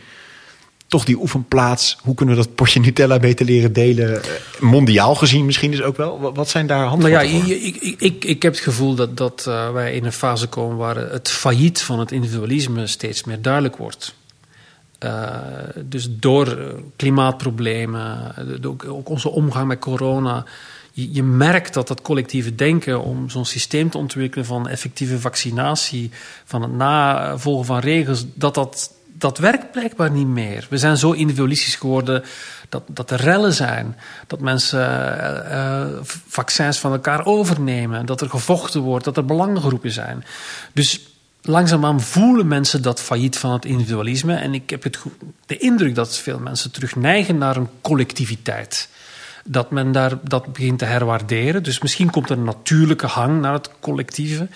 toch 0.91 1.05
die 1.05 1.21
oefenplaats. 1.21 1.99
Hoe 2.03 2.15
kunnen 2.15 2.37
we 2.37 2.43
dat 2.43 2.55
potje 2.55 2.81
Nutella 2.81 3.19
beter 3.19 3.47
leren 3.47 3.73
delen? 3.73 4.21
Mondiaal 4.61 5.15
gezien 5.15 5.45
misschien 5.45 5.71
dus 5.71 5.83
ook 5.83 5.97
wel. 5.97 6.33
Wat 6.35 6.49
zijn 6.49 6.67
daar 6.67 6.85
handvatten 6.85 7.31
nou 7.31 7.47
ja? 7.47 7.55
Ik, 7.57 7.77
ik, 7.83 7.97
ik, 7.99 8.25
ik 8.25 8.43
heb 8.43 8.53
het 8.53 8.63
gevoel 8.63 8.95
dat, 8.95 9.17
dat 9.17 9.45
uh, 9.49 9.73
wij 9.73 9.95
in 9.95 10.05
een 10.05 10.13
fase 10.13 10.47
komen 10.47 10.77
waar 10.77 10.97
het 10.97 11.29
failliet 11.29 11.83
van 11.83 11.99
het 11.99 12.13
individualisme 12.13 12.87
steeds 12.87 13.25
meer 13.25 13.43
duidelijk 13.43 13.77
wordt. 13.77 14.15
Uh, 15.05 15.29
dus 15.85 16.09
door 16.11 16.75
klimaatproblemen, 16.97 18.35
ook 18.89 19.09
onze 19.09 19.31
omgang 19.31 19.69
met 19.69 19.79
corona. 19.79 20.45
je, 20.93 21.13
je 21.13 21.23
merkt 21.23 21.75
dat 21.75 21.89
dat 21.89 22.03
collectieve 22.03 22.55
denken 22.55 23.03
om 23.03 23.31
zo'n 23.31 23.45
systeem 23.45 23.91
te 23.91 23.99
ontwikkelen 23.99 24.47
van 24.47 24.69
effectieve 24.69 25.21
vaccinatie, 25.21 26.11
van 26.45 26.63
het 26.63 26.73
navolgen 26.73 27.67
van 27.67 27.79
regels, 27.79 28.25
dat 28.35 28.55
dat, 28.55 28.93
dat 29.21 29.39
werkt 29.39 29.71
blijkbaar 29.71 30.11
niet 30.11 30.27
meer. 30.27 30.67
We 30.71 30.79
zijn 30.79 30.97
zo 30.97 31.13
individualistisch 31.13 31.75
geworden 31.75 32.25
dat, 32.69 32.83
dat 32.87 33.11
er 33.11 33.21
rellen 33.21 33.53
zijn, 33.53 33.97
dat 34.27 34.41
mensen 34.41 34.89
uh, 35.51 35.87
vaccins 36.29 36.79
van 36.79 36.93
elkaar 36.93 37.27
overnemen, 37.27 38.07
dat 38.07 38.21
er 38.21 38.31
gevochten 38.31 38.81
wordt, 38.81 39.05
dat 39.05 39.17
er 39.17 39.25
belangengroepen 39.25 39.91
zijn. 39.91 40.25
Dus 40.73 41.01
langzaamaan 41.43 42.01
voelen 42.01 42.47
mensen 42.47 42.83
dat 42.83 43.01
failliet 43.01 43.39
van 43.39 43.53
het 43.53 43.65
individualisme. 43.65 44.35
En 44.35 44.55
ik 44.55 44.71
heb 44.71 44.83
het, 44.83 44.99
de 45.47 45.57
indruk 45.57 45.95
dat 45.95 46.17
veel 46.17 46.39
mensen 46.39 46.71
terug 46.71 46.97
neigen 46.97 47.39
naar 47.39 47.57
een 47.57 47.69
collectiviteit. 47.81 48.89
Dat 49.45 49.71
men 49.71 49.93
daar, 49.93 50.19
dat 50.23 50.53
begint 50.53 50.79
te 50.79 50.85
herwaarderen. 50.85 51.63
Dus 51.63 51.81
misschien 51.81 52.11
komt 52.11 52.31
er 52.31 52.39
een 52.39 52.45
natuurlijke 52.45 53.07
hang 53.07 53.41
naar 53.41 53.53
het 53.53 53.71
collectieve. 53.81 54.49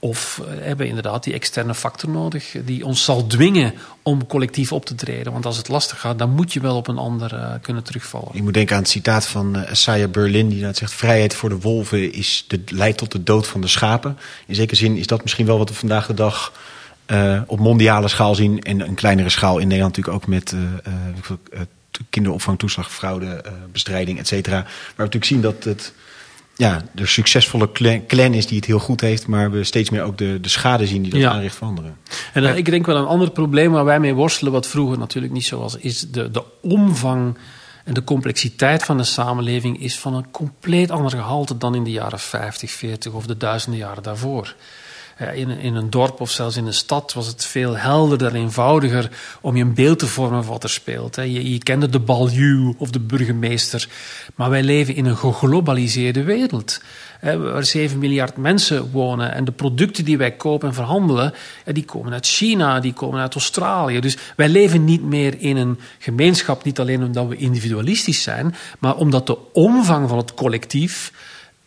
Of 0.00 0.40
eh, 0.44 0.64
hebben 0.64 0.86
inderdaad 0.86 1.24
die 1.24 1.32
externe 1.32 1.74
factor 1.74 2.10
nodig 2.10 2.54
die 2.64 2.86
ons 2.86 3.04
zal 3.04 3.26
dwingen 3.26 3.74
om 4.02 4.26
collectief 4.26 4.72
op 4.72 4.84
te 4.84 4.94
treden. 4.94 5.32
Want 5.32 5.46
als 5.46 5.56
het 5.56 5.68
lastig 5.68 6.00
gaat, 6.00 6.18
dan 6.18 6.30
moet 6.30 6.52
je 6.52 6.60
wel 6.60 6.76
op 6.76 6.88
een 6.88 6.98
ander 6.98 7.34
uh, 7.34 7.52
kunnen 7.62 7.82
terugvallen. 7.82 8.28
Ik 8.32 8.42
moet 8.42 8.54
denken 8.54 8.76
aan 8.76 8.82
het 8.82 8.90
citaat 8.90 9.26
van 9.26 9.64
Isaiah 9.70 10.10
Berlin, 10.10 10.48
die 10.48 10.74
zegt: 10.74 10.92
Vrijheid 10.92 11.34
voor 11.34 11.48
de 11.48 11.58
wolven 11.58 12.12
is 12.12 12.44
de, 12.48 12.62
leidt 12.66 12.98
tot 12.98 13.12
de 13.12 13.22
dood 13.22 13.46
van 13.46 13.60
de 13.60 13.66
schapen. 13.66 14.18
In 14.46 14.54
zekere 14.54 14.76
zin 14.76 14.96
is 14.96 15.06
dat 15.06 15.22
misschien 15.22 15.46
wel 15.46 15.58
wat 15.58 15.68
we 15.68 15.74
vandaag 15.74 16.06
de 16.06 16.14
dag 16.14 16.52
op 17.46 17.58
mondiale 17.58 18.08
schaal 18.08 18.34
zien. 18.34 18.60
En 18.60 18.80
een 18.80 18.94
kleinere 18.94 19.28
schaal 19.28 19.58
in 19.58 19.68
Nederland 19.68 19.96
natuurlijk 19.96 20.24
ook 20.24 20.30
met 20.30 20.54
kinderopvangtoeslag, 22.10 22.92
fraude, 22.92 23.44
bestrijding, 23.72 24.18
et 24.18 24.26
cetera. 24.26 24.56
Waar 24.56 24.72
we 24.96 25.02
natuurlijk 25.02 25.24
zien 25.24 25.40
dat 25.40 25.64
het 25.64 25.92
ja, 26.58 26.82
de 26.92 27.06
succesvolle 27.06 27.72
clan 28.06 28.34
is 28.34 28.46
die 28.46 28.56
het 28.56 28.66
heel 28.66 28.78
goed 28.78 29.00
heeft, 29.00 29.26
maar 29.26 29.50
we 29.50 29.64
steeds 29.64 29.90
meer 29.90 30.02
ook 30.02 30.18
de, 30.18 30.38
de 30.40 30.48
schade 30.48 30.86
zien 30.86 31.02
die 31.02 31.10
dat 31.10 31.20
ja. 31.20 31.30
aanricht 31.30 31.56
van 31.56 31.68
anderen. 31.68 31.96
En 32.32 32.42
dan, 32.42 32.56
ik 32.56 32.64
denk 32.64 32.86
wel 32.86 32.96
een 32.96 33.06
ander 33.06 33.30
probleem 33.30 33.72
waar 33.72 33.84
wij 33.84 34.00
mee 34.00 34.14
worstelen, 34.14 34.52
wat 34.52 34.66
vroeger 34.66 34.98
natuurlijk 34.98 35.32
niet 35.32 35.44
zo 35.44 35.58
was, 35.58 35.76
is 35.76 36.00
de, 36.10 36.30
de 36.30 36.44
omvang 36.62 37.38
en 37.84 37.94
de 37.94 38.04
complexiteit 38.04 38.84
van 38.84 38.96
de 38.96 39.04
samenleving 39.04 39.80
is 39.80 39.98
van 39.98 40.14
een 40.14 40.30
compleet 40.30 40.90
ander 40.90 41.10
gehalte 41.10 41.58
dan 41.58 41.74
in 41.74 41.84
de 41.84 41.90
jaren 41.90 42.18
50, 42.20 42.70
40 42.70 43.12
of 43.12 43.26
de 43.26 43.36
duizenden 43.36 43.80
jaren 43.80 44.02
daarvoor. 44.02 44.54
In, 45.18 45.50
in 45.50 45.74
een 45.74 45.90
dorp 45.90 46.20
of 46.20 46.30
zelfs 46.30 46.56
in 46.56 46.66
een 46.66 46.72
stad 46.72 47.12
was 47.12 47.26
het 47.26 47.44
veel 47.44 47.76
helderder, 47.76 48.34
eenvoudiger 48.34 49.10
om 49.40 49.56
je 49.56 49.62
een 49.62 49.74
beeld 49.74 49.98
te 49.98 50.06
vormen 50.06 50.44
van 50.44 50.52
wat 50.52 50.62
er 50.62 50.70
speelt. 50.70 51.16
Je, 51.16 51.50
je 51.50 51.58
kende 51.58 51.88
de 51.88 51.98
baljuw 51.98 52.74
of 52.78 52.90
de 52.90 53.00
burgemeester, 53.00 53.88
maar 54.34 54.50
wij 54.50 54.62
leven 54.62 54.94
in 54.94 55.06
een 55.06 55.16
geglobaliseerde 55.16 56.22
wereld. 56.22 56.80
Waar 57.20 57.64
7 57.64 57.98
miljard 57.98 58.36
mensen 58.36 58.90
wonen 58.90 59.32
en 59.32 59.44
de 59.44 59.52
producten 59.52 60.04
die 60.04 60.18
wij 60.18 60.32
kopen 60.32 60.68
en 60.68 60.74
verhandelen, 60.74 61.34
die 61.64 61.84
komen 61.84 62.12
uit 62.12 62.26
China, 62.26 62.80
die 62.80 62.92
komen 62.92 63.20
uit 63.20 63.34
Australië. 63.34 64.00
Dus 64.00 64.16
wij 64.36 64.48
leven 64.48 64.84
niet 64.84 65.02
meer 65.02 65.40
in 65.40 65.56
een 65.56 65.78
gemeenschap, 65.98 66.64
niet 66.64 66.80
alleen 66.80 67.02
omdat 67.02 67.26
we 67.26 67.36
individualistisch 67.36 68.22
zijn, 68.22 68.54
maar 68.78 68.96
omdat 68.96 69.26
de 69.26 69.52
omvang 69.52 70.08
van 70.08 70.18
het 70.18 70.34
collectief 70.34 71.12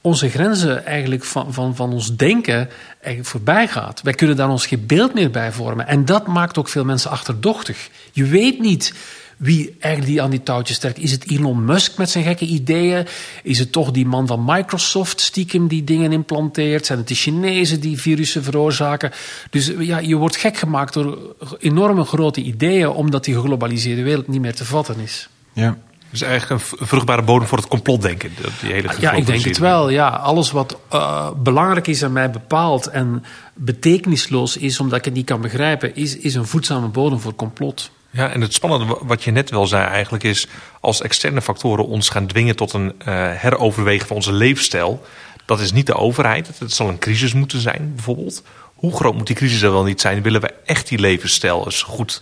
onze 0.01 0.29
grenzen 0.29 0.85
eigenlijk 0.85 1.23
van, 1.23 1.53
van, 1.53 1.75
van 1.75 1.93
ons 1.93 2.15
denken 2.15 2.69
eigenlijk 2.99 3.25
voorbij 3.25 3.67
gaat. 3.67 4.01
Wij 4.01 4.13
kunnen 4.13 4.35
daar 4.35 4.49
ons 4.49 4.65
geen 4.65 4.85
beeld 4.85 5.13
meer 5.13 5.31
bij 5.31 5.51
vormen. 5.51 5.87
En 5.87 6.05
dat 6.05 6.27
maakt 6.27 6.57
ook 6.57 6.69
veel 6.69 6.85
mensen 6.85 7.11
achterdochtig. 7.11 7.89
Je 8.11 8.25
weet 8.25 8.59
niet 8.59 8.93
wie 9.37 9.75
eigenlijk 9.79 10.13
die 10.13 10.21
aan 10.21 10.29
die 10.29 10.43
touwtjes 10.43 10.77
trekt. 10.77 10.99
Is 10.99 11.11
het 11.11 11.29
Elon 11.29 11.65
Musk 11.65 11.97
met 11.97 12.09
zijn 12.09 12.23
gekke 12.23 12.45
ideeën? 12.45 13.07
Is 13.43 13.59
het 13.59 13.71
toch 13.71 13.91
die 13.91 14.05
man 14.05 14.27
van 14.27 14.43
Microsoft 14.45 15.21
stiekem 15.21 15.67
die 15.67 15.83
dingen 15.83 16.11
implanteert? 16.11 16.85
Zijn 16.85 16.97
het 16.97 17.07
de 17.07 17.15
Chinezen 17.15 17.79
die 17.79 18.01
virussen 18.01 18.43
veroorzaken? 18.43 19.11
Dus 19.49 19.71
ja, 19.79 19.97
je 19.97 20.15
wordt 20.15 20.35
gek 20.35 20.57
gemaakt 20.57 20.93
door 20.93 21.35
enorme 21.59 22.03
grote 22.03 22.41
ideeën... 22.41 22.89
omdat 22.89 23.23
die 23.23 23.33
geglobaliseerde 23.33 24.03
wereld 24.03 24.27
niet 24.27 24.41
meer 24.41 24.55
te 24.55 24.65
vatten 24.65 24.99
is. 24.99 25.29
Ja. 25.53 25.77
Dus 26.11 26.21
eigenlijk 26.21 26.61
een 26.61 26.87
vruchtbare 26.87 27.21
bodem 27.21 27.47
voor 27.47 27.57
het 27.57 27.67
complotdenken. 27.67 28.31
Die 28.61 28.71
hele 28.71 28.89
ja, 28.99 29.11
ik 29.11 29.25
denk 29.25 29.43
het 29.43 29.57
wel. 29.57 29.89
Ja, 29.89 30.07
alles 30.07 30.51
wat 30.51 30.77
uh, 30.93 31.29
belangrijk 31.37 31.87
is 31.87 32.01
en 32.01 32.11
mij 32.11 32.29
bepaalt 32.29 32.87
en 32.87 33.23
betekenisloos 33.53 34.57
is, 34.57 34.79
omdat 34.79 34.97
ik 34.97 35.05
het 35.05 35.13
niet 35.13 35.25
kan 35.25 35.41
begrijpen, 35.41 35.95
is, 35.95 36.17
is 36.17 36.35
een 36.35 36.45
voedzame 36.45 36.87
bodem 36.87 37.19
voor 37.19 37.35
complot. 37.35 37.91
Ja, 38.09 38.29
en 38.29 38.41
het 38.41 38.53
spannende 38.53 38.97
wat 39.01 39.23
je 39.23 39.31
net 39.31 39.49
wel 39.49 39.67
zei 39.67 39.85
eigenlijk 39.85 40.23
is... 40.23 40.47
als 40.79 41.01
externe 41.01 41.41
factoren 41.41 41.87
ons 41.87 42.09
gaan 42.09 42.27
dwingen 42.27 42.55
tot 42.55 42.73
een 42.73 42.93
uh, 42.99 43.03
heroverwegen 43.35 44.07
van 44.07 44.15
onze 44.15 44.33
leefstijl... 44.33 45.05
dat 45.45 45.59
is 45.59 45.71
niet 45.71 45.85
de 45.85 45.95
overheid. 45.95 46.51
Het 46.59 46.73
zal 46.73 46.87
een 46.87 46.99
crisis 46.99 47.33
moeten 47.33 47.59
zijn, 47.59 47.91
bijvoorbeeld. 47.95 48.43
Hoe 48.75 48.95
groot 48.95 49.15
moet 49.15 49.27
die 49.27 49.35
crisis 49.35 49.61
er 49.61 49.71
wel 49.71 49.83
niet 49.83 50.01
zijn? 50.01 50.21
Willen 50.21 50.41
we 50.41 50.53
echt 50.65 50.87
die 50.87 50.99
levensstijl 50.99 51.65
eens 51.65 51.83
goed 51.83 52.21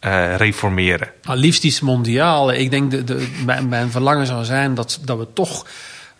uh, 0.00 0.36
reformeren? 0.36 1.08
Nou, 1.22 1.38
liefst 1.38 1.64
iets 1.64 1.80
mondiaal. 1.80 2.52
Ik 2.52 2.70
denk, 2.70 2.90
de, 2.90 3.04
de, 3.04 3.28
mijn, 3.44 3.68
mijn 3.68 3.90
verlangen 3.90 4.26
zou 4.26 4.44
zijn 4.44 4.74
dat, 4.74 4.98
dat 5.04 5.18
we 5.18 5.26
toch 5.32 5.66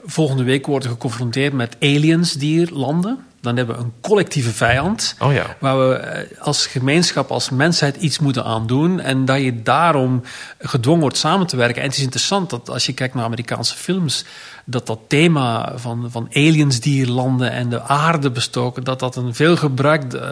volgende 0.05 0.43
week 0.43 0.67
worden 0.67 0.91
geconfronteerd 0.91 1.53
met 1.53 1.77
aliens 1.81 2.33
die 2.33 2.59
hier 2.59 2.69
landen. 2.73 3.25
Dan 3.41 3.57
hebben 3.57 3.77
we 3.77 3.83
een 3.83 3.93
collectieve 4.01 4.51
vijand. 4.51 5.15
Oh 5.19 5.33
ja. 5.33 5.57
Waar 5.59 5.89
we 5.89 5.95
eh, 5.95 6.39
als 6.41 6.67
gemeenschap, 6.67 7.31
als 7.31 7.51
mensheid 7.51 7.97
iets 7.97 8.19
moeten 8.19 8.45
aan 8.45 8.67
doen. 8.67 9.01
En 9.01 9.25
dat 9.25 9.41
je 9.41 9.63
daarom 9.63 10.23
gedwongen 10.59 11.01
wordt 11.01 11.17
samen 11.17 11.47
te 11.47 11.57
werken. 11.57 11.83
En 11.83 11.89
het 11.89 11.97
is 11.97 12.03
interessant 12.03 12.51
dat 12.51 12.71
als 12.71 12.87
je 12.87 12.93
kijkt 12.93 13.15
naar 13.15 13.25
Amerikaanse 13.25 13.77
films. 13.77 14.25
dat 14.65 14.87
dat 14.87 14.99
thema 15.09 15.73
van, 15.77 16.11
van 16.11 16.29
aliens 16.33 16.81
die 16.81 16.93
hier 16.93 17.07
landen 17.07 17.51
en 17.51 17.69
de 17.69 17.83
aarde 17.83 18.31
bestoken. 18.31 18.85
dat 18.85 19.01
dat 19.01 19.17
een 19.17 19.35
veel 19.35 19.57
gebruikt 19.57 20.15
uh, 20.15 20.23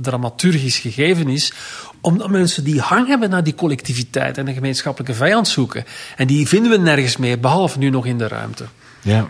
dramaturgisch 0.00 0.78
gegeven 0.78 1.28
is. 1.28 1.52
Omdat 2.00 2.28
mensen 2.28 2.64
die 2.64 2.80
hang 2.80 3.06
hebben 3.06 3.30
naar 3.30 3.44
die 3.44 3.54
collectiviteit 3.54 4.38
en 4.38 4.48
een 4.48 4.54
gemeenschappelijke 4.54 5.14
vijand 5.14 5.48
zoeken. 5.48 5.84
En 6.16 6.26
die 6.26 6.48
vinden 6.48 6.70
we 6.70 6.78
nergens 6.78 7.16
meer, 7.16 7.40
behalve 7.40 7.78
nu 7.78 7.90
nog 7.90 8.06
in 8.06 8.18
de 8.18 8.28
ruimte. 8.28 8.64
Ja, 9.02 9.28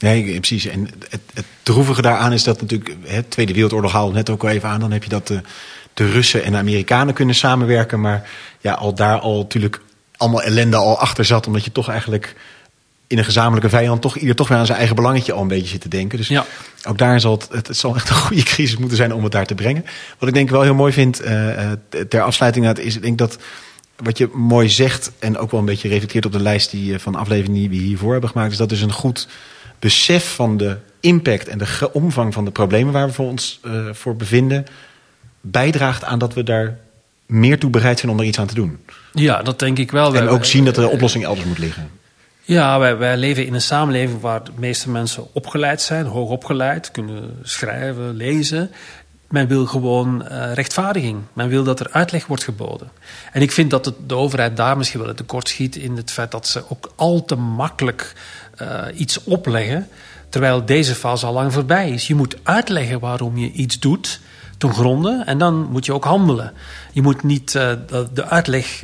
Nee, 0.00 0.34
precies. 0.34 0.66
En 0.66 0.88
het, 1.08 1.20
het 1.34 1.44
droevige 1.62 2.02
daaraan 2.02 2.32
is 2.32 2.44
dat 2.44 2.60
natuurlijk... 2.60 2.96
Het 3.04 3.30
Tweede 3.30 3.52
Wereldoorlog 3.52 3.92
haalde 3.92 4.14
net 4.14 4.30
ook 4.30 4.42
al 4.42 4.48
even 4.48 4.68
aan. 4.68 4.80
Dan 4.80 4.92
heb 4.92 5.02
je 5.02 5.08
dat 5.08 5.26
de, 5.26 5.40
de 5.94 6.10
Russen 6.10 6.44
en 6.44 6.52
de 6.52 6.58
Amerikanen 6.58 7.14
kunnen 7.14 7.34
samenwerken. 7.34 8.00
Maar 8.00 8.28
ja, 8.60 8.72
al 8.72 8.94
daar 8.94 9.18
al 9.18 9.36
natuurlijk 9.38 9.80
allemaal 10.16 10.42
ellende 10.42 10.76
al 10.76 10.98
achter 10.98 11.24
zat. 11.24 11.46
Omdat 11.46 11.64
je 11.64 11.72
toch 11.72 11.88
eigenlijk 11.88 12.34
in 13.06 13.18
een 13.18 13.24
gezamenlijke 13.24 13.68
vijand... 13.68 14.02
toch 14.02 14.16
ieder 14.16 14.34
toch 14.34 14.48
weer 14.48 14.58
aan 14.58 14.66
zijn 14.66 14.78
eigen 14.78 14.96
belangetje 14.96 15.32
al 15.32 15.42
een 15.42 15.48
beetje 15.48 15.68
zit 15.68 15.80
te 15.80 15.88
denken. 15.88 16.18
Dus 16.18 16.28
ja. 16.28 16.46
ook 16.88 16.98
daar 16.98 17.20
zal 17.20 17.32
het, 17.32 17.66
het, 17.66 17.76
zal 17.76 17.94
echt 17.94 18.08
een 18.08 18.16
goede 18.16 18.42
crisis 18.42 18.76
moeten 18.76 18.96
zijn 18.96 19.14
om 19.14 19.22
het 19.22 19.32
daar 19.32 19.46
te 19.46 19.54
brengen. 19.54 19.84
Wat 20.18 20.28
ik 20.28 20.34
denk 20.34 20.50
wel 20.50 20.62
heel 20.62 20.74
mooi 20.74 20.92
vind 20.92 21.24
uh, 21.24 21.72
ter 22.08 22.20
afsluiting... 22.20 22.78
is 22.78 22.96
ik 22.96 23.02
denk 23.02 23.18
dat 23.18 23.38
wat 23.96 24.18
je 24.18 24.28
mooi 24.32 24.68
zegt 24.68 25.12
en 25.18 25.38
ook 25.38 25.50
wel 25.50 25.60
een 25.60 25.66
beetje 25.66 25.88
reflecteert 25.88 26.26
op 26.26 26.32
de 26.32 26.42
lijst 26.42 26.70
die, 26.70 26.98
van 26.98 27.14
afleveringen 27.14 27.60
die 27.60 27.68
we 27.68 27.86
hiervoor 27.86 28.12
hebben 28.12 28.30
gemaakt... 28.30 28.52
is 28.52 28.58
dat 28.58 28.72
is 28.72 28.82
een 28.82 28.92
goed 28.92 29.28
besef 29.78 30.34
van 30.34 30.56
de 30.56 30.76
impact 31.00 31.48
en 31.48 31.58
de 31.58 31.90
omvang 31.92 32.34
van 32.34 32.44
de 32.44 32.50
problemen 32.50 32.92
waar 32.92 33.06
we 33.06 33.12
voor 33.12 33.26
ons 33.26 33.60
uh, 33.64 33.88
voor 33.92 34.16
bevinden, 34.16 34.66
bijdraagt 35.40 36.04
aan 36.04 36.18
dat 36.18 36.34
we 36.34 36.42
daar 36.42 36.78
meer 37.26 37.58
toe 37.58 37.70
bereid 37.70 37.98
zijn 37.98 38.12
om 38.12 38.18
er 38.18 38.24
iets 38.24 38.38
aan 38.38 38.46
te 38.46 38.54
doen. 38.54 38.78
Ja, 39.12 39.42
dat 39.42 39.58
denk 39.58 39.78
ik 39.78 39.90
wel. 39.90 40.16
En 40.16 40.28
ook 40.28 40.44
zien 40.44 40.64
dat 40.64 40.74
de 40.74 40.88
oplossing 40.88 41.24
elders 41.24 41.46
moet 41.46 41.58
liggen. 41.58 41.90
Ja, 42.48 42.96
wij, 42.96 43.16
leven 43.16 43.46
in 43.46 43.54
een 43.54 43.60
samenleving 43.60 44.20
waar 44.20 44.44
de 44.44 44.50
meeste 44.56 44.90
mensen 44.90 45.34
opgeleid 45.34 45.82
zijn, 45.82 46.06
hoog 46.06 46.28
opgeleid, 46.28 46.90
kunnen 46.90 47.38
schrijven, 47.42 48.16
lezen. 48.16 48.70
Men 49.28 49.48
wil 49.48 49.66
gewoon 49.66 50.26
uh, 50.30 50.52
rechtvaardiging. 50.52 51.18
Men 51.32 51.48
wil 51.48 51.64
dat 51.64 51.80
er 51.80 51.90
uitleg 51.90 52.26
wordt 52.26 52.44
geboden. 52.44 52.90
En 53.32 53.42
ik 53.42 53.52
vind 53.52 53.70
dat 53.70 53.92
de 54.06 54.14
overheid 54.14 54.56
daar 54.56 54.76
misschien 54.76 55.02
wel 55.02 55.14
tekort 55.14 55.48
schiet 55.48 55.76
in 55.76 55.96
het 55.96 56.10
feit 56.10 56.30
dat 56.30 56.46
ze 56.46 56.64
ook 56.68 56.92
al 56.96 57.24
te 57.24 57.36
makkelijk 57.36 58.12
uh, 58.62 58.82
iets 58.94 59.24
opleggen, 59.24 59.88
terwijl 60.28 60.64
deze 60.64 60.94
fase 60.94 61.26
al 61.26 61.32
lang 61.32 61.52
voorbij 61.52 61.90
is. 61.90 62.06
Je 62.06 62.14
moet 62.14 62.36
uitleggen 62.42 63.00
waarom 63.00 63.38
je 63.38 63.50
iets 63.50 63.78
doet 63.78 64.20
ten 64.58 64.72
gronde 64.72 65.22
en 65.24 65.38
dan 65.38 65.70
moet 65.70 65.86
je 65.86 65.94
ook 65.94 66.04
handelen. 66.04 66.52
Je 66.92 67.02
moet 67.02 67.22
niet 67.22 67.54
uh, 67.54 67.72
de 68.12 68.24
uitleg 68.24 68.82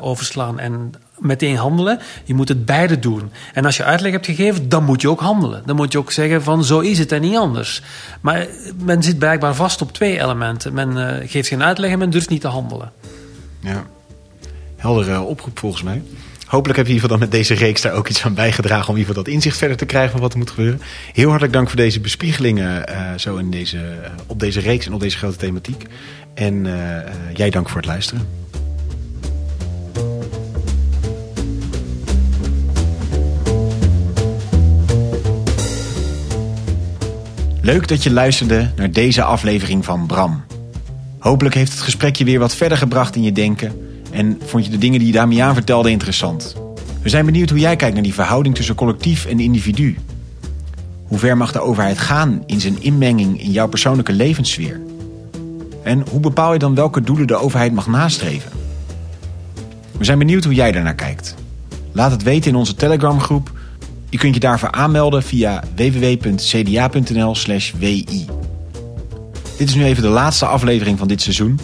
overslaan 0.00 0.58
en 0.58 0.92
meteen 1.18 1.56
handelen. 1.56 1.98
Je 2.24 2.34
moet 2.34 2.48
het 2.48 2.64
beide 2.64 2.98
doen. 2.98 3.30
En 3.52 3.64
als 3.64 3.76
je 3.76 3.84
uitleg 3.84 4.12
hebt 4.12 4.26
gegeven, 4.26 4.68
dan 4.68 4.84
moet 4.84 5.00
je 5.00 5.10
ook 5.10 5.20
handelen. 5.20 5.62
Dan 5.66 5.76
moet 5.76 5.92
je 5.92 5.98
ook 5.98 6.12
zeggen 6.12 6.42
van 6.42 6.64
zo 6.64 6.80
is 6.80 6.98
het 6.98 7.12
en 7.12 7.20
niet 7.20 7.36
anders. 7.36 7.82
Maar 8.20 8.46
men 8.84 9.02
zit 9.02 9.18
blijkbaar 9.18 9.54
vast 9.54 9.82
op 9.82 9.92
twee 9.92 10.20
elementen. 10.20 10.74
Men 10.74 10.96
uh, 10.96 11.30
geeft 11.30 11.48
geen 11.48 11.62
uitleg 11.62 11.90
en 11.90 11.98
men 11.98 12.10
durft 12.10 12.28
niet 12.28 12.40
te 12.40 12.48
handelen. 12.48 12.92
Ja, 13.60 13.86
heldere 14.76 15.20
oproep 15.20 15.58
volgens 15.58 15.82
mij. 15.82 16.02
Hopelijk 16.46 16.78
heb 16.78 16.86
je 16.86 16.92
geval 16.92 17.08
dan 17.08 17.18
met 17.18 17.30
deze 17.30 17.54
reeks 17.54 17.80
daar 17.80 17.92
ook 17.92 18.08
iets 18.08 18.24
aan 18.24 18.34
bijgedragen... 18.34 18.88
om 18.88 18.94
in 18.94 19.00
ieder 19.00 19.08
geval 19.08 19.24
dat 19.24 19.32
inzicht 19.32 19.56
verder 19.56 19.76
te 19.76 19.86
krijgen 19.86 20.10
van 20.10 20.20
wat 20.20 20.32
er 20.32 20.38
moet 20.38 20.50
gebeuren. 20.50 20.80
Heel 21.12 21.28
hartelijk 21.28 21.52
dank 21.52 21.68
voor 21.68 21.76
deze 21.76 22.00
bespiegelingen 22.00 22.90
uh, 22.90 23.10
zo 23.16 23.36
in 23.36 23.50
deze, 23.50 23.78
op 24.26 24.40
deze 24.40 24.60
reeks 24.60 24.86
en 24.86 24.92
op 24.92 25.00
deze 25.00 25.16
grote 25.16 25.36
thematiek. 25.36 25.86
En 26.34 26.66
jij 27.34 27.50
dank 27.50 27.68
voor 27.68 27.80
het 27.80 27.86
luisteren. 27.86 28.41
Leuk 37.62 37.88
dat 37.88 38.02
je 38.02 38.12
luisterde 38.12 38.70
naar 38.76 38.90
deze 38.90 39.22
aflevering 39.22 39.84
van 39.84 40.06
Bram. 40.06 40.42
Hopelijk 41.18 41.54
heeft 41.54 41.72
het 41.72 41.80
gesprek 41.80 42.16
je 42.16 42.24
weer 42.24 42.38
wat 42.38 42.54
verder 42.54 42.78
gebracht 42.78 43.16
in 43.16 43.22
je 43.22 43.32
denken 43.32 43.72
en 44.10 44.40
vond 44.44 44.64
je 44.64 44.70
de 44.70 44.78
dingen 44.78 44.98
die 44.98 45.12
Damiaan 45.12 45.54
vertelde 45.54 45.90
interessant. 45.90 46.56
We 47.02 47.08
zijn 47.08 47.24
benieuwd 47.24 47.50
hoe 47.50 47.58
jij 47.58 47.76
kijkt 47.76 47.94
naar 47.94 48.02
die 48.02 48.14
verhouding 48.14 48.54
tussen 48.54 48.74
collectief 48.74 49.26
en 49.26 49.40
individu. 49.40 49.96
Hoe 51.06 51.18
ver 51.18 51.36
mag 51.36 51.52
de 51.52 51.60
overheid 51.60 51.98
gaan 51.98 52.42
in 52.46 52.60
zijn 52.60 52.82
inmenging 52.82 53.40
in 53.40 53.50
jouw 53.50 53.68
persoonlijke 53.68 54.12
levenssfeer? 54.12 54.80
En 55.82 56.04
hoe 56.10 56.20
bepaal 56.20 56.52
je 56.52 56.58
dan 56.58 56.74
welke 56.74 57.00
doelen 57.00 57.26
de 57.26 57.36
overheid 57.36 57.72
mag 57.72 57.86
nastreven? 57.86 58.50
We 59.98 60.04
zijn 60.04 60.18
benieuwd 60.18 60.44
hoe 60.44 60.54
jij 60.54 60.72
daarnaar 60.72 60.94
kijkt. 60.94 61.34
Laat 61.92 62.10
het 62.10 62.22
weten 62.22 62.50
in 62.50 62.56
onze 62.56 62.74
Telegram-groep. 62.74 63.52
Je 64.12 64.18
kunt 64.18 64.34
je 64.34 64.40
daarvoor 64.40 64.70
aanmelden 64.70 65.22
via 65.22 65.62
www.cda.nl/wi. 65.76 66.26
Dit 69.58 69.68
is 69.68 69.74
nu 69.74 69.84
even 69.84 70.02
de 70.02 70.08
laatste 70.08 70.46
aflevering 70.46 70.98
van 70.98 71.08
dit 71.08 71.20
seizoen. 71.20 71.58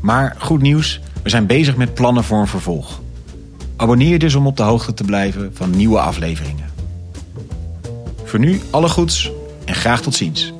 Maar 0.00 0.36
goed 0.38 0.62
nieuws, 0.62 1.00
we 1.22 1.28
zijn 1.28 1.46
bezig 1.46 1.76
met 1.76 1.94
plannen 1.94 2.24
voor 2.24 2.38
een 2.38 2.46
vervolg. 2.46 3.00
Abonneer 3.76 4.08
je 4.08 4.18
dus 4.18 4.34
om 4.34 4.46
op 4.46 4.56
de 4.56 4.62
hoogte 4.62 4.94
te 4.94 5.04
blijven 5.04 5.50
van 5.54 5.70
nieuwe 5.70 6.00
afleveringen. 6.00 6.70
Voor 8.24 8.38
nu 8.38 8.60
alle 8.70 8.88
goeds 8.88 9.30
en 9.64 9.74
graag 9.74 10.02
tot 10.02 10.14
ziens. 10.14 10.52